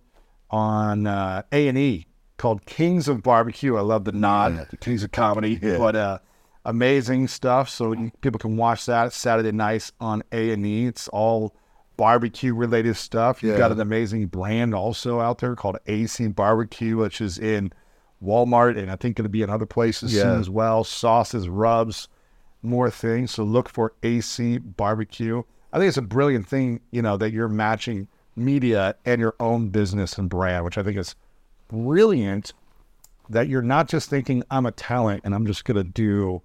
on 0.49 1.07
uh, 1.07 1.43
A 1.53 1.69
and 1.69 1.77
E 1.77 2.07
called 2.37 2.65
Kings 2.65 3.07
of 3.07 3.23
Barbecue. 3.23 3.75
I 3.75 3.81
love 3.81 4.05
the 4.05 4.11
nod 4.11 4.67
to 4.69 4.77
Kings 4.77 5.03
of 5.03 5.11
Comedy, 5.11 5.59
Yeah. 5.61 5.77
but 5.77 5.95
uh, 5.95 6.19
amazing 6.65 7.27
stuff. 7.27 7.69
So 7.69 7.95
people 8.21 8.39
can 8.39 8.57
watch 8.57 8.85
that 8.87 9.13
Saturday 9.13 9.51
nights 9.51 9.91
on 9.99 10.23
A 10.31 10.51
and 10.51 10.65
E. 10.65 10.85
It's 10.87 11.07
all 11.09 11.55
barbecue 11.97 12.53
related 12.53 12.95
stuff. 12.97 13.41
You've 13.41 13.57
got 13.57 13.71
an 13.71 13.79
amazing 13.79 14.27
brand 14.27 14.73
also 14.75 15.21
out 15.21 15.37
there 15.39 15.55
called 15.55 15.77
AC 15.87 16.27
Barbecue, 16.27 16.97
which 16.97 17.21
is 17.21 17.37
in 17.37 17.71
Walmart 18.23 18.77
and 18.77 18.91
I 18.91 18.95
think 18.95 19.17
going 19.17 19.23
to 19.23 19.29
be 19.29 19.41
in 19.43 19.49
other 19.49 19.65
places 19.65 20.11
soon 20.13 20.39
as 20.39 20.49
well. 20.49 20.83
Sauces, 20.83 21.47
rubs, 21.47 22.07
more 22.61 22.89
things. 22.89 23.31
So 23.31 23.43
look 23.43 23.69
for 23.69 23.93
AC 24.03 24.57
Barbecue. 24.57 25.43
I 25.71 25.77
think 25.77 25.87
it's 25.89 25.97
a 25.97 26.01
brilliant 26.01 26.47
thing, 26.47 26.81
you 26.91 27.01
know, 27.01 27.15
that 27.17 27.31
you're 27.31 27.47
matching 27.49 28.07
media 28.35 28.95
and 29.05 29.21
your 29.21 29.35
own 29.39 29.69
business 29.69 30.17
and 30.17 30.29
brand, 30.29 30.65
which 30.65 30.77
I 30.77 30.83
think 30.83 30.97
is 30.97 31.15
brilliant. 31.67 32.53
That 33.29 33.47
you're 33.47 33.63
not 33.63 33.87
just 33.87 34.09
thinking 34.09 34.43
I'm 34.51 34.67
a 34.67 34.71
talent 34.71 35.21
and 35.23 35.33
I'm 35.33 35.47
just 35.47 35.65
going 35.65 35.77
to 35.77 35.83
do 35.83 36.43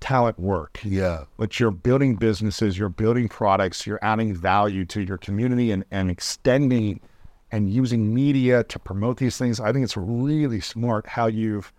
talent 0.00 0.38
work 0.38 0.80
Yeah, 0.82 1.24
but 1.36 1.60
you're 1.60 1.70
building 1.70 2.16
businesses, 2.16 2.78
you're 2.78 2.88
building 2.88 3.28
products, 3.28 3.86
you're 3.86 3.98
adding 4.02 4.34
value 4.34 4.84
to 4.86 5.02
your 5.02 5.18
community 5.18 5.70
and, 5.70 5.84
and 5.90 6.10
extending 6.10 7.00
and 7.52 7.70
using 7.70 8.14
media 8.14 8.64
to 8.64 8.78
promote 8.78 9.18
these 9.18 9.36
things. 9.36 9.60
I 9.60 9.72
think 9.72 9.84
it's 9.84 9.96
really 9.96 10.60
smart 10.60 11.06
how 11.06 11.26
you've 11.26 11.72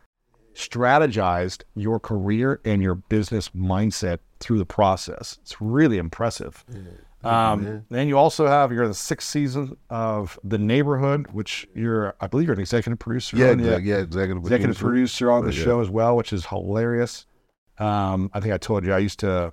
strategized 0.53 1.63
your 1.75 1.99
career 1.99 2.59
and 2.65 2.81
your 2.81 2.95
business 2.95 3.49
mindset 3.49 4.19
through 4.39 4.57
the 4.57 4.65
process. 4.65 5.37
It's 5.41 5.61
really 5.61 5.97
impressive. 5.97 6.65
Mm. 6.71 6.97
Um, 7.23 7.85
then 7.89 8.07
you 8.07 8.17
also 8.17 8.47
have 8.47 8.71
you're 8.71 8.83
in 8.83 8.89
the 8.89 8.95
sixth 8.95 9.29
season 9.29 9.77
of 9.89 10.39
The 10.43 10.57
Neighborhood, 10.57 11.27
which 11.31 11.67
you're 11.75 12.15
I 12.19 12.27
believe 12.27 12.47
you're 12.47 12.55
an 12.55 12.59
executive 12.61 12.97
producer. 12.99 13.37
yeah, 13.37 13.51
on, 13.51 13.59
yeah, 13.59 13.77
yeah. 13.77 13.97
Executive, 13.97 14.43
executive 14.43 14.77
producer. 14.77 14.85
producer 15.27 15.31
on 15.31 15.45
the 15.45 15.53
Yeah. 15.53 15.63
show 15.63 15.81
as 15.81 15.89
well, 15.89 16.15
which 16.17 16.33
is 16.33 16.45
hilarious. 16.47 17.25
Um, 17.77 18.29
I 18.33 18.39
think 18.39 18.53
I 18.53 18.57
told 18.57 18.85
you 18.85 18.93
I 18.93 18.97
used 18.99 19.19
to 19.19 19.51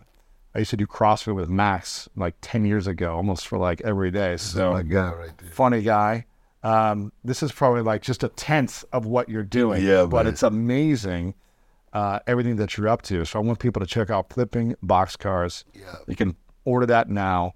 I 0.55 0.61
used 0.61 0.71
to 0.71 0.77
do 0.77 0.87
CrossFit 0.87 1.35
with 1.35 1.49
Max 1.49 2.09
like 2.17 2.35
ten 2.41 2.65
years 2.65 2.87
ago, 2.87 3.15
almost 3.15 3.47
for 3.47 3.59
like 3.59 3.81
every 3.83 4.11
day. 4.11 4.37
So 4.39 4.73
My 4.73 4.83
guy 4.83 5.13
right 5.13 5.39
there. 5.39 5.51
funny 5.51 5.83
guy. 5.83 6.25
Um, 6.63 7.13
this 7.23 7.43
is 7.43 7.53
probably 7.53 7.83
like 7.83 8.03
just 8.03 8.25
a 8.25 8.29
tenth 8.31 8.85
of 8.93 9.07
what 9.07 9.29
you're 9.29 9.45
doing. 9.45 9.85
Yeah, 9.85 10.07
but 10.07 10.25
man. 10.25 10.33
it's 10.33 10.43
amazing 10.43 11.35
uh, 11.93 12.19
everything 12.27 12.57
that 12.57 12.77
you're 12.77 12.89
up 12.89 13.03
to. 13.03 13.25
So 13.25 13.39
I 13.39 13.43
want 13.43 13.61
people 13.61 13.81
to 13.81 13.87
check 13.87 14.11
out 14.11 14.31
Flipping 14.33 14.75
Boxcars. 14.85 15.65
Yeah. 15.73 15.95
You 16.07 16.17
can 16.17 16.37
order 16.65 16.85
that 16.87 17.09
now. 17.09 17.55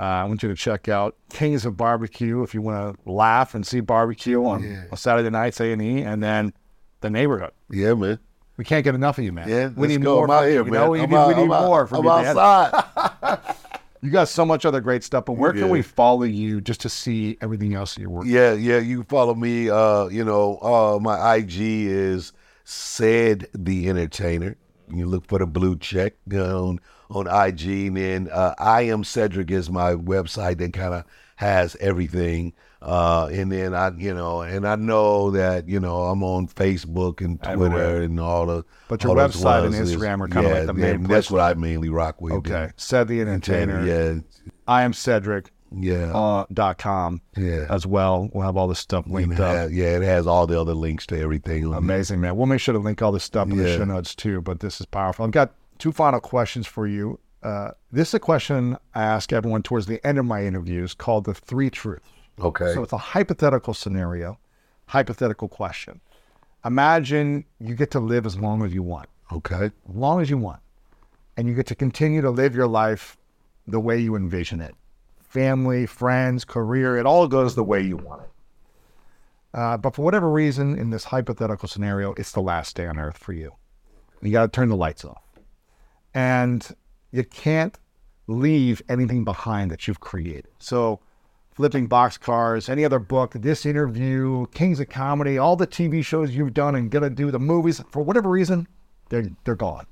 Uh, 0.00 0.04
I 0.04 0.24
want 0.24 0.42
you 0.42 0.48
to 0.48 0.54
check 0.54 0.88
out 0.88 1.14
Kings 1.28 1.66
of 1.66 1.76
Barbecue 1.76 2.42
if 2.42 2.54
you 2.54 2.62
want 2.62 2.96
to 3.04 3.10
laugh 3.12 3.54
and 3.54 3.66
see 3.66 3.80
barbecue 3.80 4.42
on, 4.44 4.62
Yeah. 4.62 4.84
on 4.90 4.96
Saturday 4.96 5.28
nights 5.28 5.60
A 5.60 5.72
and 5.72 5.82
E, 5.82 6.00
and 6.00 6.22
then 6.22 6.54
the 7.02 7.10
neighborhood. 7.10 7.50
Yeah, 7.70 7.92
man. 7.94 8.18
We 8.56 8.64
can't 8.64 8.82
get 8.82 8.94
enough 8.94 9.18
of 9.18 9.24
you, 9.24 9.32
man. 9.32 9.46
Yeah, 9.48 9.68
we 9.68 9.82
let's 9.88 9.90
need 9.98 10.02
go. 10.02 10.14
more. 10.16 10.24
I'm 10.24 10.30
out 10.30 10.42
here, 10.44 10.64
you, 10.64 10.70
man. 10.70 10.72
know? 10.72 10.90
We 10.90 11.00
I'm 11.02 11.10
need, 11.10 11.16
out- 11.16 11.28
we 11.28 11.34
need 11.34 11.42
I'm 11.42 11.52
out- 11.52 11.66
more 11.66 11.86
from 11.86 11.98
I'm 12.08 12.24
you, 12.24 12.28
outside. 12.30 13.38
You 14.02 14.08
got 14.10 14.28
so 14.28 14.46
much 14.46 14.64
other 14.64 14.80
great 14.80 15.04
stuff, 15.04 15.26
but 15.26 15.34
where 15.34 15.52
can 15.52 15.60
Yeah. 15.66 15.66
we 15.68 15.82
follow 15.82 16.22
you 16.22 16.62
just 16.62 16.80
to 16.80 16.88
see 16.88 17.36
everything 17.42 17.74
else 17.74 17.98
you're 17.98 18.08
working? 18.08 18.32
Yeah, 18.32 18.54
yeah. 18.54 18.78
You 18.78 19.00
can 19.00 19.04
follow 19.04 19.34
me. 19.34 19.68
Uh, 19.68 20.06
you 20.06 20.24
know, 20.24 20.56
uh, 20.62 20.98
my 21.02 21.34
IG 21.34 21.60
is 21.60 22.32
said 22.64 23.48
the 23.54 23.90
entertainer. 23.90 24.56
You 24.88 25.04
look 25.04 25.26
for 25.28 25.38
the 25.38 25.46
blue 25.46 25.76
check 25.76 26.14
you 26.30 26.38
know, 26.38 26.78
on 27.10 27.26
IG, 27.26 27.88
and 27.88 27.96
then 27.96 28.28
uh, 28.32 28.54
I 28.58 28.82
am 28.82 29.04
Cedric 29.04 29.50
is 29.50 29.68
my 29.68 29.94
website 29.94 30.58
that 30.58 30.72
kind 30.72 30.94
of 30.94 31.04
has 31.36 31.76
everything. 31.80 32.52
Uh, 32.82 33.28
and 33.30 33.52
then 33.52 33.74
I, 33.74 33.90
you 33.90 34.14
know, 34.14 34.40
and 34.40 34.66
I 34.66 34.76
know 34.76 35.30
that 35.32 35.68
you 35.68 35.80
know 35.80 36.04
I'm 36.04 36.22
on 36.22 36.48
Facebook 36.48 37.20
and 37.20 37.42
Twitter 37.42 37.64
Everywhere. 37.64 38.02
and 38.02 38.18
all 38.18 38.46
the. 38.46 38.64
But 38.88 39.04
your 39.04 39.16
website 39.16 39.66
and 39.66 39.74
Instagram 39.74 40.20
are 40.22 40.28
kinda 40.28 40.48
like 40.48 40.54
yeah, 40.54 40.64
the 40.64 40.74
yeah, 40.74 40.92
main 40.92 41.02
That's 41.02 41.30
what 41.30 41.42
I 41.42 41.52
mainly 41.54 41.90
rock 41.90 42.22
with. 42.22 42.32
Okay. 42.32 42.70
Said 42.76 43.08
the 43.08 43.20
entertainer. 43.20 43.84
Yeah, 43.84 44.20
I 44.66 44.82
am 44.82 44.94
Cedric 44.94 45.52
yeah, 45.76 46.12
uh, 46.14 46.46
dot 46.52 46.78
com 46.78 47.20
yeah. 47.36 47.66
as 47.68 47.86
well. 47.86 48.30
We'll 48.32 48.44
have 48.44 48.56
all 48.56 48.68
this 48.68 48.78
stuff 48.78 49.06
linked 49.06 49.34
it 49.34 49.40
up. 49.40 49.70
yeah, 49.72 49.96
it 49.96 50.02
has 50.02 50.26
all 50.26 50.46
the 50.46 50.60
other 50.60 50.74
links 50.74 51.06
to 51.08 51.20
everything. 51.20 51.72
Amazing, 51.72 52.20
man. 52.20 52.36
We'll 52.36 52.46
make 52.46 52.60
sure 52.60 52.72
to 52.72 52.78
link 52.78 53.02
all 53.02 53.12
this 53.12 53.24
stuff 53.24 53.48
in 53.50 53.56
the 53.56 53.76
show 53.76 53.84
notes 53.84 54.14
too. 54.14 54.40
But 54.40 54.60
this 54.60 54.80
is 54.80 54.86
powerful. 54.86 55.24
I've 55.24 55.30
got 55.32 55.52
two 55.80 55.92
final 55.92 56.20
questions 56.20 56.66
for 56.66 56.86
you. 56.86 57.18
Uh, 57.42 57.70
this 57.90 58.08
is 58.08 58.14
a 58.14 58.20
question 58.20 58.76
I 58.94 59.02
ask 59.02 59.32
everyone 59.32 59.62
towards 59.62 59.86
the 59.86 60.04
end 60.06 60.18
of 60.18 60.26
my 60.26 60.44
interviews 60.44 60.94
called 60.94 61.24
the 61.24 61.34
three 61.34 61.70
truths. 61.70 62.06
Okay. 62.38 62.72
So 62.74 62.82
it's 62.82 62.92
a 62.92 62.98
hypothetical 62.98 63.74
scenario, 63.74 64.38
hypothetical 64.86 65.48
question. 65.48 66.00
Imagine 66.64 67.44
you 67.58 67.74
get 67.74 67.90
to 67.92 68.00
live 68.00 68.26
as 68.26 68.38
long 68.38 68.62
as 68.62 68.74
you 68.74 68.82
want, 68.82 69.08
okay. 69.32 69.66
as 69.66 69.94
long 69.94 70.20
as 70.20 70.28
you 70.28 70.36
want, 70.36 70.60
and 71.36 71.48
you 71.48 71.54
get 71.54 71.66
to 71.66 71.74
continue 71.74 72.20
to 72.20 72.30
live 72.30 72.54
your 72.54 72.68
life 72.68 73.16
the 73.66 73.80
way 73.80 73.98
you 73.98 74.16
envision 74.16 74.60
it. 74.60 74.74
Family, 75.22 75.86
friends, 75.86 76.44
career, 76.44 76.98
it 76.98 77.06
all 77.06 77.26
goes 77.26 77.54
the 77.54 77.64
way 77.64 77.80
you 77.80 77.96
want 77.96 78.22
it. 78.22 78.30
Uh, 79.54 79.76
but 79.76 79.94
for 79.94 80.02
whatever 80.02 80.30
reason, 80.30 80.78
in 80.78 80.90
this 80.90 81.04
hypothetical 81.04 81.68
scenario, 81.68 82.12
it's 82.14 82.32
the 82.32 82.42
last 82.42 82.76
day 82.76 82.86
on 82.86 82.98
earth 82.98 83.16
for 83.16 83.32
you. 83.32 83.52
You 84.22 84.32
got 84.32 84.42
to 84.42 84.48
turn 84.48 84.68
the 84.68 84.76
lights 84.76 85.04
off. 85.04 85.22
And 86.14 86.66
you 87.12 87.24
can't 87.24 87.78
leave 88.26 88.82
anything 88.88 89.24
behind 89.24 89.70
that 89.70 89.86
you've 89.86 90.00
created. 90.00 90.48
So, 90.58 91.00
flipping 91.52 91.88
boxcars, 91.88 92.68
any 92.68 92.84
other 92.84 92.98
book, 92.98 93.32
this 93.34 93.66
interview, 93.66 94.46
Kings 94.48 94.80
of 94.80 94.88
Comedy, 94.88 95.38
all 95.38 95.56
the 95.56 95.66
TV 95.66 96.04
shows 96.04 96.34
you've 96.34 96.54
done 96.54 96.74
and 96.74 96.90
gonna 96.90 97.10
do, 97.10 97.30
the 97.30 97.38
movies, 97.38 97.82
for 97.90 98.02
whatever 98.02 98.28
reason, 98.28 98.66
they're 99.08 99.30
they're 99.44 99.56
gone. 99.56 99.86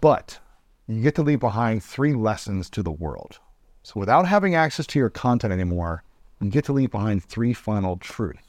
But 0.00 0.38
you 0.86 1.02
get 1.02 1.14
to 1.16 1.22
leave 1.22 1.40
behind 1.40 1.82
three 1.82 2.14
lessons 2.14 2.70
to 2.70 2.82
the 2.82 2.90
world. 2.90 3.38
So 3.82 4.00
without 4.00 4.26
having 4.26 4.54
access 4.54 4.86
to 4.88 4.98
your 4.98 5.10
content 5.10 5.52
anymore, 5.52 6.02
you 6.40 6.50
get 6.50 6.64
to 6.66 6.72
leave 6.72 6.90
behind 6.90 7.24
three 7.24 7.52
final 7.52 7.96
truths. 7.96 8.42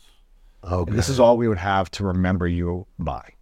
Okay. 0.64 0.90
And 0.90 0.98
this 0.98 1.10
is 1.10 1.20
all 1.20 1.38
we 1.38 1.48
would 1.48 1.58
have 1.58 1.90
to 1.92 2.04
remember 2.04 2.48
you 2.48 2.88
by. 3.00 3.34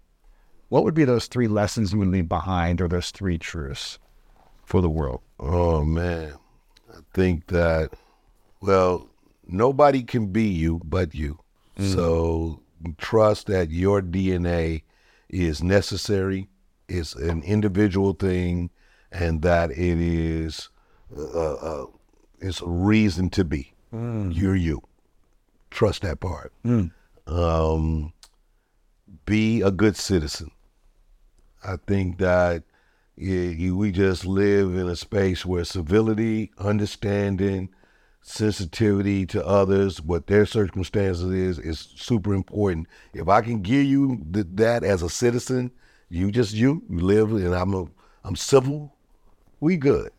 What 0.70 0.84
would 0.84 0.93
be 0.93 1.05
those 1.05 1.28
three 1.28 1.47
lessons 1.47 1.93
you 1.93 1.99
would 1.99 2.07
leave 2.09 2.28
behind 2.28 2.82
or 2.82 2.88
those 2.88 3.11
three 3.11 3.38
truths 3.38 3.99
for 4.63 4.82
the 4.82 4.89
world? 4.89 5.22
oh 5.39 5.84
man, 5.84 6.34
I 6.91 6.99
think 7.13 7.47
that 7.47 7.91
well, 8.61 9.07
nobody 9.47 10.01
can 10.03 10.28
be 10.28 10.43
you 10.45 10.82
but 10.84 11.13
you. 11.13 11.39
So 11.78 12.61
trust 12.97 13.47
that 13.47 13.70
your 13.70 14.01
DNA 14.01 14.84
is 15.30 15.61
necessary. 15.61 16.47
It's 16.88 17.13
an 17.16 17.43
individual 17.43 18.13
thing, 18.13 18.70
and 19.11 19.41
that 19.41 19.72
it 19.72 19.78
is 19.78 20.70
uh, 21.16 21.53
uh, 21.53 21.86
it's 22.39 22.61
a 22.61 22.68
reason 22.68 23.30
to 23.32 23.43
be. 23.43 23.74
You're 23.91 24.55
you. 24.55 24.82
Trust 25.70 26.01
that 26.03 26.20
part. 26.22 26.53
Um, 27.28 28.13
be 29.25 29.61
a 29.61 29.71
good 29.71 29.95
citizen. 29.95 30.51
I 31.63 31.77
think 31.87 32.17
that 32.19 32.63
we 33.17 33.91
just 33.91 34.25
live 34.25 34.75
in 34.75 34.87
a 34.87 34.95
space 34.95 35.45
where 35.45 35.63
civility, 35.63 36.51
understanding, 36.57 37.69
sensitivity 38.21 39.25
to 39.27 39.45
others, 39.45 40.01
what 40.01 40.27
their 40.27 40.45
circumstances 40.45 41.31
is, 41.31 41.59
is 41.59 41.79
super 41.95 42.33
important. 42.33 42.87
If 43.13 43.29
I 43.29 43.41
can 43.41 43.61
give 43.61 43.85
you 43.85 44.23
th- 44.33 44.47
that 44.55 44.83
as 44.83 45.01
a 45.01 45.09
citizen, 45.09 45.71
you 46.09 46.31
just 46.31 46.53
you, 46.53 46.83
you 46.89 46.99
live, 46.99 47.31
and 47.31 47.53
I'm 47.55 47.73
a, 47.73 47.85
I'm 48.23 48.35
civil. 48.35 48.95
We 49.59 49.77
good. 49.77 50.11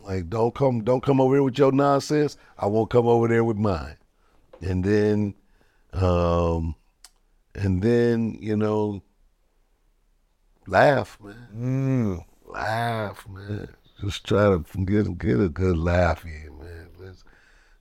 Like 0.00 0.28
don't 0.28 0.54
come 0.54 0.82
don't 0.82 1.02
come 1.02 1.20
over 1.20 1.36
here 1.36 1.42
with 1.42 1.58
your 1.58 1.72
nonsense. 1.72 2.36
I 2.58 2.66
won't 2.66 2.90
come 2.90 3.06
over 3.06 3.28
there 3.28 3.44
with 3.44 3.56
mine. 3.56 3.96
And 4.60 4.84
then 4.84 5.34
um 5.92 6.74
and 7.54 7.82
then, 7.82 8.38
you 8.40 8.56
know, 8.56 9.02
laugh, 10.66 11.18
man. 11.22 11.48
Mm. 11.54 12.24
Laugh, 12.46 13.26
man. 13.28 13.68
Just 14.00 14.24
try 14.24 14.44
to 14.44 14.64
get 14.84 15.18
get 15.18 15.40
a 15.40 15.48
good 15.48 15.76
laugh 15.76 16.24
in, 16.24 16.58
man. 16.58 16.88
That's, 17.00 17.24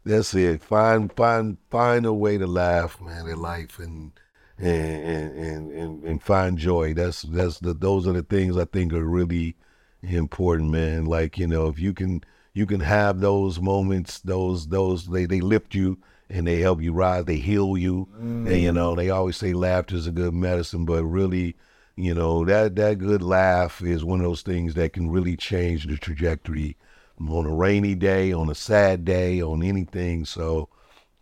that's 0.05 0.33
it. 0.33 0.61
Find 0.61 1.11
find 1.13 1.57
find 1.69 2.05
a 2.05 2.13
way 2.13 2.37
to 2.37 2.47
laugh, 2.47 3.01
man, 3.01 3.27
in 3.27 3.41
life 3.41 3.79
and 3.79 4.11
and 4.57 5.37
and 5.37 5.71
and, 5.71 6.03
and 6.03 6.23
find 6.23 6.57
joy. 6.57 6.93
That's 6.93 7.23
that's 7.23 7.59
the 7.59 7.73
those 7.73 8.07
are 8.07 8.13
the 8.13 8.23
things 8.23 8.57
I 8.57 8.65
think 8.65 8.93
are 8.93 9.03
really 9.03 9.55
important, 10.01 10.71
man. 10.71 11.05
Like, 11.05 11.37
you 11.37 11.47
know, 11.47 11.67
if 11.67 11.79
you 11.79 11.93
can 11.93 12.23
you 12.53 12.65
can 12.65 12.81
have 12.81 13.19
those 13.19 13.59
moments, 13.59 14.19
those 14.19 14.67
those 14.67 15.07
they, 15.07 15.25
they 15.25 15.41
lift 15.41 15.73
you 15.73 15.97
and 16.31 16.47
they 16.47 16.59
help 16.59 16.81
you 16.81 16.93
rise, 16.93 17.25
they 17.25 17.37
heal 17.37 17.77
you. 17.77 18.07
And 18.47 18.61
you 18.61 18.71
know, 18.71 18.95
they 18.95 19.09
always 19.09 19.37
say 19.37 19.53
laughter 19.53 19.95
is 19.95 20.07
a 20.07 20.11
good 20.11 20.33
medicine, 20.33 20.85
but 20.85 21.03
really, 21.03 21.55
you 21.95 22.13
know, 22.13 22.45
that 22.45 22.75
that 22.77 22.99
good 22.99 23.21
laugh 23.21 23.81
is 23.81 24.03
one 24.03 24.19
of 24.19 24.25
those 24.25 24.41
things 24.41 24.73
that 24.75 24.93
can 24.93 25.09
really 25.09 25.35
change 25.35 25.85
the 25.87 25.97
trajectory 25.97 26.77
on 27.19 27.45
a 27.45 27.53
rainy 27.53 27.95
day, 27.95 28.31
on 28.31 28.49
a 28.49 28.55
sad 28.55 29.05
day, 29.05 29.41
on 29.41 29.61
anything. 29.61 30.25
So 30.25 30.69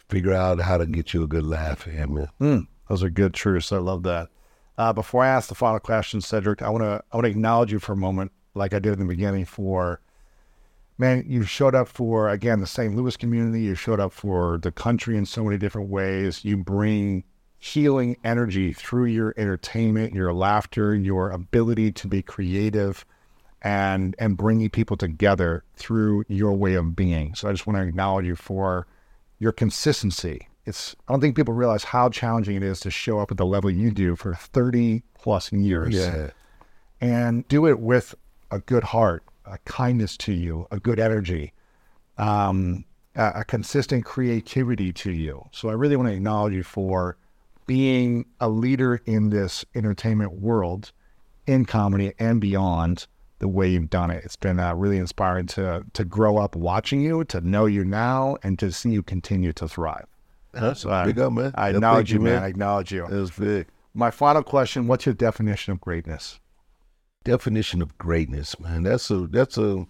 figure 0.07 0.33
out 0.33 0.61
how 0.61 0.77
to 0.77 0.85
get 0.85 1.13
you 1.13 1.23
a 1.23 1.27
good 1.27 1.45
laugh, 1.45 1.87
man. 1.87 2.29
Mm. 2.39 2.67
Those 2.87 3.03
are 3.03 3.09
good 3.09 3.33
truths. 3.33 3.71
I 3.71 3.77
love 3.77 4.03
that. 4.03 4.29
Uh, 4.77 4.93
before 4.93 5.23
I 5.23 5.27
ask 5.27 5.49
the 5.49 5.55
final 5.55 5.79
question, 5.79 6.21
Cedric, 6.21 6.61
I 6.61 6.69
want 6.69 6.83
to 6.83 7.03
I 7.11 7.17
want 7.17 7.25
to 7.25 7.31
acknowledge 7.31 7.71
you 7.71 7.79
for 7.79 7.93
a 7.93 7.97
moment, 7.97 8.31
like 8.53 8.73
I 8.73 8.79
did 8.79 8.93
in 8.93 8.99
the 8.99 9.05
beginning. 9.05 9.45
For 9.45 9.99
man, 10.99 11.23
you 11.27 11.43
showed 11.43 11.73
up 11.73 11.87
for 11.87 12.29
again 12.29 12.59
the 12.59 12.67
St. 12.67 12.95
Louis 12.95 13.17
community. 13.17 13.63
You 13.63 13.73
showed 13.73 13.99
up 13.99 14.11
for 14.13 14.59
the 14.59 14.71
country 14.71 15.17
in 15.17 15.25
so 15.25 15.43
many 15.43 15.57
different 15.57 15.89
ways. 15.89 16.45
You 16.45 16.57
bring 16.57 17.23
healing 17.57 18.15
energy 18.23 18.71
through 18.73 19.05
your 19.05 19.33
entertainment, 19.37 20.13
your 20.13 20.31
laughter, 20.33 20.93
your 20.93 21.31
ability 21.31 21.91
to 21.93 22.07
be 22.07 22.21
creative, 22.21 23.05
and 23.61 24.15
and 24.19 24.37
bringing 24.37 24.69
people 24.69 24.95
together 24.97 25.63
through 25.75 26.23
your 26.27 26.53
way 26.53 26.75
of 26.75 26.95
being. 26.95 27.33
So 27.35 27.49
I 27.49 27.51
just 27.51 27.65
want 27.65 27.77
to 27.77 27.83
acknowledge 27.83 28.25
you 28.25 28.35
for 28.35 28.85
your 29.39 29.51
consistency. 29.51 30.47
It's 30.65 30.95
I 31.07 31.13
don't 31.13 31.21
think 31.21 31.35
people 31.35 31.53
realize 31.53 31.83
how 31.85 32.09
challenging 32.09 32.55
it 32.55 32.63
is 32.63 32.79
to 32.81 32.91
show 32.91 33.19
up 33.19 33.31
at 33.31 33.37
the 33.37 33.45
level 33.45 33.71
you 33.71 33.91
do 33.91 34.15
for 34.15 34.35
30 34.35 35.01
plus 35.17 35.51
years 35.51 35.95
Yeah. 35.95 36.29
and 37.01 37.47
do 37.47 37.65
it 37.65 37.79
with 37.79 38.13
a 38.51 38.59
good 38.59 38.83
heart, 38.83 39.23
a 39.49 39.57
kindness 39.65 40.15
to 40.17 40.33
you, 40.33 40.67
a 40.71 40.79
good 40.79 40.99
energy, 40.99 41.53
um, 42.17 42.85
a, 43.15 43.31
a 43.35 43.43
consistent 43.43 44.05
creativity 44.05 44.91
to 44.93 45.11
you. 45.11 45.47
So 45.51 45.69
I 45.69 45.73
really 45.73 45.95
want 45.95 46.09
to 46.09 46.15
acknowledge 46.15 46.53
you 46.53 46.63
for 46.63 47.17
being 47.65 48.25
a 48.39 48.49
leader 48.49 49.01
in 49.05 49.29
this 49.29 49.63
entertainment 49.75 50.33
world, 50.33 50.91
in 51.47 51.65
comedy 51.65 52.13
and 52.19 52.39
beyond. 52.41 53.07
The 53.39 53.47
way 53.47 53.69
you've 53.69 53.89
done 53.89 54.11
it, 54.11 54.25
it's 54.25 54.35
been 54.35 54.59
uh, 54.59 54.75
really 54.75 54.97
inspiring 54.97 55.45
to 55.47 55.85
to 55.93 56.03
grow 56.03 56.37
up 56.37 56.57
watching 56.57 56.99
you, 56.99 57.23
to 57.25 57.39
know 57.39 57.67
you 57.67 57.85
now, 57.85 58.35
and 58.43 58.59
to 58.59 58.69
see 58.69 58.89
you 58.89 59.01
continue 59.01 59.53
to 59.53 59.65
thrive. 59.65 60.07
That's 60.51 60.81
So 60.81 60.89
I- 60.89 61.05
big 61.05 61.19
up, 61.19 61.31
man. 61.31 61.53
I 61.55 61.69
acknowledge 61.69 62.11
you, 62.11 62.19
man. 62.19 62.43
I 62.43 62.47
acknowledge 62.47 62.91
you. 62.91 63.07
That's 63.09 63.31
big. 63.31 63.67
My 63.93 64.11
final 64.11 64.43
question: 64.43 64.87
What's 64.87 65.05
your 65.05 65.15
definition 65.15 65.71
of 65.71 65.79
greatness? 65.79 66.41
Definition 67.23 67.81
of 67.81 67.97
greatness, 67.97 68.59
man. 68.59 68.83
That's 68.83 69.09
a 69.11 69.27
that's 69.27 69.57
a 69.57 69.85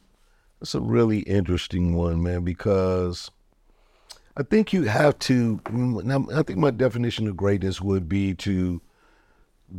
that's 0.59 0.75
a 0.75 0.82
really 0.82 1.19
interesting 1.19 1.95
one, 1.95 2.21
man, 2.21 2.43
because 2.43 3.32
I 4.36 4.43
think 4.43 4.73
you 4.73 4.84
have 4.84 5.17
to. 5.19 5.59
now, 5.71 6.25
I 6.34 6.43
think 6.43 6.59
my 6.59 6.71
definition 6.71 7.27
of 7.27 7.38
greatness 7.38 7.82
would 7.82 8.07
be 8.07 8.34
to 8.36 8.82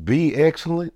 be 0.05 0.35
excellent, 0.35 0.95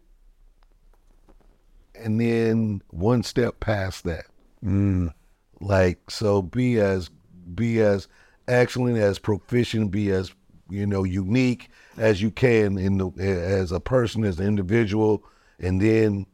and 1.95 2.21
then 2.21 2.83
one 2.91 3.23
step 3.23 3.61
past 3.61 4.05
that. 4.05 4.27
Mm. 4.65 5.13
Like 5.61 6.11
so, 6.11 6.43
be 6.43 6.79
as 6.79 7.11
be 7.55 7.81
as 7.81 8.09
excellent 8.49 8.99
as 8.99 9.19
proficient, 9.19 9.91
be 9.91 10.11
as 10.11 10.33
you 10.69 10.87
know 10.87 11.05
unique 11.05 11.71
as 11.97 12.21
you 12.21 12.31
can 12.31 12.79
in 12.79 12.99
the 12.99 13.11
as 13.19 13.73
a 13.73 13.81
person, 13.81 14.25
as 14.25 14.39
an 14.39 14.47
individual, 14.47 15.25
and 15.59 15.81
then 15.81 16.27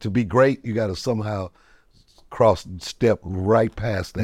to 0.00 0.10
be 0.10 0.24
great, 0.24 0.64
you 0.64 0.72
got 0.72 0.88
to 0.88 0.96
somehow 0.96 1.50
cross 2.30 2.66
step 2.78 3.18
right 3.22 3.74
past 3.74 4.14
that. 4.14 4.22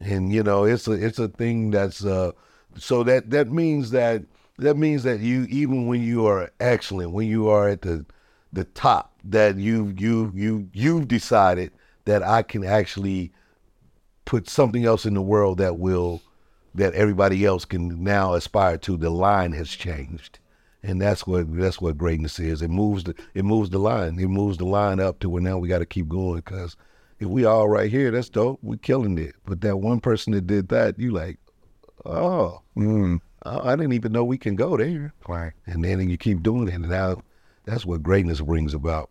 And 0.00 0.32
you 0.32 0.42
know, 0.42 0.64
it's 0.64 0.86
a 0.88 0.92
it's 0.92 1.18
a 1.18 1.28
thing 1.28 1.70
that's 1.70 2.04
uh 2.04 2.32
so 2.76 3.02
that 3.04 3.30
that 3.30 3.50
means 3.50 3.90
that 3.90 4.22
that 4.58 4.76
means 4.76 5.02
that 5.04 5.20
you 5.20 5.44
even 5.50 5.86
when 5.86 6.02
you 6.02 6.26
are 6.26 6.50
excellent, 6.60 7.12
when 7.12 7.28
you 7.28 7.48
are 7.48 7.68
at 7.68 7.82
the 7.82 8.04
the 8.52 8.64
top, 8.64 9.12
that 9.24 9.56
you 9.56 9.94
you 9.98 10.32
you 10.34 10.68
you've 10.72 11.08
decided 11.08 11.72
that 12.04 12.22
I 12.22 12.42
can 12.42 12.64
actually 12.64 13.32
put 14.24 14.48
something 14.48 14.84
else 14.84 15.04
in 15.04 15.14
the 15.14 15.22
world 15.22 15.58
that 15.58 15.78
will 15.78 16.22
that 16.74 16.94
everybody 16.94 17.44
else 17.44 17.64
can 17.64 18.02
now 18.02 18.34
aspire 18.34 18.78
to. 18.78 18.96
The 18.96 19.10
line 19.10 19.52
has 19.52 19.70
changed, 19.70 20.38
and 20.82 21.00
that's 21.00 21.26
what 21.26 21.54
that's 21.56 21.80
what 21.80 21.98
greatness 21.98 22.38
is. 22.38 22.62
It 22.62 22.70
moves 22.70 23.04
the 23.04 23.14
it 23.34 23.44
moves 23.44 23.70
the 23.70 23.78
line. 23.78 24.18
It 24.18 24.28
moves 24.28 24.58
the 24.58 24.66
line 24.66 25.00
up 25.00 25.18
to 25.20 25.30
where 25.30 25.42
now 25.42 25.58
we 25.58 25.68
got 25.68 25.78
to 25.78 25.86
keep 25.86 26.08
going 26.08 26.36
because 26.36 26.76
if 27.18 27.28
we 27.28 27.44
all 27.44 27.68
right 27.68 27.90
here, 27.90 28.10
that's 28.10 28.28
dope. 28.28 28.60
We're 28.62 28.76
killing 28.76 29.18
it. 29.18 29.34
But 29.44 29.60
that 29.62 29.78
one 29.78 30.00
person 30.00 30.32
that 30.34 30.46
did 30.46 30.68
that, 30.68 30.98
you 30.98 31.10
like, 31.10 31.38
oh, 32.04 32.62
Mm. 32.76 33.20
I 33.42 33.72
I 33.72 33.76
didn't 33.76 33.92
even 33.92 34.12
know 34.12 34.24
we 34.24 34.38
can 34.38 34.56
go 34.56 34.76
there. 34.76 35.12
Right. 35.28 35.52
And 35.66 35.84
then 35.84 36.08
you 36.08 36.16
keep 36.16 36.42
doing 36.42 36.68
it, 36.68 36.74
and 36.74 36.88
now 36.88 37.22
that's 37.64 37.84
what 37.84 38.02
greatness 38.02 38.40
brings 38.40 38.74
about. 38.74 39.10